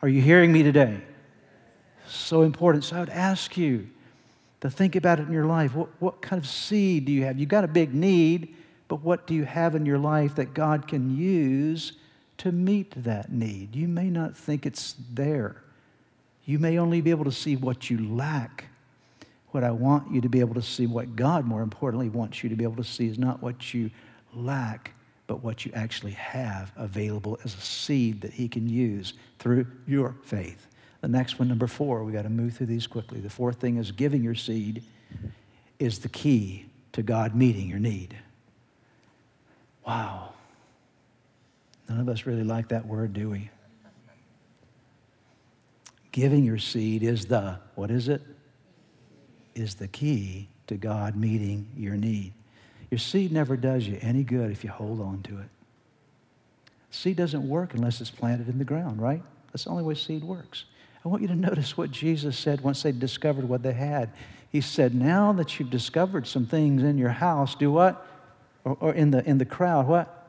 Are 0.00 0.08
you 0.08 0.22
hearing 0.22 0.52
me 0.52 0.62
today? 0.62 1.00
So 2.08 2.42
important. 2.42 2.84
So 2.84 2.96
I 2.96 3.00
would 3.00 3.10
ask 3.10 3.56
you 3.56 3.88
to 4.60 4.70
think 4.70 4.96
about 4.96 5.20
it 5.20 5.26
in 5.26 5.32
your 5.32 5.44
life. 5.44 5.74
What, 5.74 5.88
what 6.00 6.22
kind 6.22 6.40
of 6.40 6.48
seed 6.48 7.04
do 7.04 7.12
you 7.12 7.24
have? 7.24 7.38
You've 7.38 7.48
got 7.48 7.64
a 7.64 7.68
big 7.68 7.92
need, 7.92 8.54
but 8.88 9.02
what 9.02 9.26
do 9.26 9.34
you 9.34 9.44
have 9.44 9.74
in 9.74 9.84
your 9.84 9.98
life 9.98 10.36
that 10.36 10.54
God 10.54 10.88
can 10.88 11.16
use 11.16 11.92
to 12.38 12.52
meet 12.52 12.92
that 13.04 13.30
need? 13.30 13.74
You 13.76 13.88
may 13.88 14.08
not 14.08 14.36
think 14.36 14.64
it's 14.64 14.94
there. 15.12 15.62
You 16.44 16.58
may 16.58 16.78
only 16.78 17.00
be 17.00 17.10
able 17.10 17.24
to 17.24 17.32
see 17.32 17.56
what 17.56 17.90
you 17.90 18.08
lack. 18.14 18.66
What 19.50 19.64
I 19.64 19.70
want 19.70 20.12
you 20.12 20.20
to 20.20 20.28
be 20.28 20.40
able 20.40 20.54
to 20.54 20.62
see, 20.62 20.86
what 20.86 21.16
God 21.16 21.44
more 21.44 21.62
importantly 21.62 22.08
wants 22.08 22.42
you 22.42 22.50
to 22.50 22.56
be 22.56 22.64
able 22.64 22.76
to 22.76 22.84
see, 22.84 23.06
is 23.08 23.18
not 23.18 23.42
what 23.42 23.74
you 23.74 23.90
lack, 24.34 24.92
but 25.26 25.42
what 25.42 25.64
you 25.64 25.72
actually 25.74 26.12
have 26.12 26.72
available 26.76 27.38
as 27.44 27.54
a 27.54 27.60
seed 27.60 28.20
that 28.20 28.32
He 28.32 28.48
can 28.48 28.68
use 28.68 29.14
through 29.38 29.66
your 29.86 30.16
faith. 30.22 30.68
The 31.00 31.08
next 31.08 31.38
one, 31.38 31.48
number 31.48 31.66
four, 31.66 32.04
we 32.04 32.12
got 32.12 32.22
to 32.22 32.30
move 32.30 32.56
through 32.56 32.66
these 32.66 32.86
quickly. 32.86 33.20
The 33.20 33.30
fourth 33.30 33.60
thing 33.60 33.76
is 33.76 33.92
giving 33.92 34.22
your 34.22 34.34
seed 34.34 34.82
is 35.78 35.98
the 35.98 36.08
key 36.08 36.66
to 36.92 37.02
God 37.02 37.34
meeting 37.34 37.68
your 37.68 37.78
need. 37.78 38.16
Wow. 39.86 40.32
None 41.88 42.00
of 42.00 42.08
us 42.08 42.26
really 42.26 42.42
like 42.42 42.68
that 42.68 42.86
word, 42.86 43.12
do 43.12 43.30
we? 43.30 43.50
Giving 46.12 46.44
your 46.44 46.58
seed 46.58 47.02
is 47.02 47.26
the, 47.26 47.58
what 47.74 47.90
is 47.90 48.08
it? 48.08 48.22
Is 49.54 49.74
the 49.74 49.86
key 49.86 50.48
to 50.66 50.76
God 50.76 51.14
meeting 51.14 51.68
your 51.76 51.94
need. 51.94 52.32
Your 52.90 52.98
seed 52.98 53.32
never 53.32 53.56
does 53.56 53.86
you 53.86 53.98
any 54.00 54.22
good 54.22 54.50
if 54.50 54.62
you 54.64 54.70
hold 54.70 55.00
on 55.00 55.22
to 55.22 55.38
it. 55.38 55.48
Seed 56.90 57.16
doesn't 57.16 57.46
work 57.48 57.74
unless 57.74 58.00
it's 58.00 58.10
planted 58.10 58.48
in 58.48 58.58
the 58.58 58.64
ground, 58.64 59.00
right? 59.00 59.22
That's 59.52 59.64
the 59.64 59.70
only 59.70 59.82
way 59.82 59.94
seed 59.94 60.24
works. 60.24 60.64
I 61.04 61.08
want 61.08 61.22
you 61.22 61.28
to 61.28 61.36
notice 61.36 61.76
what 61.76 61.90
Jesus 61.90 62.38
said 62.38 62.62
once 62.62 62.82
they 62.82 62.92
discovered 62.92 63.48
what 63.48 63.62
they 63.62 63.72
had. 63.72 64.10
He 64.50 64.60
said, 64.60 64.94
Now 64.94 65.32
that 65.34 65.58
you've 65.58 65.70
discovered 65.70 66.26
some 66.26 66.46
things 66.46 66.82
in 66.82 66.98
your 66.98 67.10
house, 67.10 67.54
do 67.54 67.70
what? 67.70 68.06
Or, 68.64 68.76
or 68.80 68.94
in, 68.94 69.10
the, 69.10 69.24
in 69.24 69.38
the 69.38 69.44
crowd, 69.44 69.86
what? 69.86 70.28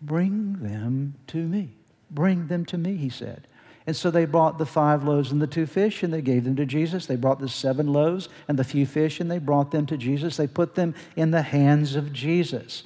Bring 0.00 0.62
them 0.62 1.14
to 1.28 1.38
me. 1.38 1.70
Bring 2.10 2.46
them 2.46 2.64
to 2.66 2.78
me, 2.78 2.96
he 2.96 3.08
said. 3.08 3.46
And 3.90 3.96
so 3.96 4.08
they 4.08 4.24
brought 4.24 4.56
the 4.56 4.66
five 4.66 5.02
loaves 5.02 5.32
and 5.32 5.42
the 5.42 5.48
two 5.48 5.66
fish 5.66 6.04
and 6.04 6.14
they 6.14 6.22
gave 6.22 6.44
them 6.44 6.54
to 6.54 6.64
Jesus. 6.64 7.06
They 7.06 7.16
brought 7.16 7.40
the 7.40 7.48
seven 7.48 7.92
loaves 7.92 8.28
and 8.46 8.56
the 8.56 8.62
few 8.62 8.86
fish 8.86 9.18
and 9.18 9.28
they 9.28 9.40
brought 9.40 9.72
them 9.72 9.84
to 9.86 9.96
Jesus. 9.96 10.36
They 10.36 10.46
put 10.46 10.76
them 10.76 10.94
in 11.16 11.32
the 11.32 11.42
hands 11.42 11.96
of 11.96 12.12
Jesus. 12.12 12.84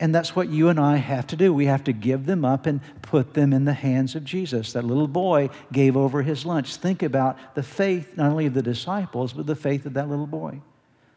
And 0.00 0.12
that's 0.12 0.34
what 0.34 0.48
you 0.48 0.70
and 0.70 0.80
I 0.80 0.96
have 0.96 1.28
to 1.28 1.36
do. 1.36 1.54
We 1.54 1.66
have 1.66 1.84
to 1.84 1.92
give 1.92 2.26
them 2.26 2.44
up 2.44 2.66
and 2.66 2.80
put 3.00 3.34
them 3.34 3.52
in 3.52 3.64
the 3.64 3.74
hands 3.74 4.16
of 4.16 4.24
Jesus. 4.24 4.72
That 4.72 4.82
little 4.82 5.06
boy 5.06 5.50
gave 5.70 5.96
over 5.96 6.20
his 6.22 6.44
lunch. 6.44 6.74
Think 6.74 7.04
about 7.04 7.38
the 7.54 7.62
faith, 7.62 8.16
not 8.16 8.32
only 8.32 8.46
of 8.46 8.54
the 8.54 8.60
disciples, 8.60 9.32
but 9.32 9.46
the 9.46 9.54
faith 9.54 9.86
of 9.86 9.94
that 9.94 10.08
little 10.08 10.26
boy. 10.26 10.60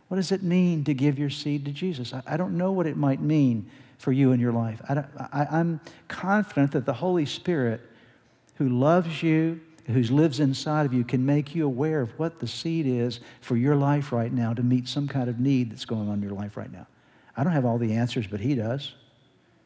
What 0.09 0.17
does 0.17 0.31
it 0.31 0.43
mean 0.43 0.83
to 0.83 0.93
give 0.93 1.17
your 1.17 1.31
seed 1.31 1.65
to 1.65 1.71
Jesus? 1.71 2.13
I, 2.13 2.21
I 2.27 2.37
don't 2.37 2.55
know 2.55 2.71
what 2.71 2.85
it 2.85 2.97
might 2.97 3.19
mean 3.19 3.67
for 3.97 4.11
you 4.11 4.31
in 4.31 4.39
your 4.39 4.53
life. 4.53 4.79
I, 4.87 5.03
I, 5.33 5.47
I'm 5.49 5.81
confident 6.07 6.73
that 6.73 6.85
the 6.85 6.93
Holy 6.93 7.25
Spirit, 7.25 7.81
who 8.57 8.69
loves 8.69 9.21
you, 9.23 9.59
who 9.85 10.01
lives 10.03 10.39
inside 10.39 10.85
of 10.85 10.93
you, 10.93 11.03
can 11.03 11.25
make 11.25 11.55
you 11.55 11.65
aware 11.65 12.01
of 12.01 12.17
what 12.19 12.39
the 12.39 12.47
seed 12.47 12.85
is 12.85 13.19
for 13.41 13.55
your 13.55 13.75
life 13.75 14.11
right 14.11 14.31
now 14.31 14.53
to 14.53 14.63
meet 14.63 14.87
some 14.87 15.07
kind 15.07 15.29
of 15.29 15.39
need 15.39 15.71
that's 15.71 15.85
going 15.85 16.09
on 16.09 16.15
in 16.15 16.21
your 16.21 16.31
life 16.31 16.57
right 16.57 16.71
now. 16.71 16.87
I 17.35 17.43
don't 17.43 17.53
have 17.53 17.65
all 17.65 17.77
the 17.77 17.93
answers, 17.93 18.27
but 18.27 18.39
He 18.39 18.55
does. 18.55 18.93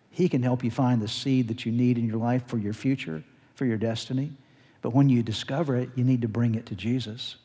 He 0.10 0.28
can 0.28 0.44
help 0.44 0.64
you 0.64 0.70
find 0.70 1.02
the 1.02 1.08
seed 1.08 1.48
that 1.48 1.66
you 1.66 1.72
need 1.72 1.98
in 1.98 2.06
your 2.06 2.18
life 2.18 2.46
for 2.46 2.58
your 2.58 2.74
future, 2.74 3.24
for 3.56 3.66
your 3.66 3.78
destiny. 3.78 4.34
But 4.82 4.94
when 4.94 5.08
you 5.10 5.24
discover 5.24 5.78
it, 5.78 5.90
you 5.96 6.04
need 6.04 6.22
to 6.22 6.28
bring 6.28 6.56
it 6.56 6.66
to 6.68 6.76
Jesus. 6.76 7.38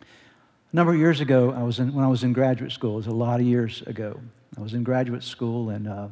A 0.00 0.76
number 0.76 0.92
of 0.92 0.98
years 0.98 1.20
ago, 1.20 1.52
I 1.52 1.62
was 1.62 1.78
in, 1.78 1.94
when 1.94 2.04
I 2.04 2.08
was 2.08 2.24
in 2.24 2.32
graduate 2.32 2.72
school, 2.72 2.94
it 2.94 2.96
was 2.96 3.06
a 3.06 3.12
lot 3.12 3.38
of 3.38 3.46
years 3.46 3.82
ago. 3.82 4.20
I 4.56 4.60
was 4.60 4.74
in 4.74 4.82
graduate 4.82 5.22
school, 5.22 5.70
and 5.70 5.86
uh, 5.86 6.08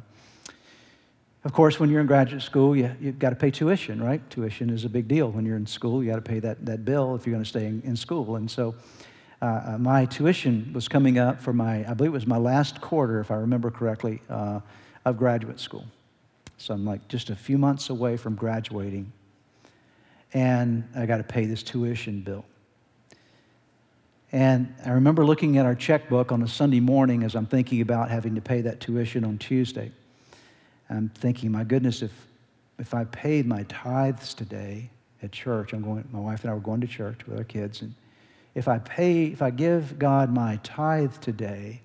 of 1.43 1.53
course, 1.53 1.79
when 1.79 1.89
you're 1.89 2.01
in 2.01 2.07
graduate 2.07 2.41
school, 2.41 2.75
you, 2.75 2.91
you've 2.99 3.19
got 3.19 3.29
to 3.29 3.35
pay 3.35 3.51
tuition, 3.51 4.03
right? 4.03 4.27
Tuition 4.29 4.69
is 4.69 4.85
a 4.85 4.89
big 4.89 5.07
deal. 5.07 5.31
When 5.31 5.45
you're 5.45 5.55
in 5.55 5.67
school, 5.67 6.03
you 6.03 6.09
got 6.09 6.17
to 6.17 6.21
pay 6.21 6.39
that, 6.39 6.65
that 6.65 6.83
bill 6.83 7.15
if 7.15 7.25
you're 7.25 7.33
going 7.33 7.43
to 7.43 7.49
stay 7.49 7.67
in, 7.67 7.81
in 7.83 7.95
school. 7.95 8.35
And 8.35 8.49
so 8.49 8.75
uh, 9.41 9.45
uh, 9.45 9.77
my 9.77 10.05
tuition 10.05 10.71
was 10.73 10.87
coming 10.87 11.19
up 11.19 11.39
for 11.39 11.53
my, 11.53 11.89
I 11.89 11.93
believe 11.93 12.11
it 12.11 12.13
was 12.13 12.27
my 12.27 12.37
last 12.37 12.81
quarter, 12.81 13.19
if 13.19 13.29
I 13.29 13.35
remember 13.35 13.69
correctly, 13.69 14.21
uh, 14.29 14.59
of 15.05 15.17
graduate 15.17 15.59
school. 15.59 15.85
So 16.57 16.73
I'm 16.73 16.85
like 16.85 17.07
just 17.07 17.29
a 17.29 17.35
few 17.35 17.57
months 17.57 17.89
away 17.91 18.17
from 18.17 18.35
graduating, 18.35 19.11
and 20.33 20.89
I 20.95 21.05
got 21.05 21.17
to 21.17 21.23
pay 21.23 21.45
this 21.45 21.61
tuition 21.61 22.21
bill. 22.21 22.45
And 24.31 24.73
I 24.83 24.89
remember 24.89 25.23
looking 25.23 25.57
at 25.57 25.65
our 25.65 25.75
checkbook 25.75 26.31
on 26.31 26.41
a 26.41 26.47
Sunday 26.47 26.79
morning 26.79 27.23
as 27.23 27.35
I'm 27.35 27.45
thinking 27.45 27.79
about 27.81 28.09
having 28.09 28.35
to 28.35 28.41
pay 28.41 28.61
that 28.61 28.79
tuition 28.79 29.23
on 29.23 29.37
Tuesday. 29.37 29.91
I'm 30.89 31.09
thinking, 31.09 31.51
my 31.51 31.63
goodness, 31.63 32.01
if, 32.01 32.11
if 32.79 32.93
I 32.93 33.03
paid 33.05 33.45
my 33.45 33.63
tithes 33.63 34.33
today 34.33 34.89
at 35.21 35.31
church, 35.31 35.73
I'm 35.73 35.81
going, 35.81 36.07
my 36.11 36.19
wife 36.19 36.43
and 36.43 36.51
I 36.51 36.53
were 36.53 36.59
going 36.59 36.81
to 36.81 36.87
church 36.87 37.25
with 37.27 37.37
our 37.37 37.43
kids, 37.43 37.81
and 37.81 37.93
if 38.55 38.67
I 38.67 38.79
pay, 38.79 39.25
if 39.25 39.41
I 39.41 39.49
give 39.49 39.99
God 39.99 40.33
my 40.33 40.59
tithe 40.63 41.15
today, 41.21 41.81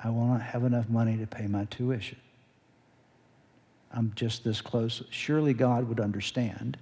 I 0.00 0.10
will 0.10 0.26
not 0.26 0.40
have 0.40 0.64
enough 0.64 0.88
money 0.88 1.16
to 1.16 1.26
pay 1.26 1.46
my 1.46 1.64
tuition. 1.66 2.18
I'm 3.92 4.12
just 4.14 4.44
this 4.44 4.60
close. 4.60 5.02
Surely 5.10 5.54
God 5.54 5.88
would 5.88 6.00
understand. 6.00 6.76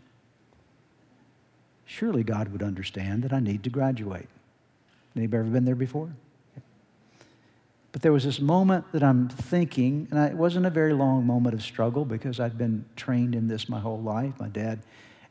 Surely 1.87 2.25
God 2.25 2.49
would 2.49 2.63
understand 2.63 3.23
that 3.23 3.33
I 3.33 3.41
need 3.41 3.63
to 3.65 3.71
graduate. 3.71 4.29
Anybody 5.15 5.41
ever 5.41 5.51
been 5.51 5.65
there 5.65 5.75
before? 5.75 6.11
But 7.95 8.03
there 8.03 8.13
was 8.13 8.25
this 8.25 8.41
moment 8.41 8.91
that 8.91 9.05
I'm 9.05 9.29
thinking, 9.29 10.09
and 10.11 10.19
it 10.19 10.37
wasn't 10.37 10.67
a 10.67 10.71
very 10.71 10.93
long 10.93 11.25
moment 11.25 11.55
of 11.55 11.63
struggle 11.63 12.05
because 12.05 12.41
I'd 12.41 12.59
been 12.59 12.85
trained 12.97 13.37
in 13.37 13.47
this 13.47 13.69
my 13.69 13.79
whole 13.79 14.03
life. 14.03 14.33
My 14.41 14.49
dad 14.49 14.81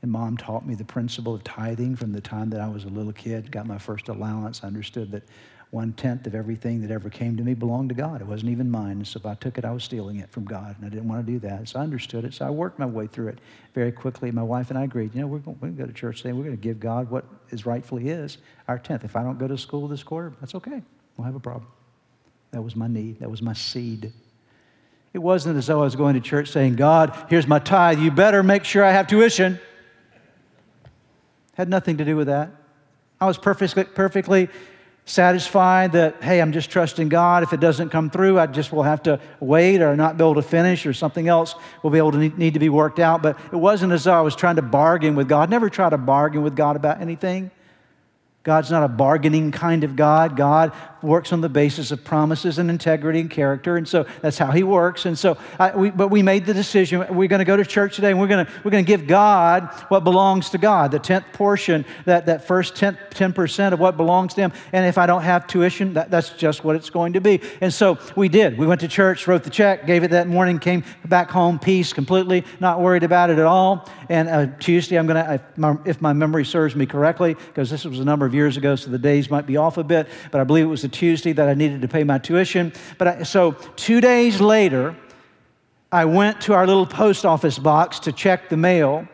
and 0.02 0.10
mom 0.10 0.38
taught 0.38 0.66
me 0.66 0.74
the 0.74 0.86
principle 0.86 1.36
of 1.36 1.44
tithing 1.44 1.98
from 1.98 2.14
the 2.14 2.22
time 2.22 2.50
that 2.52 2.62
I 2.62 2.70
was 2.70 2.86
a 2.86 2.88
little 2.88 3.12
kid, 3.12 3.52
got 3.52 3.68
my 3.68 3.78
first 3.78 4.08
allowance. 4.08 4.64
I 4.64 4.68
understood 4.68 5.12
that 5.12 5.24
one 5.72 5.92
tenth 5.92 6.26
of 6.26 6.36
everything 6.36 6.82
that 6.84 6.90
ever 6.90 7.10
came 7.10 7.36
to 7.36 7.44
me 7.44 7.54
belonged 7.54 7.90
to 7.90 7.96
God. 7.96 8.22
It 8.22 8.28
wasn't 8.28 8.52
even 8.52 8.72
mine. 8.72 9.04
So 9.04 9.18
if 9.18 9.26
I 9.26 9.36
took 9.36 9.58
it, 9.58 9.66
I 9.66 9.72
was 9.72 9.84
stealing 9.84 10.20
it 10.20 10.32
from 10.32 10.46
God. 10.46 10.78
And 10.78 10.86
I 10.86 10.90
didn't 10.90 11.10
want 11.10 11.26
to 11.26 11.30
do 11.30 11.40
that. 11.40 11.68
So 11.68 11.82
I 11.82 11.84
understood 11.84 12.24
it. 12.24 12.34
So 12.34 12.48
I 12.48 12.50
worked 12.50 12.80
my 12.80 12.86
way 12.86 13.08
through 13.08 13.28
it 13.28 13.40
very 13.74 13.92
quickly. 13.92 14.32
My 14.32 14.42
wife 14.42 14.70
and 14.70 14.80
I 14.80 14.86
agreed, 14.86 15.14
you 15.14 15.20
know, 15.20 15.28
we're 15.28 15.40
going, 15.40 15.58
to 15.60 15.68
go 15.72 15.86
to 15.86 15.92
church 15.92 16.22
today. 16.22 16.32
We're 16.32 16.46
going 16.46 16.56
to 16.56 16.62
give 16.62 16.80
God 16.80 17.12
what 17.12 17.26
is 17.50 17.66
rightfully 17.66 18.04
his, 18.04 18.38
our 18.70 18.80
tenth. 18.80 19.04
If 19.04 19.18
I 19.18 19.24
don't 19.24 19.38
go 19.38 19.50
to 19.50 19.58
school 19.58 19.90
this 19.90 20.02
quarter, 20.02 20.32
that's 20.40 20.56
okay. 20.56 20.82
We'll 21.18 21.26
have 21.26 21.36
a 21.36 21.42
problem. 21.42 21.68
That 22.54 22.62
was 22.62 22.76
my 22.76 22.88
need. 22.88 23.20
That 23.20 23.32
was 23.32 23.42
my 23.42 23.54
seed. 23.54 24.14
It 25.12 25.20
wasn't 25.20 25.58
as 25.58 25.68
though 25.68 25.82
I 25.82 25.84
was 25.84 25.96
going 25.96 26.14
to 26.14 26.22
church 26.22 26.50
saying, 26.50 26.76
God, 26.76 27.16
here's 27.28 27.48
my 27.48 27.60
tithe. 27.60 28.00
You 28.00 28.12
better 28.12 28.44
make 28.44 28.64
sure 28.64 28.84
I 28.84 28.92
have 28.92 29.08
tuition. 29.08 29.60
Had 31.56 31.68
nothing 31.68 31.98
to 31.98 32.06
do 32.06 32.16
with 32.16 32.28
that. 32.28 32.52
I 33.20 33.26
was 33.26 33.40
perfectly, 33.40 33.84
perfectly 33.84 34.50
satisfied 35.06 35.94
that, 35.94 36.22
hey, 36.22 36.42
I'm 36.42 36.52
just 36.52 36.70
trusting 36.70 37.10
God. 37.10 37.42
If 37.42 37.54
it 37.54 37.60
doesn't 37.60 37.90
come 37.90 38.12
through, 38.12 38.40
I 38.40 38.46
just 38.46 38.72
will 38.72 38.84
have 38.84 39.02
to 39.04 39.20
wait 39.40 39.82
or 39.82 39.96
not 39.96 40.18
be 40.18 40.24
able 40.24 40.36
to 40.36 40.44
finish 40.44 40.86
or 40.86 40.94
something 40.94 41.28
else 41.28 41.56
will 41.82 41.90
be 41.90 41.98
able 41.98 42.12
to 42.12 42.30
need 42.30 42.54
to 42.54 42.60
be 42.60 42.70
worked 42.70 43.00
out. 43.00 43.24
But 43.24 43.40
it 43.52 43.56
wasn't 43.56 43.94
as 43.94 44.04
though 44.04 44.14
I 44.14 44.22
was 44.22 44.36
trying 44.36 44.58
to 44.58 44.62
bargain 44.62 45.16
with 45.16 45.28
God. 45.28 45.50
Never 45.50 45.70
try 45.72 45.90
to 45.90 45.98
bargain 45.98 46.44
with 46.44 46.56
God 46.56 46.76
about 46.76 47.02
anything. 47.02 47.50
God's 48.44 48.70
not 48.70 48.84
a 48.84 48.90
bargaining 48.90 49.52
kind 49.52 49.86
of 49.86 49.96
God. 49.96 50.36
God 50.36 50.74
works 51.02 51.32
on 51.32 51.40
the 51.40 51.50
basis 51.50 51.92
of 51.92 52.04
promises 52.04 52.58
and 52.58 52.70
integrity 52.70 53.22
and 53.22 53.30
character, 53.30 53.78
and 53.78 53.88
so 53.88 54.06
that's 54.22 54.38
how 54.38 54.52
He 54.52 54.64
works. 54.64 55.06
And 55.06 55.18
so, 55.18 55.38
I, 55.58 55.76
we, 55.76 55.92
but 55.92 56.10
we 56.10 56.24
made 56.24 56.46
the 56.46 56.54
decision 56.54 57.00
we're 57.16 57.30
going 57.30 57.40
to 57.40 57.46
go 57.46 57.56
to 57.56 57.66
church 57.66 57.96
today, 57.96 58.12
and 58.12 58.20
we're 58.20 58.28
going 58.28 58.46
to 58.46 58.52
we're 58.64 58.72
going 58.72 58.84
to 58.84 58.88
give 58.88 59.08
God 59.08 59.70
what 59.88 60.04
belongs 60.04 60.50
to 60.50 60.58
God, 60.58 60.92
the 60.92 61.00
tenth 61.00 61.26
portion, 61.32 61.86
that 62.04 62.26
that 62.26 62.46
first 62.46 62.76
10 62.76 63.34
percent 63.34 63.74
of 63.74 63.80
what 63.80 63.96
belongs 63.96 64.34
to 64.34 64.42
Him. 64.42 64.54
And 64.74 64.86
if 64.86 64.98
I 64.98 65.06
don't 65.06 65.22
have 65.22 65.48
tuition, 65.48 65.94
that, 65.94 66.12
that's 66.12 66.32
just 66.32 66.66
what 66.66 66.76
it's 66.76 66.90
going 66.90 67.14
to 67.14 67.22
be. 67.22 67.40
And 67.62 67.74
so 67.74 67.98
we 68.18 68.28
did. 68.28 68.58
We 68.58 68.68
went 68.68 68.82
to 68.82 68.90
church, 68.90 69.26
wrote 69.26 69.44
the 69.46 69.50
check, 69.50 69.88
gave 69.88 70.04
it 70.04 70.12
that 70.12 70.28
morning, 70.28 70.60
came 70.60 70.84
back 71.06 71.30
home, 71.30 71.60
peace, 71.60 71.94
completely, 71.94 72.44
not 72.60 72.82
worried 72.82 73.04
about 73.04 73.30
it 73.30 73.40
at 73.40 73.46
all. 73.46 73.90
And 74.10 74.28
uh, 74.28 74.48
Tuesday, 74.60 74.98
I'm 74.98 75.08
going 75.08 75.24
to, 75.24 75.80
if 75.86 76.02
my 76.02 76.14
memory 76.14 76.46
serves 76.46 76.76
me 76.76 76.86
correctly, 76.86 77.36
because 77.36 77.70
this 77.70 77.86
was 77.86 78.00
a 78.00 78.06
number 78.06 78.26
of 78.26 78.33
of 78.34 78.36
years 78.36 78.58
ago, 78.58 78.76
so 78.76 78.90
the 78.90 78.98
days 78.98 79.30
might 79.30 79.46
be 79.46 79.58
off 79.58 79.78
a 79.78 79.84
bit, 79.84 80.08
but 80.32 80.42
I 80.42 80.44
believe 80.44 80.66
it 80.66 80.70
was 80.70 80.84
a 80.84 80.90
Tuesday 80.90 81.34
that 81.34 81.48
I 81.48 81.54
needed 81.54 81.84
to 81.84 81.88
pay 81.88 82.04
my 82.04 82.18
tuition. 82.18 82.74
But 82.98 83.08
I, 83.08 83.24
so 83.24 83.52
two 83.76 84.02
days 84.02 84.42
later, 84.42 84.96
I 85.92 86.06
went 86.06 86.42
to 86.42 86.54
our 86.54 86.66
little 86.66 86.88
post 86.88 87.26
office 87.26 87.60
box 87.60 88.00
to 88.00 88.12
check 88.12 88.50
the 88.50 88.58
mail. 88.58 89.08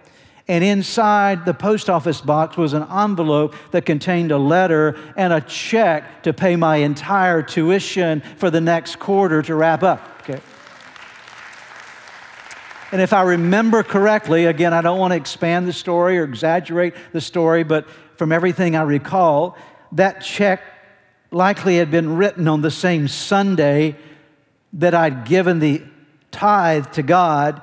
And 0.48 0.64
inside 0.64 1.46
the 1.46 1.54
post 1.54 1.90
office 1.90 2.22
box 2.22 2.56
was 2.56 2.74
an 2.74 2.84
envelope 2.84 3.54
that 3.72 3.86
contained 3.86 4.32
a 4.32 4.38
letter 4.38 4.98
and 5.18 5.34
a 5.34 5.42
check 5.42 6.24
to 6.24 6.32
pay 6.32 6.56
my 6.56 6.78
entire 6.78 7.44
tuition 7.44 8.22
for 8.38 8.50
the 8.50 8.62
next 8.62 8.98
quarter 8.98 9.42
to 9.44 9.54
wrap 9.54 9.84
up. 9.84 10.02
Okay. 10.22 10.40
And 12.92 13.02
if 13.02 13.14
I 13.14 13.22
remember 13.24 13.84
correctly, 13.84 14.46
again, 14.46 14.74
I 14.74 14.82
don't 14.82 14.98
want 14.98 15.12
to 15.12 15.18
expand 15.18 15.68
the 15.68 15.74
story 15.74 16.18
or 16.18 16.24
exaggerate 16.24 16.96
the 17.12 17.22
story, 17.22 17.64
but 17.64 17.88
from 18.20 18.34
everything 18.34 18.76
I 18.76 18.82
recall, 18.82 19.56
that 19.94 20.20
check 20.20 20.62
likely 21.32 21.78
had 21.78 21.90
been 21.90 22.18
written 22.18 22.50
on 22.50 22.62
the 22.62 22.70
same 22.70 23.08
Sunday 23.08 23.96
that 24.74 24.94
I'd 24.94 25.24
given 25.24 25.60
the 25.60 25.82
tithe 26.30 26.92
to 26.92 27.02
God. 27.02 27.62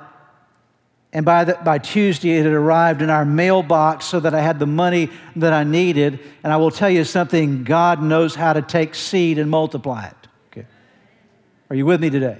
And 1.13 1.27
by, 1.27 1.45
the, 1.45 1.59
by 1.63 1.77
Tuesday, 1.77 2.39
it 2.39 2.45
had 2.45 2.55
arrived 2.55 3.03
in 3.03 3.11
our 3.11 3.27
mailbox 3.27 4.07
so 4.07 4.19
that 4.19 4.35
I 4.35 4.41
had 4.41 4.59
the 4.59 4.67
money 4.67 5.11
that 5.37 5.53
I 5.53 5.63
needed. 5.63 6.21
And 6.43 6.51
I 6.51 6.57
will 6.57 6.71
tell 6.71 6.89
you 6.89 7.05
something 7.05 7.63
God 7.63 8.03
knows 8.03 8.35
how 8.35 8.55
to 8.55 8.63
take 8.63 8.95
seed 8.95 9.39
and 9.39 9.51
multiply 9.51 10.07
it. 10.07 10.29
Okay. 10.51 10.67
Are 11.69 11.77
you 11.77 11.85
with 11.85 12.01
me 12.01 12.09
today? 12.09 12.39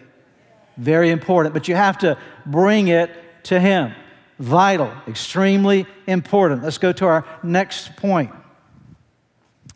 Very 0.79 1.11
important. 1.11 1.53
But 1.53 1.69
you 1.69 1.75
have 1.75 1.99
to 1.99 2.17
bring 2.47 2.89
it 2.89 3.11
to 3.45 3.61
Him 3.61 3.93
vital, 4.39 4.93
extremely 5.09 5.87
important. 6.07 6.63
Let's 6.63 6.79
go 6.79 6.93
to 6.93 7.07
our 7.07 7.25
next 7.43 7.97
point. 7.97 8.31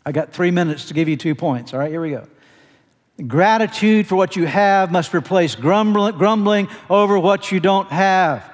I 0.05 0.11
got 0.11 0.31
three 0.31 0.51
minutes 0.51 0.87
to 0.87 0.93
give 0.93 1.07
you 1.07 1.17
two 1.17 1.35
points. 1.35 1.73
All 1.73 1.79
right, 1.79 1.91
here 1.91 2.01
we 2.01 2.11
go. 2.11 2.27
Gratitude 3.27 4.07
for 4.07 4.15
what 4.15 4.35
you 4.35 4.47
have 4.47 4.91
must 4.91 5.13
replace 5.13 5.55
grumbling, 5.55 6.69
over 6.89 7.19
what 7.19 7.51
you 7.51 7.59
don't 7.59 7.89
have. 7.89 8.49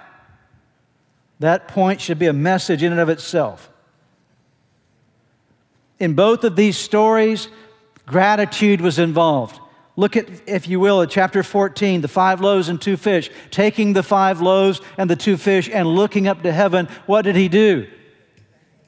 That 1.40 1.68
point 1.68 2.02
should 2.02 2.20
be 2.20 2.26
a 2.28 2.34
message 2.34 2.84
in 2.84 2.92
and 2.92 3.00
of 3.00 3.10
itself. 3.10 3.70
In 6.00 6.16
both 6.16 6.44
of 6.44 6.56
these 6.56 6.78
stories, 6.78 7.48
gratitude 8.06 8.82
was 8.82 9.00
involved. 9.00 9.60
Look 10.00 10.16
at, 10.16 10.30
if 10.48 10.68
you 10.68 10.80
will, 10.80 11.02
at 11.02 11.10
chapter 11.10 11.42
14, 11.42 12.02
the 12.02 12.08
five 12.08 12.40
loaves 12.40 12.70
and 12.70 12.80
two 12.80 12.98
fish. 12.98 13.32
Taking 13.50 13.94
the 13.94 14.04
five 14.04 14.42
loaves 14.42 14.80
and 14.96 15.10
the 15.10 15.16
two 15.16 15.38
fish 15.38 15.70
and 15.74 15.88
looking 15.88 16.28
up 16.28 16.44
to 16.44 16.52
heaven, 16.52 16.88
what 17.08 17.24
did 17.24 17.36
he 17.36 17.50
do? 17.50 17.88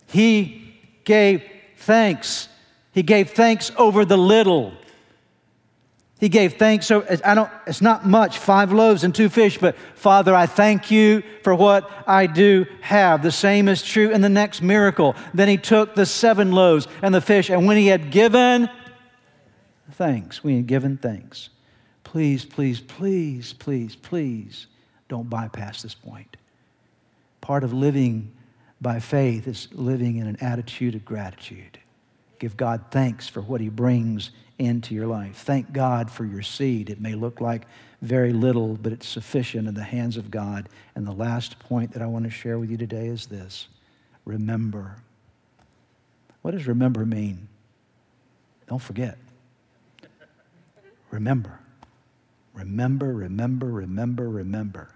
He 0.06 0.80
gave 1.06 1.44
thanks. 1.78 2.48
He 2.92 3.02
gave 3.02 3.32
thanks 3.32 3.72
over 3.76 4.06
the 4.06 4.18
little. 4.18 4.72
He 6.20 6.30
gave 6.30 6.56
thanks. 6.56 6.86
So 6.86 7.04
I 7.26 7.34
don't, 7.34 7.50
it's 7.66 7.82
not 7.82 8.06
much, 8.06 8.38
five 8.38 8.72
loaves 8.72 9.04
and 9.04 9.16
two 9.16 9.30
fish, 9.30 9.58
but 9.58 9.76
Father, 9.96 10.36
I 10.36 10.46
thank 10.46 10.92
you 10.92 11.24
for 11.44 11.56
what 11.56 11.90
I 12.06 12.28
do 12.28 12.68
have. 12.82 13.24
The 13.24 13.32
same 13.32 13.68
is 13.68 13.82
true 13.82 14.12
in 14.12 14.22
the 14.22 14.30
next 14.30 14.62
miracle. 14.62 15.16
Then 15.34 15.48
he 15.48 15.58
took 15.58 15.96
the 15.96 16.06
seven 16.06 16.52
loaves 16.52 16.88
and 17.02 17.16
the 17.16 17.22
fish, 17.22 17.50
and 17.50 17.66
when 17.66 17.78
he 17.78 17.88
had 17.88 18.12
given 18.12 18.70
thanks. 20.00 20.42
We 20.46 20.56
ain't 20.56 20.68
given 20.68 20.96
thanks. 20.96 21.50
Please, 22.06 22.46
please, 22.46 22.80
please, 22.80 23.52
please, 23.52 23.98
please 23.98 24.68
don't 25.10 25.30
bypass 25.30 25.82
this 25.82 25.94
point. 25.94 26.38
Part 27.42 27.66
of 27.66 27.74
living 27.74 28.32
by 28.80 29.02
faith 29.02 29.46
is 29.46 29.68
living 29.74 30.16
in 30.16 30.26
an 30.26 30.38
attitude 30.40 30.96
of 30.96 31.04
gratitude. 31.04 31.80
Give 32.40 32.56
God 32.56 32.86
thanks 32.92 33.28
for 33.28 33.42
what 33.42 33.60
He 33.60 33.68
brings 33.68 34.32
into 34.58 34.96
your 34.96 35.06
life. 35.06 35.36
Thank 35.36 35.74
God 35.74 36.10
for 36.10 36.24
your 36.24 36.44
seed. 36.44 36.90
It 36.90 37.02
may 37.02 37.14
look 37.14 37.42
like 37.42 37.64
very 38.02 38.32
little, 38.32 38.78
but 38.82 38.94
it's 38.94 39.08
sufficient 39.08 39.68
in 39.68 39.74
the 39.74 39.84
hands 39.84 40.16
of 40.16 40.32
God. 40.32 40.70
And 40.96 41.06
the 41.06 41.12
last 41.12 41.60
point 41.60 41.92
that 41.92 42.02
I 42.02 42.06
want 42.06 42.24
to 42.24 42.32
share 42.32 42.58
with 42.58 42.72
you 42.72 42.78
today 42.78 43.08
is 43.08 43.26
this 43.26 43.68
remember. 44.24 44.96
What 46.42 46.52
does 46.52 46.68
remember 46.68 47.06
mean? 47.06 47.50
Don't 48.66 48.82
forget. 48.82 49.18
Remember. 51.12 51.60
Remember, 52.54 53.14
remember, 53.14 53.68
remember, 53.68 54.30
remember. 54.30 54.90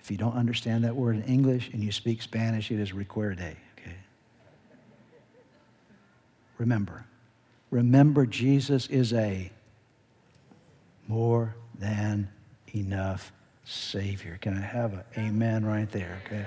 If 0.00 0.10
you 0.10 0.16
don't 0.16 0.34
understand 0.34 0.84
that 0.84 0.96
word 0.96 1.16
in 1.16 1.22
English 1.24 1.70
and 1.72 1.82
you 1.82 1.92
speak 1.92 2.22
Spanish, 2.22 2.70
it 2.70 2.80
is 2.80 2.92
recuerde, 2.92 3.56
okay? 3.78 3.96
Remember. 6.58 7.04
Remember, 7.70 8.26
Jesus 8.26 8.86
is 8.88 9.12
a 9.12 9.50
more 11.06 11.54
than 11.78 12.28
enough 12.74 13.32
Savior. 13.64 14.38
Can 14.40 14.56
I 14.56 14.60
have 14.60 14.92
an 14.92 15.04
amen 15.16 15.64
right 15.64 15.90
there, 15.90 16.20
okay? 16.26 16.44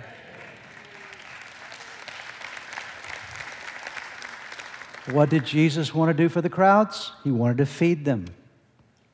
What 5.12 5.30
did 5.30 5.46
Jesus 5.46 5.94
want 5.94 6.10
to 6.10 6.14
do 6.14 6.30
for 6.30 6.42
the 6.42 6.50
crowds? 6.50 7.12
He 7.24 7.32
wanted 7.32 7.58
to 7.58 7.66
feed 7.66 8.06
them, 8.06 8.26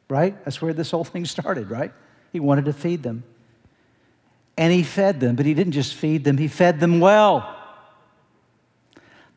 right? 0.10 0.44
That's 0.44 0.62
where 0.62 0.74
this 0.74 0.92
whole 0.92 1.04
thing 1.04 1.26
started, 1.26 1.70
right? 1.70 1.94
He 2.34 2.40
wanted 2.40 2.66
to 2.66 2.74
feed 2.74 3.04
them. 3.04 3.24
And 4.58 4.74
he 4.74 4.84
fed 4.84 5.20
them, 5.20 5.36
but 5.36 5.46
he 5.46 5.54
didn't 5.54 5.74
just 5.74 5.94
feed 5.94 6.24
them, 6.24 6.38
he 6.38 6.48
fed 6.48 6.80
them 6.80 7.00
well. 7.00 7.56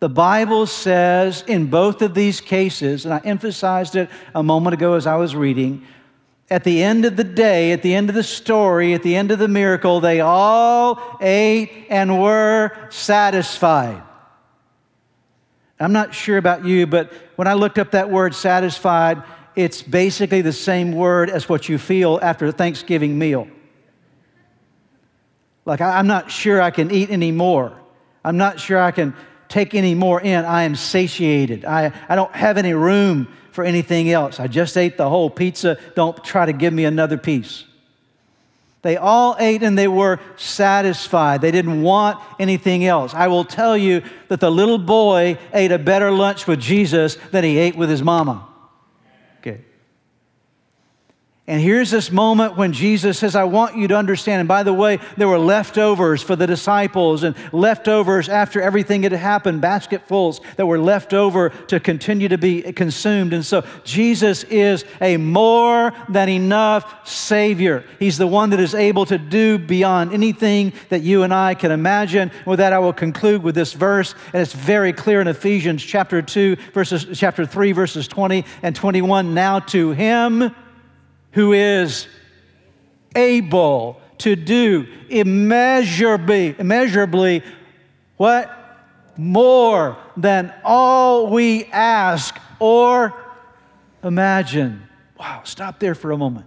The 0.01 0.09
Bible 0.09 0.67
says 0.67 1.45
in 1.47 1.67
both 1.67 2.03
of 2.03 2.13
these 2.15 2.41
cases, 2.41 3.05
and 3.05 3.15
I 3.15 3.19
emphasized 3.19 3.95
it 3.95 4.11
a 4.35 4.43
moment 4.43 4.75
ago 4.75 4.95
as 4.95 5.07
I 5.07 5.15
was 5.15 5.37
reading, 5.37 5.87
at 6.51 6.65
the 6.65 6.83
end 6.83 7.05
of 7.05 7.17
the 7.17 7.25
day, 7.25 7.71
at 7.71 7.83
the 7.83 7.95
end 7.95 8.09
of 8.09 8.17
the 8.17 8.25
story, 8.25 8.95
at 8.95 9.05
the 9.05 9.15
end 9.15 9.31
of 9.31 9.39
the 9.39 9.47
miracle, 9.47 10.01
they 10.01 10.21
all 10.21 11.19
ate 11.21 11.87
and 11.89 12.21
were 12.21 12.73
satisfied. 12.91 14.03
I'm 15.79 15.93
not 15.93 16.15
sure 16.15 16.37
about 16.37 16.65
you, 16.65 16.87
but 16.87 17.13
when 17.37 17.49
I 17.49 17.55
looked 17.55 17.79
up 17.79 17.93
that 17.93 18.11
word 18.11 18.35
satisfied, 18.35 19.23
it's 19.55 19.83
basically 19.83 20.41
the 20.41 20.53
same 20.53 20.93
word 20.93 21.31
as 21.31 21.49
what 21.49 21.69
you 21.69 21.79
feel 21.79 22.19
after 22.23 22.47
a 22.47 22.53
Thanksgiving 22.53 23.19
meal. 23.19 23.49
Like, 25.65 25.81
I'm 25.81 26.07
not 26.07 26.31
sure 26.31 26.61
I 26.61 26.71
can 26.71 26.91
eat 26.91 27.11
any 27.11 27.31
more. 27.31 27.73
I'm 28.25 28.37
not 28.37 28.59
sure 28.59 28.81
I 28.81 28.91
can 28.91 29.15
take 29.49 29.75
any 29.75 29.95
more 29.95 30.21
in. 30.21 30.45
I 30.45 30.63
am 30.63 30.75
satiated. 30.75 31.65
I, 31.65 31.93
I 32.09 32.17
don't 32.17 32.35
have 32.35 32.59
any 32.59 32.75
room 32.75 33.29
for 33.53 33.65
anything 33.65 34.11
else. 34.11 34.41
I 34.41 34.47
just 34.47 34.77
ate 34.77 34.97
the 34.97 35.09
whole 35.09 35.31
pizza. 35.31 35.79
Don't 35.95 36.23
try 36.25 36.47
to 36.47 36.53
give 36.53 36.73
me 36.73 36.85
another 36.85 37.19
piece. 37.19 37.65
They 38.81 38.97
all 38.97 39.37
ate 39.39 39.63
and 39.63 39.79
they 39.79 39.87
were 39.87 40.19
satisfied. 40.37 41.41
They 41.41 41.53
didn't 41.53 41.83
want 41.83 42.19
anything 42.41 42.85
else. 42.85 43.15
I 43.15 43.29
will 43.29 43.45
tell 43.45 43.77
you 43.77 44.03
that 44.29 44.41
the 44.41 44.51
little 44.51 44.79
boy 44.79 45.39
ate 45.53 45.71
a 45.71 45.79
better 45.79 46.11
lunch 46.11 46.49
with 46.49 46.59
Jesus 46.59 47.17
than 47.31 47.45
he 47.45 47.59
ate 47.59 47.77
with 47.77 47.91
his 47.91 48.03
mama. 48.03 48.49
And 51.49 51.61
here's 51.61 51.91
this 51.91 52.13
moment 52.13 52.57
when 52.57 52.73
Jesus 52.73 53.19
says, 53.19 53.35
I 53.35 53.43
want 53.43 53.77
you 53.77 53.89
to 53.89 53.97
understand. 53.97 54.39
And 54.39 54.49
by 54.49 54.63
the 54.63 54.73
way, 54.73 55.01
there 55.17 55.27
were 55.27 55.41
leftovers 55.41 56.23
for 56.23 56.37
the 56.37 56.47
disciples 56.47 57.25
and 57.25 57.35
leftovers 57.53 58.29
after 58.29 58.63
everything 58.63 59.03
had 59.03 59.11
happened, 59.11 59.61
basketfuls 59.61 60.41
that 60.57 60.67
were 60.67 60.79
left 60.79 61.13
over 61.13 61.49
to 61.67 61.81
continue 61.81 62.29
to 62.29 62.39
be 62.39 62.63
consumed. 62.73 63.33
And 63.33 63.45
so 63.45 63.67
Jesus 63.83 64.45
is 64.45 64.85
a 65.01 65.17
more 65.17 65.93
than 66.09 66.29
enough 66.29 67.09
Savior. 67.09 67.83
He's 67.99 68.19
the 68.19 68.29
one 68.29 68.51
that 68.51 68.61
is 68.61 68.77
able 68.77 69.05
to 69.07 69.19
do 69.19 69.59
beyond 69.59 70.13
anything 70.13 70.73
that 70.91 71.03
you 71.03 71.25
and 71.25 71.35
I 71.35 71.55
can 71.55 71.73
imagine. 71.73 72.31
With 72.47 72.61
that, 72.61 72.73
I 72.73 72.79
will 72.79 72.93
conclude 72.93 73.43
with 73.43 73.57
this 73.57 73.73
verse. 73.73 74.15
And 74.33 74.41
it's 74.41 74.53
very 74.53 74.93
clear 74.93 75.21
in 75.21 75.27
Ephesians 75.27 75.83
chapter 75.83 76.23
2, 76.23 76.55
verses, 76.73 77.19
chapter 77.19 77.45
3, 77.45 77.73
verses 77.73 78.07
20 78.07 78.45
and 78.63 78.77
21. 78.77 79.35
Now 79.35 79.59
to 79.59 79.91
Him 79.91 80.55
who 81.33 81.53
is 81.53 82.07
able 83.15 84.01
to 84.19 84.37
do 84.37 84.87
immeasurably, 85.09 86.55
immeasurably 86.59 87.43
what? 88.17 88.59
More 89.17 89.97
than 90.17 90.55
all 90.65 91.27
we 91.27 91.65
ask 91.67 92.39
or 92.59 93.15
imagine. 94.03 94.89
Wow, 95.19 95.43
stop 95.45 95.79
there 95.79 95.95
for 95.95 96.13
a 96.13 96.17
moment. 96.17 96.47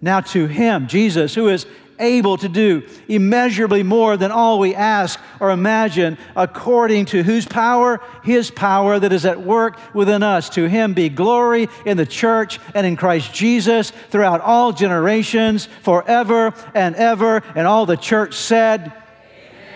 Now, 0.00 0.20
to 0.20 0.46
Him, 0.46 0.86
Jesus, 0.86 1.34
who 1.34 1.48
is 1.48 1.66
able 2.00 2.36
to 2.38 2.48
do 2.48 2.86
immeasurably 3.08 3.82
more 3.82 4.16
than 4.16 4.30
all 4.30 4.58
we 4.58 4.74
ask 4.74 5.20
or 5.40 5.50
imagine, 5.50 6.18
according 6.36 7.06
to 7.06 7.22
whose 7.22 7.46
power? 7.46 8.00
His 8.22 8.50
power 8.50 8.98
that 8.98 9.12
is 9.12 9.24
at 9.24 9.42
work 9.42 9.78
within 9.94 10.22
us. 10.22 10.48
To 10.50 10.68
him 10.68 10.94
be 10.94 11.08
glory 11.08 11.68
in 11.84 11.96
the 11.96 12.06
church 12.06 12.58
and 12.74 12.86
in 12.86 12.96
Christ 12.96 13.32
Jesus 13.32 13.90
throughout 14.10 14.40
all 14.40 14.72
generations, 14.72 15.66
forever 15.82 16.54
and 16.74 16.94
ever. 16.96 17.42
And 17.54 17.66
all 17.66 17.86
the 17.86 17.96
church 17.96 18.34
said, 18.34 18.92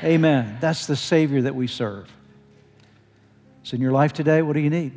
Amen. 0.03 0.45
Amen. 0.45 0.59
That's 0.61 0.87
the 0.87 0.97
Savior 0.97 1.43
that 1.43 1.55
we 1.55 1.67
serve. 1.67 2.11
So, 3.63 3.77
in 3.77 3.81
your 3.81 3.93
life 3.93 4.13
today, 4.13 4.43
what 4.43 4.55
do 4.55 4.61
you 4.61 4.71
need? 4.71 4.93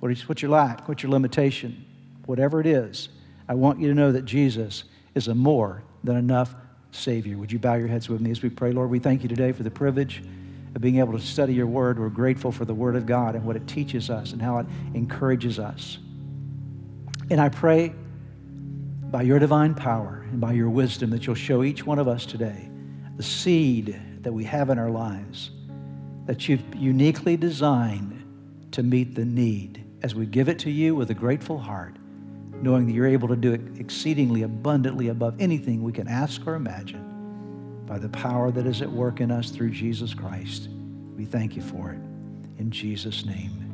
What 0.00 0.12
is, 0.12 0.28
what's 0.28 0.42
your 0.42 0.50
lack? 0.50 0.86
What's 0.86 1.02
your 1.02 1.10
limitation? 1.10 1.84
Whatever 2.26 2.60
it 2.60 2.66
is, 2.66 3.08
I 3.48 3.54
want 3.54 3.80
you 3.80 3.88
to 3.88 3.94
know 3.94 4.12
that 4.12 4.24
Jesus 4.24 4.84
is 5.14 5.28
a 5.28 5.34
more 5.34 5.82
than 6.02 6.16
enough 6.16 6.54
Savior. 6.90 7.36
Would 7.38 7.52
you 7.52 7.58
bow 7.58 7.74
your 7.74 7.88
heads 7.88 8.08
with 8.08 8.20
me 8.20 8.30
as 8.30 8.42
we 8.42 8.50
pray? 8.50 8.72
Lord, 8.72 8.90
we 8.90 8.98
thank 8.98 9.22
you 9.22 9.28
today 9.28 9.52
for 9.52 9.62
the 9.62 9.70
privilege 9.70 10.22
of 10.74 10.80
being 10.80 10.98
able 10.98 11.12
to 11.12 11.20
study 11.20 11.54
your 11.54 11.66
word. 11.66 11.98
We're 11.98 12.08
grateful 12.08 12.52
for 12.52 12.64
the 12.64 12.74
word 12.74 12.96
of 12.96 13.06
God 13.06 13.34
and 13.34 13.44
what 13.44 13.56
it 13.56 13.66
teaches 13.66 14.10
us 14.10 14.32
and 14.32 14.40
how 14.40 14.58
it 14.58 14.66
encourages 14.94 15.58
us. 15.58 15.98
And 17.30 17.40
I 17.40 17.48
pray 17.48 17.94
by 19.10 19.22
your 19.22 19.38
divine 19.38 19.74
power 19.74 20.26
and 20.30 20.40
by 20.40 20.52
your 20.52 20.70
wisdom 20.70 21.10
that 21.10 21.26
you'll 21.26 21.36
show 21.36 21.62
each 21.62 21.86
one 21.86 21.98
of 21.98 22.08
us 22.08 22.26
today 22.26 22.68
the 23.16 23.22
seed 23.22 24.00
that 24.22 24.32
we 24.32 24.42
have 24.42 24.70
in 24.70 24.78
our 24.78 24.90
lives 24.90 25.50
that 26.26 26.48
you've 26.48 26.74
uniquely 26.74 27.36
designed 27.36 28.24
to 28.72 28.82
meet 28.82 29.14
the 29.14 29.24
need 29.24 29.84
as 30.02 30.14
we 30.14 30.26
give 30.26 30.48
it 30.48 30.58
to 30.58 30.70
you 30.70 30.94
with 30.94 31.10
a 31.10 31.14
grateful 31.14 31.58
heart 31.58 31.96
knowing 32.64 32.86
that 32.86 32.94
you're 32.94 33.06
able 33.06 33.28
to 33.28 33.36
do 33.36 33.52
it 33.52 33.60
exceedingly 33.78 34.42
abundantly 34.42 35.08
above 35.08 35.38
anything 35.38 35.82
we 35.82 35.92
can 35.92 36.08
ask 36.08 36.46
or 36.46 36.54
imagine 36.54 37.84
by 37.86 37.98
the 37.98 38.08
power 38.08 38.50
that 38.50 38.66
is 38.66 38.80
at 38.80 38.90
work 38.90 39.20
in 39.20 39.30
us 39.30 39.50
through 39.50 39.68
Jesus 39.68 40.14
Christ. 40.14 40.70
We 41.14 41.26
thank 41.26 41.54
you 41.56 41.60
for 41.60 41.90
it. 41.90 41.98
In 42.58 42.70
Jesus' 42.70 43.26
name. 43.26 43.64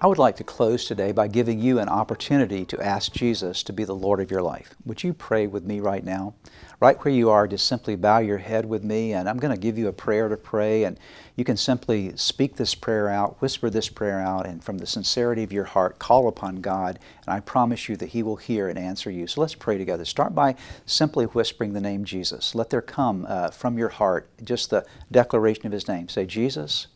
I 0.00 0.06
would 0.06 0.16
like 0.16 0.36
to 0.36 0.44
close 0.44 0.86
today 0.86 1.12
by 1.12 1.28
giving 1.28 1.60
you 1.60 1.78
an 1.78 1.88
opportunity 1.88 2.64
to 2.66 2.80
ask 2.80 3.12
Jesus 3.12 3.62
to 3.64 3.72
be 3.72 3.84
the 3.84 3.94
Lord 3.94 4.20
of 4.20 4.30
your 4.30 4.40
life. 4.40 4.74
Would 4.86 5.02
you 5.02 5.12
pray 5.12 5.46
with 5.46 5.64
me 5.64 5.80
right 5.80 6.02
now? 6.02 6.34
Right 6.80 6.96
where 7.04 7.12
you 7.12 7.28
are, 7.28 7.46
just 7.46 7.66
simply 7.66 7.96
bow 7.96 8.20
your 8.20 8.38
head 8.38 8.64
with 8.64 8.82
me, 8.82 9.12
and 9.12 9.28
I'm 9.28 9.36
going 9.36 9.54
to 9.54 9.60
give 9.60 9.76
you 9.76 9.88
a 9.88 9.92
prayer 9.92 10.28
to 10.28 10.38
pray, 10.38 10.84
and 10.84 10.98
you 11.40 11.44
can 11.44 11.56
simply 11.56 12.14
speak 12.18 12.56
this 12.56 12.74
prayer 12.74 13.08
out, 13.08 13.40
whisper 13.40 13.70
this 13.70 13.88
prayer 13.88 14.20
out, 14.20 14.44
and 14.44 14.62
from 14.62 14.76
the 14.76 14.86
sincerity 14.86 15.42
of 15.42 15.54
your 15.54 15.64
heart, 15.64 15.98
call 15.98 16.28
upon 16.28 16.56
God, 16.56 16.98
and 17.24 17.34
I 17.34 17.40
promise 17.40 17.88
you 17.88 17.96
that 17.96 18.10
He 18.10 18.22
will 18.22 18.36
hear 18.36 18.68
and 18.68 18.78
answer 18.78 19.10
you. 19.10 19.26
So 19.26 19.40
let's 19.40 19.54
pray 19.54 19.78
together. 19.78 20.04
Start 20.04 20.34
by 20.34 20.54
simply 20.84 21.24
whispering 21.24 21.72
the 21.72 21.80
name 21.80 22.04
Jesus. 22.04 22.54
Let 22.54 22.68
there 22.68 22.82
come 22.82 23.24
uh, 23.26 23.48
from 23.52 23.78
your 23.78 23.88
heart 23.88 24.28
just 24.44 24.68
the 24.68 24.84
declaration 25.10 25.64
of 25.64 25.72
His 25.72 25.88
name. 25.88 26.10
Say, 26.10 26.26
Jesus, 26.26 26.88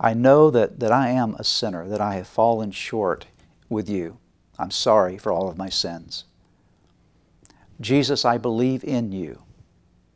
I 0.00 0.12
know 0.12 0.50
that, 0.50 0.80
that 0.80 0.90
I 0.90 1.10
am 1.10 1.36
a 1.36 1.44
sinner, 1.44 1.86
that 1.86 2.00
I 2.00 2.16
have 2.16 2.26
fallen 2.26 2.72
short 2.72 3.26
with 3.68 3.88
you. 3.88 4.18
I'm 4.58 4.72
sorry 4.72 5.18
for 5.18 5.30
all 5.30 5.48
of 5.48 5.56
my 5.56 5.68
sins. 5.68 6.24
Jesus, 7.80 8.24
I 8.24 8.38
believe 8.38 8.82
in 8.82 9.12
you. 9.12 9.42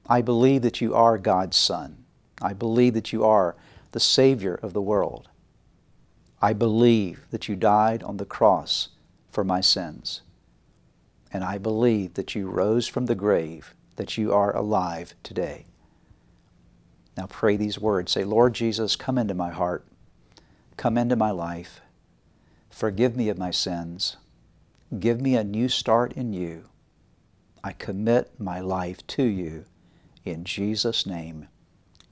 I 0.09 0.21
believe 0.21 0.63
that 0.63 0.81
you 0.81 0.97
are 0.97 1.17
God's 1.17 1.57
Son. 1.57 2.04
I 2.45 2.53
believe 2.53 2.93
that 2.93 3.11
you 3.11 3.25
are 3.25 3.57
the 3.93 4.01
Savior 4.01 4.55
of 4.55 4.75
the 4.75 4.83
world. 4.83 5.31
I 6.43 6.53
believe 6.53 7.25
that 7.31 7.49
you 7.49 7.57
died 7.57 8.03
on 8.03 8.19
the 8.19 8.27
cross 8.27 8.91
for 9.31 9.45
my 9.45 9.63
sins. 9.63 10.21
And 11.33 11.43
I 11.43 11.57
believe 11.57 12.15
that 12.15 12.35
you 12.35 12.51
rose 12.51 12.87
from 12.87 13.07
the 13.07 13.15
grave, 13.15 13.75
that 13.97 14.19
you 14.19 14.35
are 14.35 14.55
alive 14.55 15.15
today. 15.23 15.65
Now 17.17 17.27
pray 17.27 17.57
these 17.57 17.79
words. 17.79 18.13
Say, 18.13 18.25
Lord 18.25 18.53
Jesus, 18.53 18.95
come 18.95 19.17
into 19.17 19.33
my 19.33 19.51
heart. 19.51 19.87
Come 20.77 20.99
into 20.99 21.17
my 21.17 21.31
life. 21.31 21.81
Forgive 22.69 23.17
me 23.17 23.31
of 23.31 23.39
my 23.39 23.53
sins. 23.53 24.19
Give 25.01 25.19
me 25.19 25.35
a 25.35 25.45
new 25.45 25.71
start 25.71 26.13
in 26.13 26.35
you. 26.35 26.65
I 27.63 27.73
commit 27.73 28.39
my 28.39 28.61
life 28.61 29.07
to 29.07 29.23
you. 29.23 29.65
In 30.27 30.45
Jesus' 30.45 31.07
name, 31.07 31.49